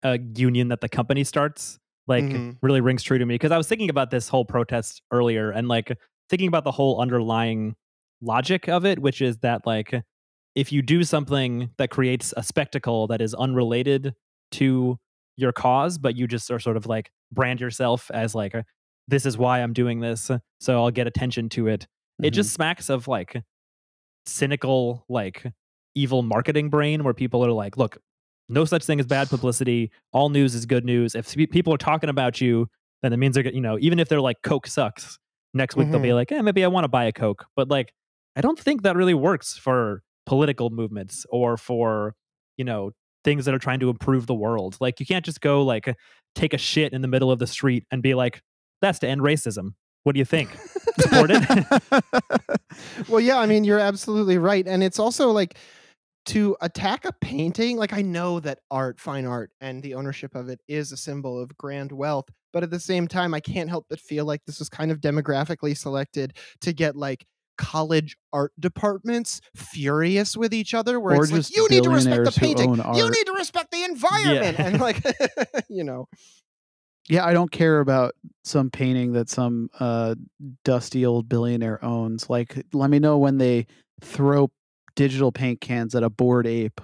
a 0.04 0.18
union 0.20 0.70
that 0.70 0.82
the 0.82 0.90
company 0.90 1.24
starts, 1.24 1.78
like 2.08 2.26
Mhm. 2.26 2.60
really 2.62 2.82
rings 2.82 3.04
true 3.04 3.18
to 3.18 3.26
me. 3.26 3.38
Cause 3.40 3.52
I 3.52 3.58
was 3.58 3.68
thinking 3.68 3.90
about 3.90 4.12
this 4.12 4.30
whole 4.30 4.46
protest 4.46 5.02
earlier 5.12 5.52
and 5.52 5.68
like 5.68 5.98
thinking 6.30 6.48
about 6.48 6.64
the 6.64 6.72
whole 6.72 7.02
underlying 7.02 7.76
logic 8.22 8.68
of 8.70 8.86
it, 8.86 9.00
which 9.00 9.22
is 9.22 9.40
that 9.40 9.66
like, 9.66 9.94
if 10.56 10.72
you 10.72 10.82
do 10.82 11.04
something 11.04 11.70
that 11.78 11.90
creates 11.90 12.34
a 12.38 12.44
spectacle 12.44 13.08
that 13.08 13.22
is 13.22 13.34
unrelated 13.36 14.16
to 14.52 14.98
your 15.38 15.52
cause, 15.52 15.98
but 15.98 16.16
you 16.16 16.28
just 16.28 16.50
are 16.52 16.60
sort 16.60 16.78
of 16.78 16.86
like 16.86 17.12
brand 17.32 17.60
yourself 17.62 18.10
as 18.12 18.34
like, 18.36 18.56
this 19.08 19.26
is 19.26 19.38
why 19.38 19.62
I'm 19.62 19.74
doing 19.74 20.00
this. 20.00 20.32
So 20.60 20.84
I'll 20.84 20.92
get 20.92 21.08
attention 21.08 21.50
to 21.50 21.68
it 21.68 21.88
it 22.24 22.32
Mhm. 22.32 22.34
just 22.34 22.54
smacks 22.54 22.90
of 22.90 23.08
like 23.10 23.44
cynical 24.28 25.06
like 25.10 25.46
evil 25.96 26.24
marketing 26.24 26.70
brain 26.70 27.04
where 27.04 27.14
people 27.14 27.46
are 27.46 27.52
like 27.52 27.78
look 27.78 27.98
no 28.48 28.66
such 28.66 28.86
thing 28.86 29.00
as 29.00 29.06
bad 29.06 29.30
publicity. 29.30 29.92
All 30.12 30.30
news 30.30 30.56
is 30.56 30.66
good 30.66 30.86
news. 30.86 31.16
If 31.16 31.36
people 31.36 31.74
are 31.74 31.78
talking 31.78 32.10
about 32.10 32.42
you 32.42 32.68
then 33.06 33.14
it 33.14 33.18
means 33.18 33.36
they're 33.36 33.48
you 33.48 33.62
know 33.62 33.78
even 33.80 34.00
if 34.00 34.10
they're 34.10 34.22
like 34.22 34.38
coke 34.42 34.66
sucks 34.66 35.20
next 35.54 35.76
week 35.76 35.92
they'll 35.92 36.00
be 36.00 36.14
like 36.14 36.32
eh, 36.32 36.42
maybe 36.42 36.64
i 36.64 36.68
want 36.68 36.84
to 36.84 36.90
buy 36.90 37.06
a 37.06 37.12
coke. 37.12 37.46
But 37.56 37.70
like 37.70 37.94
i 38.36 38.42
don't 38.42 38.60
think 38.60 38.82
that 38.82 38.96
really 38.96 39.14
works 39.14 39.58
for 39.58 40.02
political 40.26 40.70
movements 40.72 41.26
or 41.30 41.56
for 41.56 42.16
you 42.58 42.66
know 42.66 42.92
things 43.24 43.46
that 43.46 43.54
are 43.54 43.60
trying 43.60 43.80
to 43.80 43.90
improve 43.90 44.28
the 44.28 44.34
world. 44.34 44.78
Like 44.80 45.00
you 45.00 45.06
can't 45.06 45.24
just 45.26 45.42
go 45.42 45.64
like 45.64 45.96
take 46.36 46.54
a 46.54 46.58
shit 46.58 46.94
in 46.94 47.02
the 47.02 47.08
middle 47.08 47.32
of 47.32 47.40
the 47.40 47.48
street 47.48 47.86
and 47.92 48.02
be 48.02 48.14
like 48.14 48.42
that's 48.82 49.00
to 49.00 49.08
end 49.08 49.22
racism. 49.22 49.74
What 50.04 50.14
do 50.14 50.20
you 50.20 50.26
think? 50.26 50.50
Support 51.00 51.32
it? 51.32 51.66
Well, 53.08 53.22
yeah, 53.22 53.38
I 53.38 53.46
mean 53.46 53.64
you're 53.64 53.80
absolutely 53.80 54.38
right, 54.38 54.68
and 54.68 54.84
it's 54.84 55.00
also 55.00 55.32
like 55.32 55.58
to 56.26 56.56
attack 56.62 57.06
a 57.06 57.14
painting. 57.22 57.78
Like 57.78 57.94
I 57.94 58.02
know 58.02 58.40
that 58.40 58.60
art, 58.72 59.00
fine 59.00 59.26
art, 59.26 59.52
and 59.62 59.82
the 59.82 59.94
ownership 59.94 60.36
of 60.36 60.50
it 60.50 60.60
is 60.68 60.92
a 60.92 60.98
symbol 60.98 61.40
of 61.40 61.56
grand 61.58 61.92
wealth, 61.92 62.26
but 62.52 62.64
at 62.64 62.72
the 62.72 62.80
same 62.80 63.08
time, 63.08 63.34
I 63.34 63.40
can't 63.40 63.70
help 63.70 63.86
but 63.90 64.00
feel 64.00 64.26
like 64.26 64.42
this 64.46 64.60
was 64.60 64.70
kind 64.70 64.92
of 64.92 65.02
demographically 65.02 65.78
selected 65.78 66.38
to 66.62 66.74
get 66.74 66.96
like 66.96 67.26
college 67.58 68.18
art 68.34 68.52
departments 68.60 69.40
furious 69.56 70.36
with 70.36 70.54
each 70.54 70.74
other 70.74 71.00
where 71.00 71.16
Or 71.16 71.24
it's 71.24 71.32
like 71.32 71.56
you 71.56 71.70
need 71.70 71.84
to 71.84 71.90
respect 71.90 72.26
the 72.26 72.32
painting 72.32 72.76
you 72.76 73.10
need 73.10 73.26
to 73.28 73.34
respect 73.34 73.72
the 73.72 73.84
environment 73.86 74.60
and 74.60 74.82
like 74.82 75.02
you 75.70 75.86
know 75.86 76.10
Yeah, 77.08 77.26
I 77.26 77.32
don't 77.32 77.52
care 77.52 77.80
about 77.80 78.14
some 78.44 78.70
painting 78.72 79.14
that 79.14 79.30
some 79.30 79.70
uh, 79.80 80.16
dusty 80.64 81.06
old 81.06 81.30
billionaire 81.30 81.84
owns. 81.86 82.30
Like, 82.30 82.66
let 82.74 82.90
me 82.90 82.98
know 83.00 83.18
when 83.20 83.38
they 83.38 83.68
throw 84.02 84.52
digital 84.96 85.32
paint 85.32 85.62
cans 85.62 85.96
at 85.96 86.04
a 86.04 86.10
bored 86.10 86.48
ape. 86.48 86.80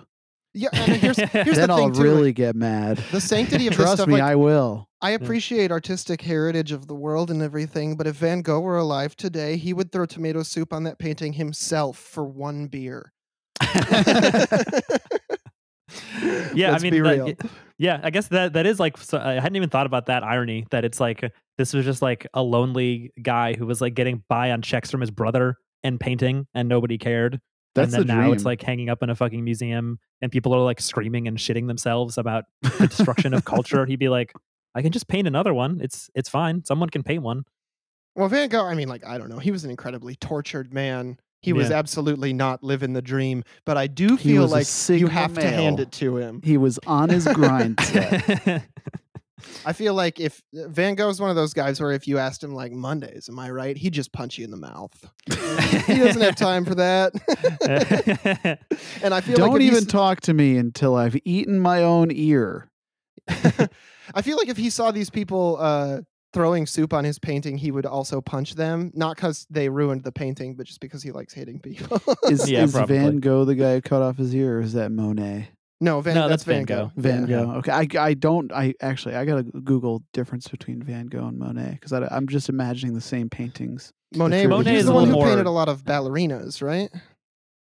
yeah 0.53 0.69
and 0.73 0.91
here's 1.01 1.17
here's 1.31 1.57
then 1.57 1.69
the 1.69 1.75
thing 1.75 1.85
I'll 1.85 1.91
too, 1.91 2.01
really 2.03 2.33
get 2.33 2.55
mad. 2.55 2.97
the 3.11 3.21
sanctity 3.21 3.67
of 3.67 3.71
this 3.71 3.83
Trust 3.85 3.97
stuff 3.97 4.07
me, 4.07 4.13
like 4.15 4.23
I 4.23 4.35
will. 4.35 4.87
I 5.03 5.11
appreciate 5.11 5.71
artistic 5.71 6.21
heritage 6.21 6.71
of 6.71 6.85
the 6.87 6.93
world 6.93 7.31
and 7.31 7.41
everything, 7.41 7.95
but 7.95 8.05
if 8.05 8.17
Van 8.17 8.43
Gogh 8.43 8.59
were 8.59 8.77
alive 8.77 9.15
today, 9.15 9.57
he 9.57 9.73
would 9.73 9.91
throw 9.91 10.05
tomato 10.05 10.43
soup 10.43 10.71
on 10.71 10.83
that 10.83 10.99
painting 10.99 11.33
himself 11.33 11.97
for 11.97 12.23
one 12.23 12.67
beer. 12.67 13.11
yeah 16.53 16.71
Let's 16.71 16.81
i 16.81 16.83
mean 16.83 16.91
be 16.93 16.99
that- 17.01 17.37
yeah 17.77 17.99
i 18.03 18.09
guess 18.09 18.27
that 18.29 18.53
that 18.53 18.65
is 18.65 18.79
like 18.79 18.97
so 18.97 19.17
i 19.17 19.33
hadn't 19.33 19.55
even 19.57 19.69
thought 19.69 19.85
about 19.85 20.05
that 20.05 20.23
irony 20.23 20.65
that 20.71 20.85
it's 20.85 20.99
like 20.99 21.31
this 21.57 21.73
was 21.73 21.83
just 21.83 22.01
like 22.01 22.25
a 22.33 22.41
lonely 22.41 23.11
guy 23.21 23.53
who 23.53 23.65
was 23.65 23.81
like 23.81 23.93
getting 23.93 24.23
by 24.29 24.51
on 24.51 24.61
checks 24.61 24.89
from 24.89 25.01
his 25.01 25.11
brother 25.11 25.57
and 25.83 25.99
painting 25.99 26.47
and 26.53 26.69
nobody 26.69 26.97
cared 26.97 27.41
That's 27.75 27.93
and 27.93 28.03
the 28.03 28.05
then 28.07 28.17
now 28.17 28.23
dream. 28.23 28.33
it's 28.33 28.45
like 28.45 28.61
hanging 28.61 28.89
up 28.89 29.01
in 29.03 29.09
a 29.09 29.15
fucking 29.15 29.43
museum 29.43 29.99
and 30.21 30.31
people 30.31 30.53
are 30.53 30.59
like 30.59 30.81
screaming 30.81 31.27
and 31.27 31.37
shitting 31.37 31.67
themselves 31.67 32.17
about 32.17 32.45
the 32.61 32.87
destruction 32.87 33.33
of 33.33 33.45
culture 33.45 33.85
he'd 33.85 33.99
be 33.99 34.09
like 34.09 34.33
i 34.75 34.81
can 34.81 34.91
just 34.91 35.07
paint 35.07 35.25
another 35.27 35.53
one 35.53 35.79
it's 35.81 36.09
it's 36.13 36.27
fine 36.29 36.63
someone 36.65 36.89
can 36.89 37.01
paint 37.03 37.23
one 37.23 37.45
Well, 38.15 38.27
Van 38.27 38.49
Gogh, 38.49 38.65
I 38.65 38.75
mean, 38.75 38.89
like, 38.89 39.05
I 39.05 39.17
don't 39.17 39.29
know. 39.29 39.39
He 39.39 39.51
was 39.51 39.63
an 39.63 39.69
incredibly 39.69 40.15
tortured 40.15 40.73
man. 40.73 41.17
He 41.41 41.53
was 41.53 41.71
absolutely 41.71 42.33
not 42.33 42.61
living 42.61 42.91
the 42.93 43.01
dream, 43.01 43.43
but 43.65 43.77
I 43.77 43.87
do 43.87 44.17
feel 44.17 44.41
was 44.43 44.51
a 44.51 44.55
like 44.55 44.61
you 44.61 45.07
Sigma 45.07 45.09
have 45.11 45.33
to 45.35 45.47
hand 45.49 45.79
it 45.79 45.91
to 45.93 46.17
him. 46.17 46.41
he 46.43 46.57
was 46.57 46.77
on 46.85 47.07
his 47.09 47.25
grind 47.27 47.79
set. 47.79 48.63
I 49.65 49.73
feel 49.73 49.93
like 49.93 50.19
if 50.19 50.41
Van 50.53 50.95
Gogh's 50.95 51.19
one 51.19 51.29
of 51.29 51.35
those 51.35 51.53
guys 51.53 51.79
where 51.79 51.91
if 51.91 52.07
you 52.07 52.17
asked 52.17 52.43
him, 52.43 52.53
like, 52.53 52.71
Mondays, 52.71 53.29
am 53.29 53.39
I 53.39 53.49
right? 53.51 53.77
He'd 53.77 53.93
just 53.93 54.11
punch 54.11 54.37
you 54.37 54.45
in 54.45 54.51
the 54.51 54.57
mouth. 54.57 55.09
he 55.87 55.97
doesn't 55.97 56.21
have 56.21 56.35
time 56.35 56.65
for 56.65 56.75
that. 56.75 57.13
and 59.03 59.13
I 59.13 59.21
feel 59.21 59.37
Don't 59.37 59.53
like 59.53 59.61
even 59.61 59.85
talk 59.85 60.21
to 60.21 60.33
me 60.33 60.57
until 60.57 60.95
I've 60.95 61.17
eaten 61.25 61.59
my 61.59 61.83
own 61.83 62.09
ear. 62.11 62.69
I 64.13 64.21
feel 64.21 64.37
like 64.37 64.49
if 64.49 64.57
he 64.57 64.69
saw 64.69 64.91
these 64.91 65.09
people 65.09 65.57
uh, 65.59 66.01
throwing 66.33 66.65
soup 66.65 66.93
on 66.93 67.03
his 67.03 67.19
painting, 67.19 67.57
he 67.57 67.71
would 67.71 67.85
also 67.85 68.21
punch 68.21 68.55
them. 68.55 68.91
Not 68.93 69.15
because 69.15 69.45
they 69.49 69.69
ruined 69.69 70.03
the 70.03 70.11
painting, 70.11 70.55
but 70.55 70.65
just 70.65 70.79
because 70.79 71.03
he 71.03 71.11
likes 71.11 71.33
hating 71.33 71.59
people. 71.59 72.01
Is, 72.29 72.49
Yeah, 72.49 72.63
is. 72.63 72.73
Van 72.73 73.17
Gogh 73.19 73.45
the 73.45 73.55
guy 73.55 73.75
who 73.75 73.81
cut 73.81 74.01
off 74.01 74.17
his 74.17 74.33
ear, 74.35 74.57
or 74.57 74.61
is 74.61 74.73
that 74.73 74.91
Monet? 74.91 75.49
No, 75.81 75.99
Van, 75.99 76.13
No, 76.15 76.29
that's, 76.29 76.43
that's 76.43 76.43
Van 76.45 76.65
Van 76.65 76.65
Gogh. 76.65 76.85
Gogh. 76.85 76.91
Van 76.95 77.27
Yeah. 77.27 77.41
Gogh. 77.43 77.51
Okay, 77.57 77.71
I, 77.71 77.87
I 78.05 78.13
don't. 78.13 78.51
I 78.53 78.73
actually 78.81 79.15
I 79.15 79.25
gotta 79.25 79.43
Google 79.43 80.03
difference 80.13 80.47
between 80.47 80.81
Van 80.83 81.07
Gogh 81.07 81.27
and 81.27 81.37
Monet 81.37 81.79
because 81.81 81.91
I'm 81.91 82.27
just 82.27 82.47
imagining 82.47 82.93
the 82.93 83.01
same 83.01 83.29
paintings. 83.29 83.91
Monet, 84.15 84.47
Monet 84.47 84.71
he's 84.71 84.79
is 84.81 84.85
the 84.85 84.93
one 84.93 85.05
who 85.07 85.13
little 85.15 85.23
painted 85.27 85.45
a 85.47 85.51
lot 85.51 85.67
of 85.69 85.83
ballerinas, 85.83 86.61
right? 86.61 86.89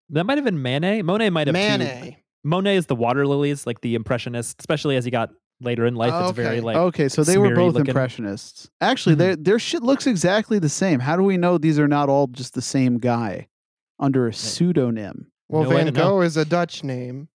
that 0.09 0.25
might 0.25 0.37
have 0.37 0.43
been 0.43 0.61
manet 0.61 1.01
monet 1.03 1.29
might 1.29 1.47
have 1.47 1.55
too. 1.55 1.61
Manet. 1.61 2.17
monet 2.43 2.75
is 2.75 2.87
the 2.87 2.95
water 2.95 3.25
lilies 3.25 3.65
like 3.65 3.79
the 3.79 3.95
impressionist 3.95 4.59
especially 4.59 4.97
as 4.97 5.05
he 5.05 5.11
got 5.11 5.29
later 5.61 5.85
in 5.85 5.95
life 5.95 6.11
it's 6.27 6.35
very 6.35 6.57
Okay. 6.57 6.59
like 6.61 6.75
okay, 6.75 7.07
so 7.07 7.23
they 7.23 7.37
were 7.37 7.45
smeary 7.47 7.55
both 7.55 7.73
looking. 7.75 7.87
impressionists. 7.87 8.69
Actually, 8.81 9.15
Mhm. 9.15 9.19
their 9.19 9.35
their 9.37 9.59
shit 9.59 9.83
looks 9.83 10.07
exactly 10.07 10.59
the 10.59 10.67
same. 10.67 10.99
How 10.99 11.15
do 11.15 11.23
we 11.23 11.37
know 11.37 11.57
these 11.57 11.79
are 11.79 11.87
not 11.87 12.09
all 12.09 12.27
just 12.27 12.55
the 12.55 12.61
same 12.61 12.97
guy 12.97 13.47
under 13.99 14.27
a 14.27 14.33
pseudonym? 14.33 15.27
Well, 15.47 15.63
No 15.63 15.69
Van. 15.69 15.93
Gogh 15.93 16.21
is 16.21 16.35
a 16.35 16.43
Dutch 16.45 16.83
name, 16.83 17.29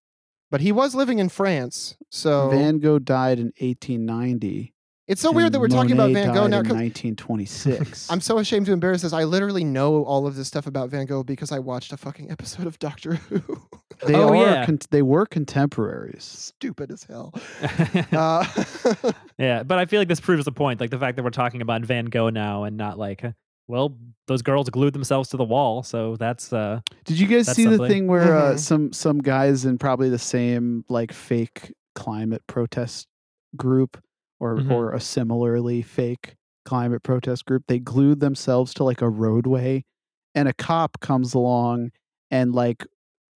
but 0.51 0.61
he 0.61 0.71
was 0.71 0.95
living 0.95 1.19
in 1.19 1.29
France. 1.29 1.95
So 2.09 2.49
Van 2.49 2.79
Gogh 2.79 2.99
died 2.99 3.39
in 3.39 3.51
1890. 3.59 4.73
it's 5.07 5.21
so 5.21 5.31
weird 5.31 5.51
that 5.53 5.59
we're 5.59 5.67
talking 5.69 5.93
about 5.93 6.11
Van 6.11 6.27
Gogh 6.33 6.47
died 6.47 6.49
now. 6.51 6.57
in 6.59 6.63
'cause 6.65 6.73
1926. 6.73 8.09
I'm 8.11 8.21
so 8.21 8.37
ashamed 8.39 8.65
to 8.67 8.73
embarrass 8.73 9.01
this. 9.03 9.13
I 9.13 9.23
literally 9.23 9.63
know 9.63 10.03
all 10.03 10.27
of 10.27 10.35
this 10.35 10.47
stuff 10.47 10.67
about 10.67 10.89
Van 10.89 11.05
Gogh 11.05 11.23
because 11.23 11.51
I 11.51 11.59
watched 11.59 11.93
a 11.93 11.97
fucking 11.97 12.29
episode 12.31 12.67
of 12.67 12.77
Doctor 12.79 13.15
Who. 13.15 13.41
they 14.05 14.15
Oh, 14.15 14.29
are 14.29 14.35
yeah. 14.35 14.65
con- 14.65 14.79
they 14.91 15.01
were 15.01 15.25
contemporaries. 15.25 16.23
Stupid 16.23 16.91
as 16.91 17.03
hell. 17.03 17.33
Uh, 18.11 18.45
yeah 19.39 19.63
but 19.63 19.77
i 19.79 19.85
feel 19.85 19.99
like 19.99 20.07
this 20.07 20.19
proves 20.19 20.45
the 20.45 20.51
point 20.51 20.79
like 20.79 20.89
the 20.91 20.99
fact 20.99 21.15
that 21.17 21.23
we're 21.23 21.29
talking 21.29 21.61
about 21.61 21.81
van 21.83 22.05
gogh 22.05 22.29
now 22.29 22.63
and 22.63 22.77
not 22.77 22.97
like 22.97 23.23
well 23.67 23.97
those 24.27 24.41
girls 24.41 24.69
glued 24.69 24.93
themselves 24.93 25.29
to 25.29 25.37
the 25.37 25.43
wall 25.43 25.83
so 25.83 26.15
that's 26.17 26.51
uh 26.53 26.79
Did 27.05 27.19
you 27.19 27.27
guys 27.27 27.45
That's 27.45 27.55
see 27.55 27.65
the 27.65 27.87
thing 27.87 28.07
where 28.07 28.35
uh, 28.35 28.53
Mhm. 28.53 28.59
some 28.59 28.93
some 28.93 29.19
guys 29.19 29.65
in 29.65 29.77
probably 29.77 30.09
the 30.09 30.19
same 30.19 30.83
like 30.89 31.11
fake 31.13 31.73
climate 31.95 32.43
protest 32.47 33.07
group 33.55 34.01
or 34.39 34.57
Mhm. 34.57 34.71
or 34.71 34.93
a 34.93 34.99
similarly 34.99 35.81
fake 35.81 36.35
climate 36.65 37.03
protest 37.03 37.45
group 37.45 37.63
they 37.67 37.79
glued 37.79 38.19
themselves 38.19 38.73
to 38.73 38.83
like 38.83 39.01
a 39.01 39.09
roadway 39.09 39.83
and 40.35 40.47
a 40.47 40.53
cop 40.53 40.99
comes 40.99 41.33
along 41.33 41.91
and 42.29 42.53
like 42.53 42.85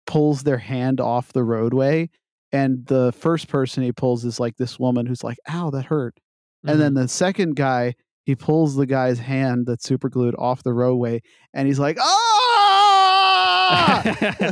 pulls 0.06 0.42
their 0.42 0.58
hand 0.58 1.00
off 1.00 1.32
the 1.32 1.44
roadway 1.44 2.08
and 2.52 2.86
the 2.86 3.12
first 3.12 3.46
person 3.46 3.84
he 3.84 3.92
pulls 3.92 4.24
is 4.24 4.40
like 4.40 4.56
this 4.56 4.80
woman 4.80 5.06
who's 5.06 5.22
like 5.22 5.38
ow 5.48 5.70
that 5.70 5.84
hurt 5.86 6.18
and 6.64 6.72
mm-hmm. 6.72 6.80
then 6.80 6.94
the 6.94 7.08
second 7.08 7.56
guy, 7.56 7.94
he 8.24 8.34
pulls 8.36 8.76
the 8.76 8.86
guy's 8.86 9.18
hand 9.18 9.66
that's 9.66 9.84
super 9.84 10.08
glued 10.08 10.34
off 10.38 10.62
the 10.62 10.72
roadway, 10.72 11.20
and 11.54 11.66
he's 11.66 11.78
like, 11.78 11.96
ah! 12.00 12.88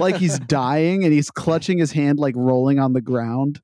like 0.00 0.16
he's 0.16 0.38
dying 0.40 1.04
and 1.04 1.12
he's 1.12 1.30
clutching 1.30 1.78
his 1.78 1.92
hand 1.92 2.18
like 2.18 2.34
rolling 2.36 2.78
on 2.78 2.92
the 2.92 3.00
ground. 3.00 3.60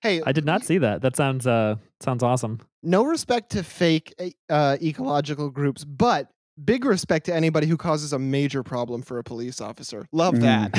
hey, 0.00 0.20
I 0.26 0.32
did 0.32 0.44
not 0.44 0.64
see 0.64 0.78
that. 0.78 1.02
That 1.02 1.16
sounds 1.16 1.46
uh 1.46 1.76
sounds 2.00 2.22
awesome. 2.22 2.60
no 2.82 3.04
respect 3.04 3.50
to 3.52 3.62
fake 3.62 4.14
uh, 4.50 4.76
ecological 4.82 5.50
groups, 5.50 5.84
but 5.84 6.28
big 6.62 6.84
respect 6.84 7.26
to 7.26 7.34
anybody 7.34 7.66
who 7.66 7.76
causes 7.76 8.12
a 8.12 8.18
major 8.18 8.62
problem 8.62 9.02
for 9.02 9.18
a 9.18 9.24
police 9.24 9.60
officer. 9.60 10.06
Love 10.12 10.40
that. 10.40 10.72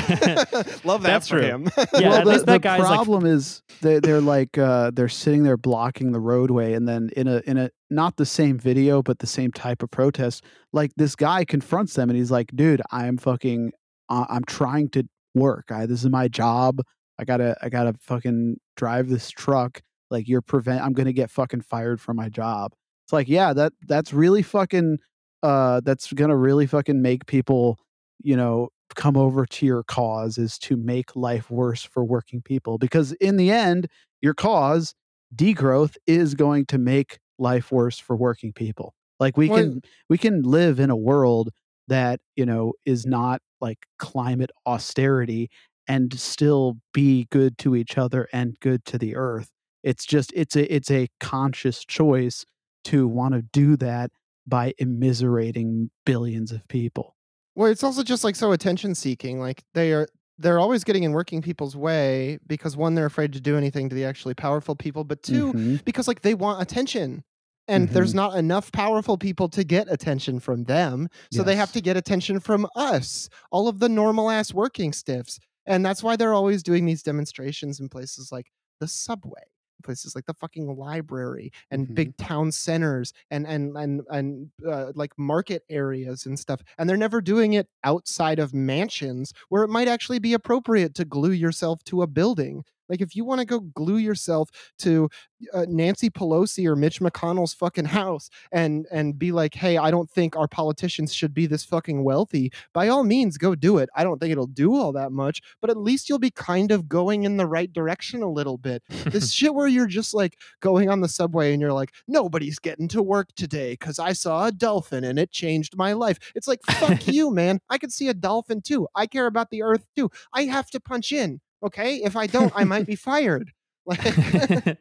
Love 0.84 1.02
that 1.02 1.08
That's 1.08 1.28
for 1.28 1.38
true. 1.38 1.46
him. 1.46 1.70
Yeah, 1.76 1.84
well, 1.92 2.14
at 2.14 2.24
the, 2.24 2.30
least 2.30 2.46
that 2.46 2.52
the 2.52 2.58
guy's, 2.58 2.80
like- 2.80 2.88
problem 2.88 3.26
is 3.26 3.62
they, 3.82 4.00
they're 4.00 4.20
like 4.20 4.56
uh, 4.58 4.90
they're 4.94 5.08
sitting 5.08 5.42
there 5.42 5.56
blocking 5.56 6.12
the 6.12 6.20
roadway, 6.20 6.72
and 6.72 6.88
then 6.88 7.10
in 7.16 7.28
a 7.28 7.42
in 7.46 7.58
a 7.58 7.70
not 7.90 8.16
the 8.16 8.26
same 8.26 8.58
video, 8.58 9.02
but 9.02 9.18
the 9.18 9.26
same 9.26 9.52
type 9.52 9.82
of 9.82 9.90
protest, 9.90 10.44
like 10.72 10.92
this 10.96 11.14
guy 11.14 11.44
confronts 11.44 11.94
them, 11.94 12.10
and 12.10 12.18
he's 12.18 12.30
like, 12.30 12.50
"Dude, 12.54 12.82
I'm 12.90 13.18
fucking, 13.18 13.72
uh, 14.08 14.26
I'm 14.28 14.44
trying 14.44 14.88
to 14.90 15.06
work. 15.34 15.66
I 15.70 15.86
this 15.86 16.02
is 16.02 16.10
my 16.10 16.28
job. 16.28 16.80
I 17.18 17.24
gotta 17.24 17.56
I 17.62 17.68
gotta 17.68 17.92
fucking 18.00 18.56
drive 18.76 19.08
this 19.08 19.30
truck. 19.30 19.82
Like 20.10 20.28
you're 20.28 20.42
prevent. 20.42 20.82
I'm 20.82 20.92
gonna 20.92 21.12
get 21.12 21.30
fucking 21.30 21.62
fired 21.62 22.00
from 22.00 22.16
my 22.16 22.28
job. 22.28 22.72
It's 23.04 23.12
like, 23.12 23.28
yeah, 23.28 23.52
that 23.52 23.72
that's 23.86 24.12
really 24.12 24.42
fucking. 24.42 24.98
Uh, 25.42 25.80
that's 25.84 26.12
gonna 26.12 26.36
really 26.36 26.66
fucking 26.66 27.00
make 27.02 27.26
people, 27.26 27.78
you 28.22 28.36
know, 28.36 28.68
come 28.94 29.16
over 29.16 29.44
to 29.46 29.66
your 29.66 29.82
cause 29.84 30.38
is 30.38 30.58
to 30.58 30.76
make 30.76 31.14
life 31.16 31.50
worse 31.50 31.82
for 31.82 32.04
working 32.04 32.40
people 32.40 32.78
because 32.78 33.12
in 33.14 33.36
the 33.36 33.50
end 33.50 33.88
your 34.22 34.32
cause 34.34 34.94
degrowth 35.34 35.96
is 36.06 36.34
going 36.34 36.64
to 36.66 36.78
make 36.78 37.18
life 37.38 37.70
worse 37.72 37.98
for 37.98 38.16
working 38.16 38.52
people. 38.52 38.94
Like 39.20 39.36
we 39.36 39.48
Well- 39.48 39.58
can 39.62 39.82
we 40.08 40.18
can 40.18 40.42
live 40.42 40.80
in 40.80 40.90
a 40.90 40.96
world 40.96 41.50
that 41.88 42.20
you 42.36 42.46
know 42.46 42.72
is 42.84 43.06
not 43.06 43.40
like 43.60 43.86
climate 43.98 44.50
austerity 44.66 45.48
and 45.88 46.18
still 46.18 46.78
be 46.92 47.26
good 47.30 47.58
to 47.58 47.76
each 47.76 47.96
other 47.98 48.28
and 48.32 48.58
good 48.60 48.84
to 48.86 48.98
the 48.98 49.14
earth. 49.16 49.50
It's 49.82 50.04
just 50.06 50.32
it's 50.34 50.56
a 50.56 50.72
it's 50.74 50.90
a 50.90 51.08
conscious 51.20 51.84
choice 51.84 52.44
to 52.84 53.06
want 53.08 53.34
to 53.34 53.42
do 53.42 53.76
that 53.78 54.10
by 54.46 54.72
immiserating 54.80 55.90
billions 56.04 56.52
of 56.52 56.66
people 56.68 57.16
Well, 57.54 57.70
it's 57.70 57.82
also 57.84 58.02
just 58.02 58.24
like 58.24 58.36
so 58.36 58.52
attention 58.52 58.94
seeking. 58.94 59.40
Like 59.40 59.62
they 59.74 59.92
are 59.92 60.06
they're 60.38 60.58
always 60.58 60.84
getting 60.84 61.04
in 61.04 61.12
working 61.12 61.40
people's 61.40 61.74
way 61.74 62.38
because 62.46 62.76
one, 62.76 62.94
they're 62.94 63.06
afraid 63.06 63.32
to 63.32 63.40
do 63.40 63.56
anything 63.56 63.88
to 63.88 63.94
the 63.94 64.04
actually 64.04 64.34
powerful 64.34 64.76
people, 64.76 65.04
but 65.04 65.22
2 65.22 65.54
Mhm. 65.54 65.80
because 65.86 66.06
like 66.06 66.20
they 66.20 66.34
want 66.34 66.60
attention. 66.62 67.24
And 67.68 67.88
there's 67.88 68.12
Mm-hmm. 68.12 68.16
not 68.16 68.36
enough 68.36 68.70
powerful 68.70 69.18
people 69.18 69.48
to 69.48 69.64
get 69.64 69.90
attention 69.90 70.38
from 70.38 70.64
them. 70.64 71.08
So 71.32 71.42
they 71.42 71.56
have 71.56 71.72
to 71.72 71.80
get 71.80 71.96
attention 71.96 72.38
from 72.38 72.66
us, 72.76 73.28
all 73.50 73.66
of 73.66 73.80
the 73.80 73.88
normal 73.88 74.30
ass 74.30 74.52
working 74.54 74.92
stiffs. 74.92 75.40
And 75.64 75.84
that's 75.84 76.00
why 76.02 76.14
they're 76.16 76.34
always 76.34 76.62
doing 76.62 76.84
these 76.84 77.02
demonstrations 77.02 77.80
in 77.80 77.88
places 77.88 78.30
like 78.30 78.52
the 78.78 78.86
subway, 78.86 79.42
places 79.84 80.14
like 80.14 80.26
the 80.26 80.34
fucking 80.34 80.76
library 80.76 81.50
and 81.70 81.88
Mhm. 81.88 81.94
big 81.94 82.16
town 82.16 82.52
centers 82.52 83.12
and 83.30 83.46
and 83.46 83.76
and 83.76 84.02
and 84.10 84.50
uh, 84.68 84.92
like 84.94 85.12
market 85.18 85.62
areas 85.68 86.26
and 86.26 86.38
stuff. 86.38 86.60
And 86.78 86.88
they're 86.88 86.96
never 86.96 87.20
doing 87.20 87.52
it 87.54 87.68
outside 87.84 88.38
of 88.38 88.54
mansions 88.54 89.32
where 89.48 89.62
it 89.64 89.68
might 89.68 89.88
actually 89.88 90.18
be 90.18 90.32
appropriate 90.34 90.94
to 90.96 91.04
glue 91.04 91.32
yourself 91.32 91.82
to 91.84 92.02
a 92.02 92.06
building. 92.06 92.64
Like 92.88 93.00
if 93.00 93.16
you 93.16 93.24
want 93.24 93.40
to 93.40 93.46
go 93.46 93.60
glue 93.60 93.96
yourself 93.98 94.50
to 94.78 95.08
uh, 95.52 95.66
Nancy 95.68 96.10
Pelosi 96.10 96.66
or 96.66 96.76
Mitch 96.76 97.00
McConnell's 97.00 97.54
fucking 97.54 97.84
house 97.86 98.30
and 98.52 98.86
and 98.90 99.18
be 99.18 99.32
like, 99.32 99.54
"Hey, 99.54 99.76
I 99.76 99.90
don't 99.90 100.10
think 100.10 100.36
our 100.36 100.48
politicians 100.48 101.12
should 101.12 101.34
be 101.34 101.46
this 101.46 101.64
fucking 101.64 102.04
wealthy." 102.04 102.52
By 102.72 102.88
all 102.88 103.04
means, 103.04 103.38
go 103.38 103.54
do 103.54 103.78
it. 103.78 103.88
I 103.94 104.04
don't 104.04 104.18
think 104.18 104.32
it'll 104.32 104.46
do 104.46 104.74
all 104.74 104.92
that 104.92 105.12
much, 105.12 105.42
but 105.60 105.70
at 105.70 105.76
least 105.76 106.08
you'll 106.08 106.18
be 106.18 106.30
kind 106.30 106.70
of 106.70 106.88
going 106.88 107.24
in 107.24 107.36
the 107.36 107.46
right 107.46 107.72
direction 107.72 108.22
a 108.22 108.30
little 108.30 108.58
bit. 108.58 108.82
This 109.04 109.32
shit 109.32 109.54
where 109.54 109.68
you're 109.68 109.86
just 109.86 110.14
like 110.14 110.38
going 110.60 110.88
on 110.88 111.00
the 111.00 111.08
subway 111.08 111.52
and 111.52 111.60
you're 111.60 111.72
like, 111.72 111.92
"Nobody's 112.08 112.58
getting 112.58 112.88
to 112.88 113.02
work 113.02 113.28
today 113.36 113.76
cuz 113.76 113.98
I 113.98 114.12
saw 114.12 114.46
a 114.46 114.52
dolphin 114.52 115.04
and 115.04 115.18
it 115.18 115.30
changed 115.30 115.76
my 115.76 115.92
life." 115.92 116.18
It's 116.34 116.48
like, 116.48 116.60
"Fuck 116.64 117.06
you, 117.12 117.30
man. 117.30 117.60
I 117.68 117.78
could 117.78 117.92
see 117.92 118.08
a 118.08 118.14
dolphin 118.14 118.62
too. 118.62 118.88
I 118.94 119.06
care 119.06 119.26
about 119.26 119.50
the 119.50 119.62
earth 119.62 119.86
too. 119.96 120.10
I 120.32 120.44
have 120.44 120.70
to 120.70 120.80
punch 120.80 121.12
in." 121.12 121.40
Okay? 121.64 121.96
If 121.96 122.16
I 122.16 122.26
don't, 122.26 122.52
I 122.54 122.64
might 122.64 122.86
be 122.86 122.96
fired. 122.96 123.50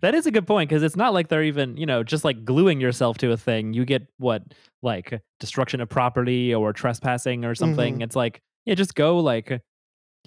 That 0.00 0.14
is 0.14 0.26
a 0.26 0.30
good 0.30 0.46
point 0.46 0.68
because 0.68 0.82
it's 0.82 0.96
not 0.96 1.12
like 1.12 1.28
they're 1.28 1.42
even 1.42 1.76
you 1.76 1.86
know 1.86 2.02
just 2.02 2.24
like 2.24 2.44
gluing 2.44 2.80
yourself 2.80 3.18
to 3.18 3.32
a 3.32 3.36
thing. 3.36 3.72
You 3.72 3.84
get 3.84 4.06
what 4.18 4.42
like 4.82 5.20
destruction 5.40 5.80
of 5.80 5.88
property 5.88 6.54
or 6.54 6.72
trespassing 6.72 7.44
or 7.44 7.54
something. 7.54 7.94
Mm-hmm. 7.94 8.02
It's 8.02 8.16
like 8.16 8.40
yeah 8.64 8.74
just 8.74 8.94
go 8.94 9.18
like 9.18 9.50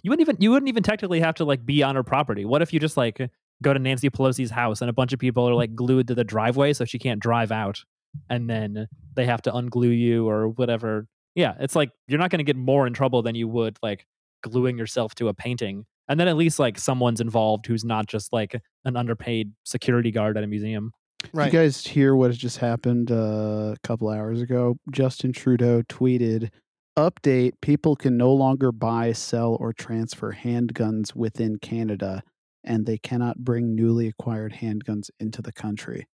you 0.03 0.09
wouldn't 0.09 0.27
even 0.27 0.37
you 0.39 0.51
wouldn't 0.51 0.69
even 0.69 0.83
technically 0.83 1.19
have 1.19 1.35
to 1.35 1.45
like 1.45 1.65
be 1.65 1.83
on 1.83 1.95
her 1.95 2.03
property. 2.03 2.45
What 2.45 2.61
if 2.61 2.73
you 2.73 2.79
just 2.79 2.97
like 2.97 3.29
go 3.61 3.73
to 3.73 3.79
nancy 3.79 4.09
pelosi's 4.09 4.51
house 4.51 4.81
and 4.81 4.89
a 4.89 4.93
bunch 4.93 5.13
of 5.13 5.19
people 5.19 5.47
are 5.47 5.53
like 5.53 5.75
glued 5.75 6.07
to 6.07 6.15
the 6.15 6.23
driveway 6.23 6.73
so 6.73 6.85
she 6.85 6.99
can't 6.99 7.19
drive 7.19 7.51
out 7.51 7.83
and 8.29 8.49
then 8.49 8.87
they 9.15 9.25
have 9.25 9.41
to 9.43 9.51
unglue 9.51 9.97
you 9.97 10.27
or 10.27 10.49
whatever? 10.49 11.07
Yeah 11.35 11.55
it's 11.59 11.75
like 11.75 11.91
you're 12.07 12.19
not 12.19 12.29
going 12.29 12.39
to 12.39 12.43
get 12.43 12.57
more 12.57 12.87
in 12.87 12.93
trouble 12.93 13.21
than 13.21 13.35
you 13.35 13.47
would 13.47 13.77
like 13.81 14.05
gluing 14.43 14.77
yourself 14.77 15.13
to 15.15 15.27
a 15.27 15.33
painting 15.33 15.85
and 16.07 16.19
then 16.19 16.27
at 16.27 16.37
least 16.37 16.59
like 16.59 16.77
someone's 16.77 17.21
involved 17.21 17.65
who's 17.65 17.85
not 17.85 18.07
just 18.07 18.33
like 18.33 18.59
an 18.85 18.95
underpaid 18.95 19.51
security 19.63 20.11
guard 20.11 20.37
at 20.37 20.43
a 20.43 20.47
museum 20.47 20.91
right. 21.33 21.51
You 21.51 21.59
guys 21.59 21.85
hear 21.85 22.15
what 22.15 22.29
has 22.29 22.37
just 22.37 22.57
happened 22.57 23.11
uh, 23.11 23.73
a 23.73 23.77
couple 23.83 24.09
hours 24.09 24.41
ago? 24.41 24.77
Justin 24.91 25.33
Trudeau 25.33 25.81
tweeted, 25.83 26.49
"Update: 26.97 27.53
People 27.61 27.95
can 27.95 28.17
no 28.17 28.33
longer 28.33 28.71
buy, 28.71 29.11
sell, 29.11 29.57
or 29.59 29.73
transfer 29.73 30.33
handguns 30.33 31.15
within 31.15 31.57
Canada, 31.57 32.23
and 32.63 32.85
they 32.85 32.97
cannot 32.97 33.39
bring 33.39 33.75
newly 33.75 34.07
acquired 34.07 34.53
handguns 34.53 35.09
into 35.19 35.41
the 35.41 35.53
country." 35.53 36.07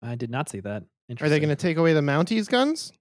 i 0.00 0.14
did 0.14 0.30
not 0.30 0.48
see 0.48 0.60
that 0.60 0.84
Are 1.20 1.28
they 1.28 1.40
going 1.40 1.48
to 1.48 1.56
take 1.56 1.76
away 1.76 1.92
the 1.92 2.00
Mounties 2.00 2.48
guns? 2.48 2.92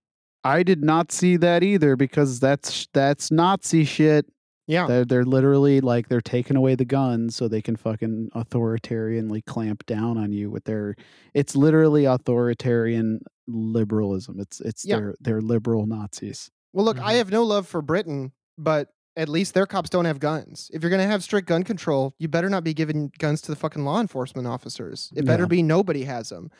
I 0.44 0.64
did 0.64 0.84
not 0.84 1.12
see 1.12 1.38
that 1.38 1.62
either 1.62 1.96
because 1.96 2.40
that's 2.40 2.88
that's 2.94 3.30
Nazi 3.32 3.84
shit. 3.84 4.26
Yeah. 4.68 4.86
They're 4.88 5.06
they're 5.06 5.26
literally 5.26 5.80
like 5.82 6.10
they're 6.10 6.22
taking 6.22 6.56
away 6.58 6.76
the 6.76 6.86
guns 6.86 7.36
so 7.36 7.48
they 7.48 7.62
can 7.62 7.76
fucking 7.76 8.30
authoritarianly 8.36 9.44
clamp 9.46 9.86
down 9.86 10.18
on 10.18 10.32
you 10.34 10.50
with 10.52 10.66
their. 10.66 10.96
It's 11.34 11.56
literally 11.56 12.06
authoritarian 12.06 13.22
liberalism. 13.48 14.40
It's 14.40 14.60
it's 14.62 14.86
Yeah. 14.86 14.98
their 14.98 15.16
they're 15.22 15.42
liberal 15.42 15.86
Nazis. 15.88 16.52
Well, 16.74 16.86
look, 16.86 17.00
I 17.00 17.14
Mhm. 17.14 17.18
have 17.18 17.32
no 17.32 17.44
love 17.44 17.68
for 17.68 17.82
Britain, 17.82 18.34
but 18.58 18.90
at 19.16 19.30
least 19.30 19.54
their 19.56 19.66
cops 19.66 19.90
don't 19.90 20.06
have 20.06 20.20
guns. 20.20 20.70
If 20.74 20.84
you're 20.84 20.92
going 20.92 21.02
to 21.02 21.08
have 21.08 21.24
strict 21.24 21.48
gun 21.48 21.64
control, 21.64 22.14
you 22.20 22.28
better 22.28 22.50
not 22.50 22.64
be 22.64 22.76
giving 22.76 23.12
guns 23.18 23.42
to 23.42 23.52
the 23.52 23.56
fucking 23.56 23.84
law 23.84 24.00
enforcement 24.00 24.48
officers. 24.48 25.12
It 25.16 25.26
better 25.26 25.44
Yeah. 25.44 25.48
be 25.48 25.64
nobody 25.64 26.04
has 26.04 26.30
them. 26.30 26.52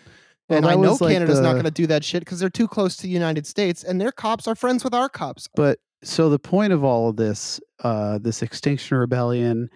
Well, 0.50 0.58
and 0.58 0.66
I 0.66 0.74
know 0.76 0.92
was, 0.92 1.02
like, 1.02 1.14
Canada's 1.14 1.40
not 1.42 1.52
going 1.54 1.66
to 1.66 1.72
do 1.72 1.86
that 1.88 2.04
shit 2.04 2.22
because 2.22 2.40
they're 2.40 2.50
too 2.50 2.68
close 2.68 2.96
to 2.98 3.04
the 3.04 3.10
United 3.10 3.46
States, 3.46 3.84
and 3.84 4.00
their 4.02 4.12
cops 4.14 4.48
are 4.48 4.56
friends 4.56 4.84
with 4.84 4.94
our 4.96 5.08
cops. 5.10 5.48
But 5.56 5.78
so 6.04 6.30
the 6.30 6.40
point 6.40 6.74
of 6.74 6.84
all 6.84 7.10
of 7.10 7.16
this, 7.16 7.60
uh, 7.84 8.20
this 8.20 8.42
Extinction 8.42 8.98
Rebellion 8.98 9.70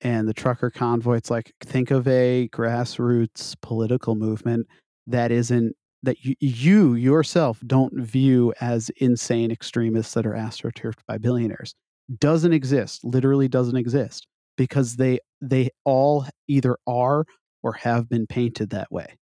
and 0.00 0.28
the 0.28 0.34
trucker 0.34 0.70
convoy, 0.70 1.16
it's 1.16 1.30
like 1.30 1.52
think 1.62 1.90
of 1.90 2.06
a 2.08 2.48
grassroots 2.52 3.54
political 3.60 4.14
movement 4.14 4.66
that 5.06 5.30
isn't 5.30 5.74
that 6.02 6.24
you, 6.24 6.34
you 6.38 6.94
yourself 6.94 7.60
don't 7.66 8.00
view 8.00 8.54
as 8.60 8.90
insane 8.98 9.50
extremists 9.50 10.14
that 10.14 10.26
are 10.26 10.34
astroturfed 10.34 11.00
by 11.06 11.18
billionaires. 11.18 11.74
Doesn't 12.18 12.52
exist. 12.52 13.04
Literally 13.04 13.48
doesn't 13.48 13.76
exist 13.76 14.26
because 14.56 14.96
they 14.96 15.18
they 15.40 15.70
all 15.84 16.26
either 16.46 16.76
are 16.86 17.24
or 17.62 17.72
have 17.74 18.08
been 18.08 18.26
painted 18.26 18.70
that 18.70 18.90
way. 18.92 19.17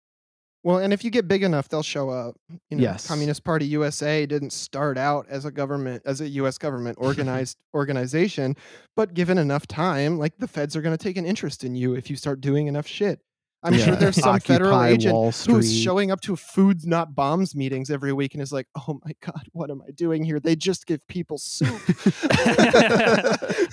Well, 0.65 0.79
and 0.79 0.95
if 0.95 1.05
you 1.05 1.11
get 1.11 1.29
big 1.29 1.43
enough, 1.43 1.69
they'll 1.69 1.83
show 1.83 2.09
up. 2.09 2.37
You 2.71 2.79
know, 2.79 2.83
Yes. 2.83 3.07
Communist 3.07 3.45
Party 3.45 3.67
USA 3.67 4.25
didn't 4.25 4.53
start 4.53 4.97
out 4.97 5.27
as 5.29 5.45
a 5.45 5.51
government, 5.51 6.03
as 6.07 6.23
a 6.23 6.29
U.S. 6.31 6.57
government 6.57 6.97
organized 7.01 7.59
organization, 7.75 8.57
but 8.97 9.13
given 9.13 9.37
enough 9.37 9.67
time, 9.67 10.19
like 10.19 10.39
the 10.39 10.49
feds 10.49 10.75
are 10.75 10.81
going 10.81 10.97
to 10.97 11.03
take 11.03 11.19
an 11.19 11.27
interest 11.27 11.65
in 11.65 11.75
you 11.77 11.95
if 11.95 12.09
you 12.09 12.17
start 12.17 12.41
doing 12.41 12.67
enough 12.67 12.87
shit. 12.87 13.21
I'm 13.65 13.79
sure 13.79 13.97
there's 13.97 14.17
some 14.17 14.39
federal 14.41 14.83
agent 14.83 15.15
who's 15.47 15.75
showing 15.75 16.11
up 16.11 16.21
to 16.23 16.37
foods 16.37 16.87
not 16.87 17.15
bombs 17.15 17.55
meetings 17.57 17.91
every 17.91 18.13
week 18.13 18.35
and 18.35 18.43
is 18.43 18.53
like, 18.53 18.69
"Oh 18.77 19.01
my 19.05 19.13
god, 19.21 19.49
what 19.53 19.71
am 19.71 19.83
I 19.87 19.91
doing 19.91 20.23
here? 20.23 20.39
They 20.39 20.55
just 20.55 20.87
give 20.87 21.07
people 21.09 21.39
soup." 21.39 21.81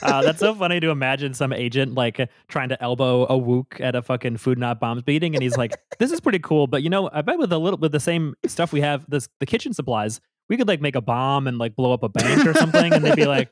uh, 0.02 0.22
that's 0.24 0.40
so 0.40 0.56
funny 0.56 0.80
to 0.80 0.90
imagine 0.90 1.34
some 1.34 1.52
agent 1.52 1.94
like 1.94 2.30
trying 2.48 2.70
to 2.70 2.82
elbow 2.82 3.26
a 3.26 3.38
wook 3.38 3.82
at 3.82 3.94
a 3.96 4.02
fucking 4.02 4.38
food 4.38 4.58
not 4.58 4.80
bombs 4.80 5.06
meeting, 5.06 5.36
and 5.36 5.44
he's 5.44 5.58
like, 5.58 5.76
"This 6.00 6.12
is 6.12 6.22
pretty 6.22 6.40
cool, 6.40 6.68
but 6.68 6.84
you 6.84 6.90
know, 6.90 7.10
I 7.12 7.22
bet 7.22 7.38
with 7.38 7.52
a 7.52 7.58
little 7.58 7.78
with 7.78 7.92
the 7.92 8.00
same 8.00 8.34
stuff 8.48 8.72
we 8.72 8.80
have, 8.80 9.06
this 9.10 9.28
the 9.42 9.46
kitchen 9.46 9.74
supplies, 9.74 10.22
we 10.48 10.56
could 10.56 10.70
like 10.70 10.80
make 10.80 10.96
a 10.96 11.02
bomb 11.02 11.48
and 11.48 11.58
like 11.58 11.76
blow 11.76 11.92
up 11.92 12.04
a 12.04 12.10
bank 12.10 12.46
or 12.46 12.54
something." 12.54 12.94
And 12.94 13.04
they'd 13.04 13.16
be 13.16 13.26
like, 13.26 13.50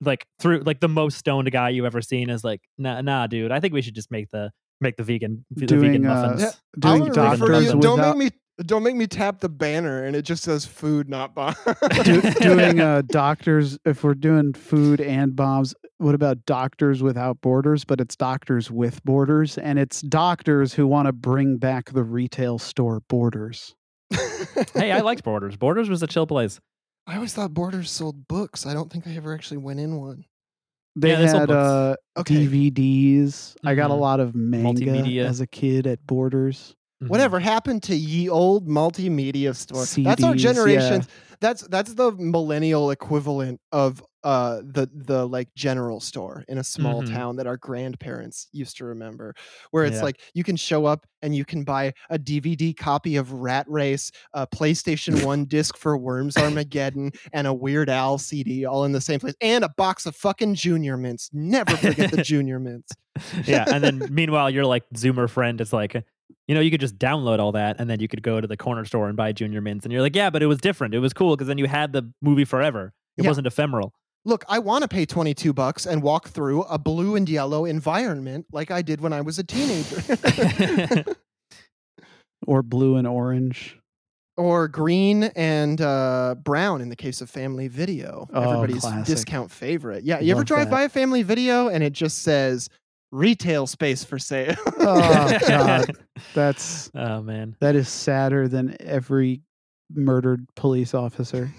like 0.00 0.26
through 0.40 0.60
like 0.60 0.80
the 0.80 0.88
most 0.88 1.18
stoned 1.18 1.50
guy 1.52 1.68
you've 1.68 1.86
ever 1.86 2.02
seen 2.02 2.28
is 2.28 2.42
like, 2.42 2.62
"Nah, 2.76 3.02
nah, 3.02 3.28
dude, 3.28 3.52
I 3.52 3.60
think 3.60 3.72
we 3.72 3.82
should 3.82 3.94
just 3.94 4.10
make 4.10 4.30
the 4.30 4.50
make 4.84 4.96
the 4.96 5.02
vegan 5.02 5.44
the 5.50 5.66
Doing, 5.66 5.80
vegan 5.80 6.06
uh, 6.06 6.14
muffins." 6.14 6.42
Yeah, 6.42 6.50
Doing 6.78 7.02
I'm 7.02 7.08
gonna 7.08 7.30
refer 7.30 7.46
doctors 7.46 7.64
you, 7.64 7.80
don't 7.80 7.98
without 7.98 8.16
make 8.16 8.32
me 8.32 8.38
Don't 8.64 8.82
make 8.84 8.94
me 8.94 9.08
tap 9.08 9.40
the 9.40 9.48
banner 9.48 10.04
and 10.04 10.14
it 10.14 10.22
just 10.22 10.44
says 10.44 10.64
food, 10.64 11.08
not 11.08 11.34
bombs. 11.34 11.56
Do, 12.04 12.20
doing 12.40 12.80
uh, 12.80 13.02
doctors, 13.06 13.76
if 13.84 14.04
we're 14.04 14.14
doing 14.14 14.52
food 14.52 15.00
and 15.00 15.34
bombs, 15.34 15.74
what 15.98 16.14
about 16.14 16.46
doctors 16.46 17.02
without 17.02 17.40
borders? 17.40 17.84
But 17.84 18.00
it's 18.00 18.14
doctors 18.14 18.70
with 18.70 19.02
borders, 19.04 19.58
and 19.58 19.78
it's 19.80 20.00
doctors 20.02 20.72
who 20.72 20.86
want 20.86 21.06
to 21.06 21.12
bring 21.12 21.56
back 21.58 21.90
the 21.90 22.04
retail 22.04 22.58
store 22.58 23.00
borders. 23.08 23.74
hey, 24.74 24.92
I 24.92 25.00
liked 25.00 25.24
Borders. 25.24 25.56
Borders 25.56 25.88
was 25.88 26.02
a 26.02 26.06
chill 26.06 26.26
place. 26.26 26.60
I 27.06 27.16
always 27.16 27.32
thought 27.32 27.54
Borders 27.54 27.90
sold 27.90 28.28
books. 28.28 28.66
I 28.66 28.72
don't 28.72 28.90
think 28.90 29.06
I 29.06 29.14
ever 29.16 29.34
actually 29.34 29.58
went 29.58 29.80
in 29.80 29.96
one. 29.96 30.24
They 30.96 31.10
Yeah, 31.10 31.40
had 31.40 31.50
uh, 31.50 31.96
Okay. 32.16 32.46
DVDs. 32.46 33.56
I 33.64 33.74
got 33.74 33.90
a 33.90 33.94
Mhm. 33.94 34.00
lot 34.00 34.20
of 34.20 34.34
manga 34.34 34.68
Multimedia. 34.86 35.24
as 35.26 35.40
a 35.40 35.46
kid 35.46 35.86
at 35.86 36.06
Borders. 36.06 36.76
Mhm. 37.02 37.08
Whatever 37.08 37.40
happened 37.40 37.82
to 37.84 37.96
ye 37.96 38.28
old 38.28 38.68
multimedia 38.68 39.54
store? 39.56 39.80
that's 40.04 40.22
our 40.22 40.34
CDs, 40.34 40.40
generation. 40.42 41.00
yeah. 41.00 41.06
That's 41.40 41.62
that's 41.66 41.94
the 41.94 42.12
millennial 42.12 42.90
equivalent 42.90 43.60
of 43.72 44.02
uh 44.24 44.60
the 44.64 44.88
the 44.94 45.26
like 45.28 45.48
general 45.54 46.00
store 46.00 46.44
in 46.48 46.58
a 46.58 46.64
small 46.64 47.02
Mhm. 47.02 47.12
town 47.14 47.36
that 47.36 47.46
our 47.46 47.56
grandparents 47.58 48.48
used 48.52 48.76
to 48.78 48.84
remember 48.86 49.34
where 49.70 49.84
it's 49.84 49.96
Yeah. 49.98 50.02
like 50.02 50.20
you 50.34 50.42
can 50.42 50.56
show 50.56 50.86
up 50.86 51.06
and 51.22 51.36
you 51.36 51.44
can 51.44 51.62
buy 51.64 51.92
a 52.10 52.18
DVD 52.18 52.72
copy 52.76 53.16
of 53.16 53.32
Rat 53.32 53.66
Race, 53.68 54.10
a 54.32 54.46
PlayStation 54.46 55.22
1 55.26 55.44
disc 55.44 55.76
for 55.76 55.96
Worms 55.96 56.36
Armageddon 56.36 57.12
and 57.32 57.46
a 57.46 57.54
Weird 57.54 57.88
Al 57.90 58.18
CD 58.18 58.64
all 58.64 58.84
in 58.84 58.92
the 58.92 59.00
same 59.00 59.20
place 59.20 59.34
and 59.40 59.62
a 59.64 59.68
box 59.76 60.06
of 60.06 60.16
fucking 60.16 60.54
Junior 60.54 60.96
Mints. 60.96 61.30
Never 61.32 61.76
forget 61.76 62.10
the 62.10 62.22
Junior 62.22 62.58
Mints. 62.58 62.92
yeah, 63.44 63.64
and 63.72 63.84
then 63.84 64.08
meanwhile, 64.10 64.50
your 64.50 64.64
like 64.64 64.84
Zoomer 64.94 65.28
friend 65.30 65.60
is 65.60 65.72
like, 65.72 65.94
you 66.48 66.54
know, 66.54 66.60
you 66.60 66.70
could 66.70 66.80
just 66.80 66.98
download 66.98 67.38
all 67.38 67.52
that, 67.52 67.76
and 67.78 67.88
then 67.88 68.00
you 68.00 68.08
could 68.08 68.22
go 68.22 68.40
to 68.40 68.46
the 68.46 68.56
corner 68.56 68.84
store 68.84 69.08
and 69.08 69.16
buy 69.16 69.32
Junior 69.32 69.60
Mints, 69.60 69.84
and 69.84 69.92
you're 69.92 70.02
like, 70.02 70.16
yeah, 70.16 70.30
but 70.30 70.42
it 70.42 70.46
was 70.46 70.58
different. 70.58 70.94
It 70.94 70.98
was 70.98 71.12
cool 71.12 71.36
because 71.36 71.46
then 71.48 71.58
you 71.58 71.66
had 71.66 71.92
the 71.92 72.10
movie 72.22 72.44
forever. 72.44 72.92
It 73.16 73.22
Yeah. 73.22 73.28
wasn't 73.30 73.46
ephemeral. 73.46 73.92
Look, 74.26 74.44
I 74.48 74.58
want 74.58 74.82
to 74.82 74.88
pay 74.88 75.04
22 75.04 75.52
bucks 75.52 75.84
and 75.86 76.02
walk 76.02 76.28
through 76.28 76.62
a 76.62 76.78
blue 76.78 77.14
and 77.14 77.28
yellow 77.28 77.64
environment 77.66 78.46
like 78.52 78.70
I 78.70 78.80
did 78.80 79.00
when 79.02 79.12
I 79.12 79.20
was 79.20 79.38
a 79.38 79.44
teenager. 79.44 80.02
Or 82.46 82.62
blue 82.62 82.96
and 82.96 83.06
orange. 83.06 83.78
or 84.36 84.68
green 84.68 85.24
and 85.24 85.80
uh, 85.80 86.34
brown 86.42 86.82
in 86.82 86.90
the 86.90 86.96
case 86.96 87.22
of 87.22 87.30
Family 87.30 87.68
Video. 87.68 88.28
Oh, 88.34 88.42
Everybody's 88.42 88.82
classic. 88.82 89.06
discount 89.06 89.50
favorite. 89.50 90.04
Yeah, 90.04 90.20
you 90.20 90.32
ever 90.34 90.44
drive 90.44 90.66
that. 90.66 90.70
by 90.70 90.82
a 90.82 90.88
Family 90.90 91.22
Video 91.22 91.68
and 91.68 91.82
it 91.82 91.94
just 91.94 92.18
says 92.18 92.68
retail 93.12 93.66
space 93.66 94.04
for 94.04 94.18
sale? 94.18 94.56
Oh 94.78 95.38
God, 95.48 95.90
that's 96.34 96.90
oh 96.94 97.22
man. 97.22 97.56
that 97.60 97.76
is 97.76 97.88
sadder 97.88 98.46
than 98.46 98.76
every 98.80 99.40
murdered 99.94 100.46
police 100.54 100.92
officer. 100.92 101.50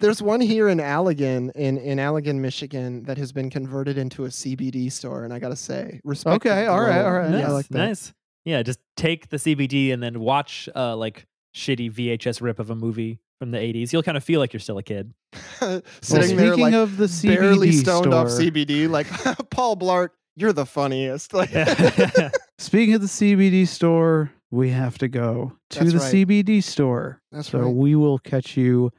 There's 0.00 0.22
one 0.22 0.40
here 0.40 0.68
in 0.68 0.78
Allegan, 0.78 1.50
in, 1.54 1.78
in 1.78 1.98
Allegan, 1.98 2.36
Michigan, 2.36 3.02
that 3.04 3.18
has 3.18 3.32
been 3.32 3.50
converted 3.50 3.98
into 3.98 4.24
a 4.24 4.28
CBD 4.28 4.90
store, 4.90 5.24
and 5.24 5.32
I 5.32 5.38
gotta 5.38 5.56
say, 5.56 6.00
respect. 6.04 6.36
Okay, 6.36 6.66
all 6.66 6.80
right, 6.80 7.02
all 7.02 7.12
right, 7.12 7.30
nice, 7.30 7.40
Yeah, 7.40 7.48
I 7.48 7.52
like 7.52 7.68
that. 7.68 7.78
nice. 7.78 8.12
Yeah, 8.44 8.62
just 8.62 8.78
take 8.96 9.28
the 9.30 9.38
CBD 9.38 9.92
and 9.92 10.02
then 10.02 10.20
watch 10.20 10.68
uh 10.74 10.94
like 10.96 11.26
shitty 11.56 11.90
VHS 11.92 12.40
rip 12.42 12.58
of 12.58 12.68
a 12.70 12.74
movie 12.74 13.20
from 13.38 13.50
the 13.52 13.58
80s. 13.58 13.92
You'll 13.92 14.02
kind 14.02 14.16
of 14.16 14.24
feel 14.24 14.40
like 14.40 14.52
you're 14.52 14.60
still 14.60 14.78
a 14.78 14.82
kid. 14.82 15.12
Well, 15.60 15.80
Sitting 16.02 16.36
there 16.36 16.48
speaking 16.52 16.64
like 16.64 16.74
of 16.74 16.96
the 16.98 17.06
CBD 17.06 17.36
barely 17.38 17.72
stoned 17.72 18.12
off 18.12 18.26
CBD, 18.28 18.88
like 18.88 19.06
Paul 19.50 19.76
Blart, 19.76 20.10
you're 20.36 20.52
the 20.52 20.66
funniest. 20.66 21.32
Like, 21.32 21.50
Speaking 22.58 22.94
of 22.94 23.00
the 23.00 23.06
CBD 23.06 23.66
store, 23.66 24.30
we 24.54 24.70
have 24.70 24.98
to 24.98 25.08
go 25.08 25.52
to 25.70 25.78
That's 25.80 25.92
the 25.92 25.98
right. 25.98 26.14
CBD 26.14 26.62
store. 26.62 27.20
That's 27.32 27.48
so 27.50 27.58
right. 27.60 27.74
we 27.74 27.94
will 27.96 28.18
catch 28.18 28.56
you 28.56 28.90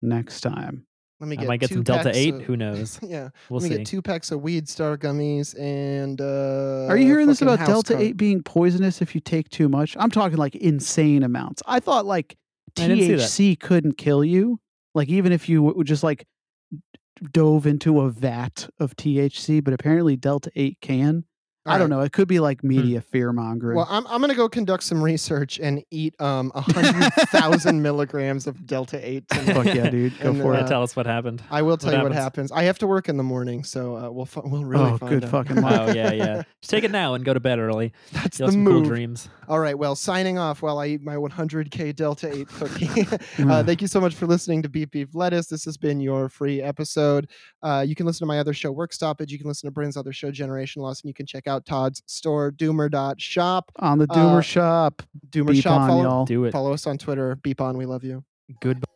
next 0.00 0.40
time. 0.40 0.86
Let 1.20 1.28
me 1.28 1.36
I 1.36 1.40
get 1.40 1.48
might 1.48 1.60
get 1.60 1.68
two 1.68 1.74
some 1.76 1.82
Delta 1.84 2.04
packs 2.04 2.16
8. 2.16 2.34
of- 2.34 2.42
Who 2.42 2.56
knows? 2.64 2.98
yeah, 3.02 3.28
We'll 3.48 3.60
let 3.60 3.68
me 3.70 3.76
see. 3.76 3.78
get 3.78 3.86
two 3.86 4.02
packs 4.02 4.30
of 4.32 4.42
Weed 4.42 4.68
Star 4.68 4.96
gummies 4.98 5.54
and. 5.60 6.20
Uh, 6.20 6.86
Are 6.88 6.96
you 6.96 7.06
hearing 7.06 7.26
this 7.28 7.38
fucking 7.38 7.54
about 7.54 7.58
house 7.60 7.68
Delta 7.68 7.92
card. 7.94 8.02
8 8.06 8.16
being 8.16 8.42
poisonous 8.42 9.00
if 9.02 9.14
you 9.14 9.20
take 9.20 9.48
too 9.48 9.68
much? 9.68 9.96
I'm 10.00 10.10
talking 10.10 10.36
like 10.38 10.56
insane 10.56 11.22
amounts. 11.22 11.62
I 11.66 11.78
thought 11.78 12.06
like 12.06 12.36
I 12.78 12.88
didn't 12.88 12.98
see 12.98 13.14
that. 13.14 13.20
THC 13.20 13.60
couldn't 13.60 13.98
kill 13.98 14.24
you. 14.24 14.58
Like 14.94 15.08
even 15.08 15.30
if 15.32 15.48
you 15.48 15.64
w- 15.66 15.84
just 15.84 16.02
like 16.02 16.26
dove 17.32 17.66
into 17.66 18.00
a 18.00 18.10
vat 18.10 18.68
of 18.80 18.96
THC, 18.96 19.62
but 19.62 19.74
apparently 19.74 20.16
Delta 20.16 20.50
8 20.56 20.78
can. 20.80 21.24
I 21.64 21.78
don't 21.78 21.82
Alright. 21.82 21.90
know. 21.90 22.00
It 22.00 22.12
could 22.12 22.26
be 22.26 22.40
like 22.40 22.64
media 22.64 23.00
fear 23.00 23.32
mongering. 23.32 23.76
Well, 23.76 23.86
I'm, 23.88 24.04
I'm 24.08 24.20
gonna 24.20 24.34
go 24.34 24.48
conduct 24.48 24.82
some 24.82 25.00
research 25.02 25.60
and 25.60 25.82
eat 25.92 26.20
um 26.20 26.50
a 26.56 26.60
hundred 26.60 27.12
thousand 27.28 27.80
milligrams 27.88 28.48
of 28.48 28.66
Delta 28.66 28.98
Eight. 29.08 29.28
tonight. 29.30 29.54
Fuck 29.54 29.66
yeah, 29.66 29.88
dude. 29.88 30.18
Go 30.18 30.30
And, 30.30 30.42
for 30.42 30.54
Yeah, 30.54 30.60
it. 30.60 30.64
uh, 30.64 30.68
tell 30.68 30.82
us 30.82 30.96
what 30.96 31.06
happened. 31.06 31.40
I 31.52 31.62
will 31.62 31.76
tell 31.76 31.92
What 31.92 31.98
you 31.98 32.02
what 32.02 32.12
happens? 32.12 32.50
happens. 32.50 32.52
I 32.52 32.64
have 32.64 32.78
to 32.80 32.86
work 32.88 33.08
in 33.08 33.16
the 33.16 33.22
morning, 33.22 33.62
so 33.62 33.96
uh, 33.96 34.10
we'll 34.10 34.26
fu- 34.26 34.42
we'll 34.44 34.64
really 34.64 34.90
oh, 34.90 34.98
find 34.98 35.10
good 35.20 35.24
out. 35.24 35.30
fucking 35.30 35.56
luck. 35.62 35.90
Oh 35.90 35.92
yeah, 35.92 36.12
yeah. 36.12 36.42
Just 36.60 36.70
take 36.70 36.82
it 36.82 36.90
now 36.90 37.14
and 37.14 37.24
go 37.24 37.32
to 37.32 37.40
bed 37.40 37.58
early. 37.60 37.92
That's 38.12 38.38
You'll 38.40 38.48
the 38.48 38.52
some 38.52 38.62
move. 38.64 38.82
cool 38.82 38.90
dreams. 38.94 39.28
All 39.48 39.60
right, 39.60 39.78
well, 39.78 39.94
signing 39.94 40.38
off 40.38 40.62
while 40.62 40.78
I 40.78 40.86
eat 40.88 41.02
my 41.02 41.14
100k 41.16 41.94
Delta 41.94 42.32
8 42.32 42.48
cookie. 42.48 43.06
uh, 43.38 43.62
thank 43.62 43.82
you 43.82 43.86
so 43.88 44.00
much 44.00 44.14
for 44.14 44.26
listening 44.26 44.62
to 44.62 44.68
Beep 44.68 44.90
Beep 44.92 45.10
Lettuce. 45.14 45.46
This 45.46 45.64
has 45.66 45.76
been 45.76 46.00
your 46.00 46.28
free 46.28 46.62
episode. 46.62 47.28
Uh, 47.62 47.84
you 47.86 47.94
can 47.94 48.06
listen 48.06 48.20
to 48.20 48.26
my 48.26 48.38
other 48.38 48.54
show, 48.54 48.72
Work 48.72 48.92
Stoppage. 48.92 49.30
You 49.30 49.38
can 49.38 49.46
listen 49.48 49.66
to 49.66 49.70
Bryn's 49.72 49.96
other 49.96 50.12
show, 50.12 50.30
Generation 50.30 50.82
Loss, 50.82 51.02
and 51.02 51.08
you 51.08 51.14
can 51.14 51.26
check 51.26 51.46
out 51.52 51.66
Todd's 51.66 52.02
store, 52.06 52.50
Doomer.shop. 52.50 53.70
On 53.76 53.98
the 53.98 54.06
Doomer 54.08 54.38
uh, 54.38 54.40
shop. 54.40 55.02
Doomer 55.30 55.52
Beep 55.52 55.62
Shop. 55.62 55.80
on, 55.80 55.88
Follow, 55.88 56.02
y'all. 56.02 56.24
Do 56.24 56.44
it. 56.44 56.52
follow 56.52 56.72
us 56.72 56.86
on 56.86 56.98
Twitter. 56.98 57.36
Beep 57.36 57.60
on. 57.60 57.76
We 57.76 57.86
love 57.86 58.02
you. 58.04 58.24
Goodbye. 58.60 58.86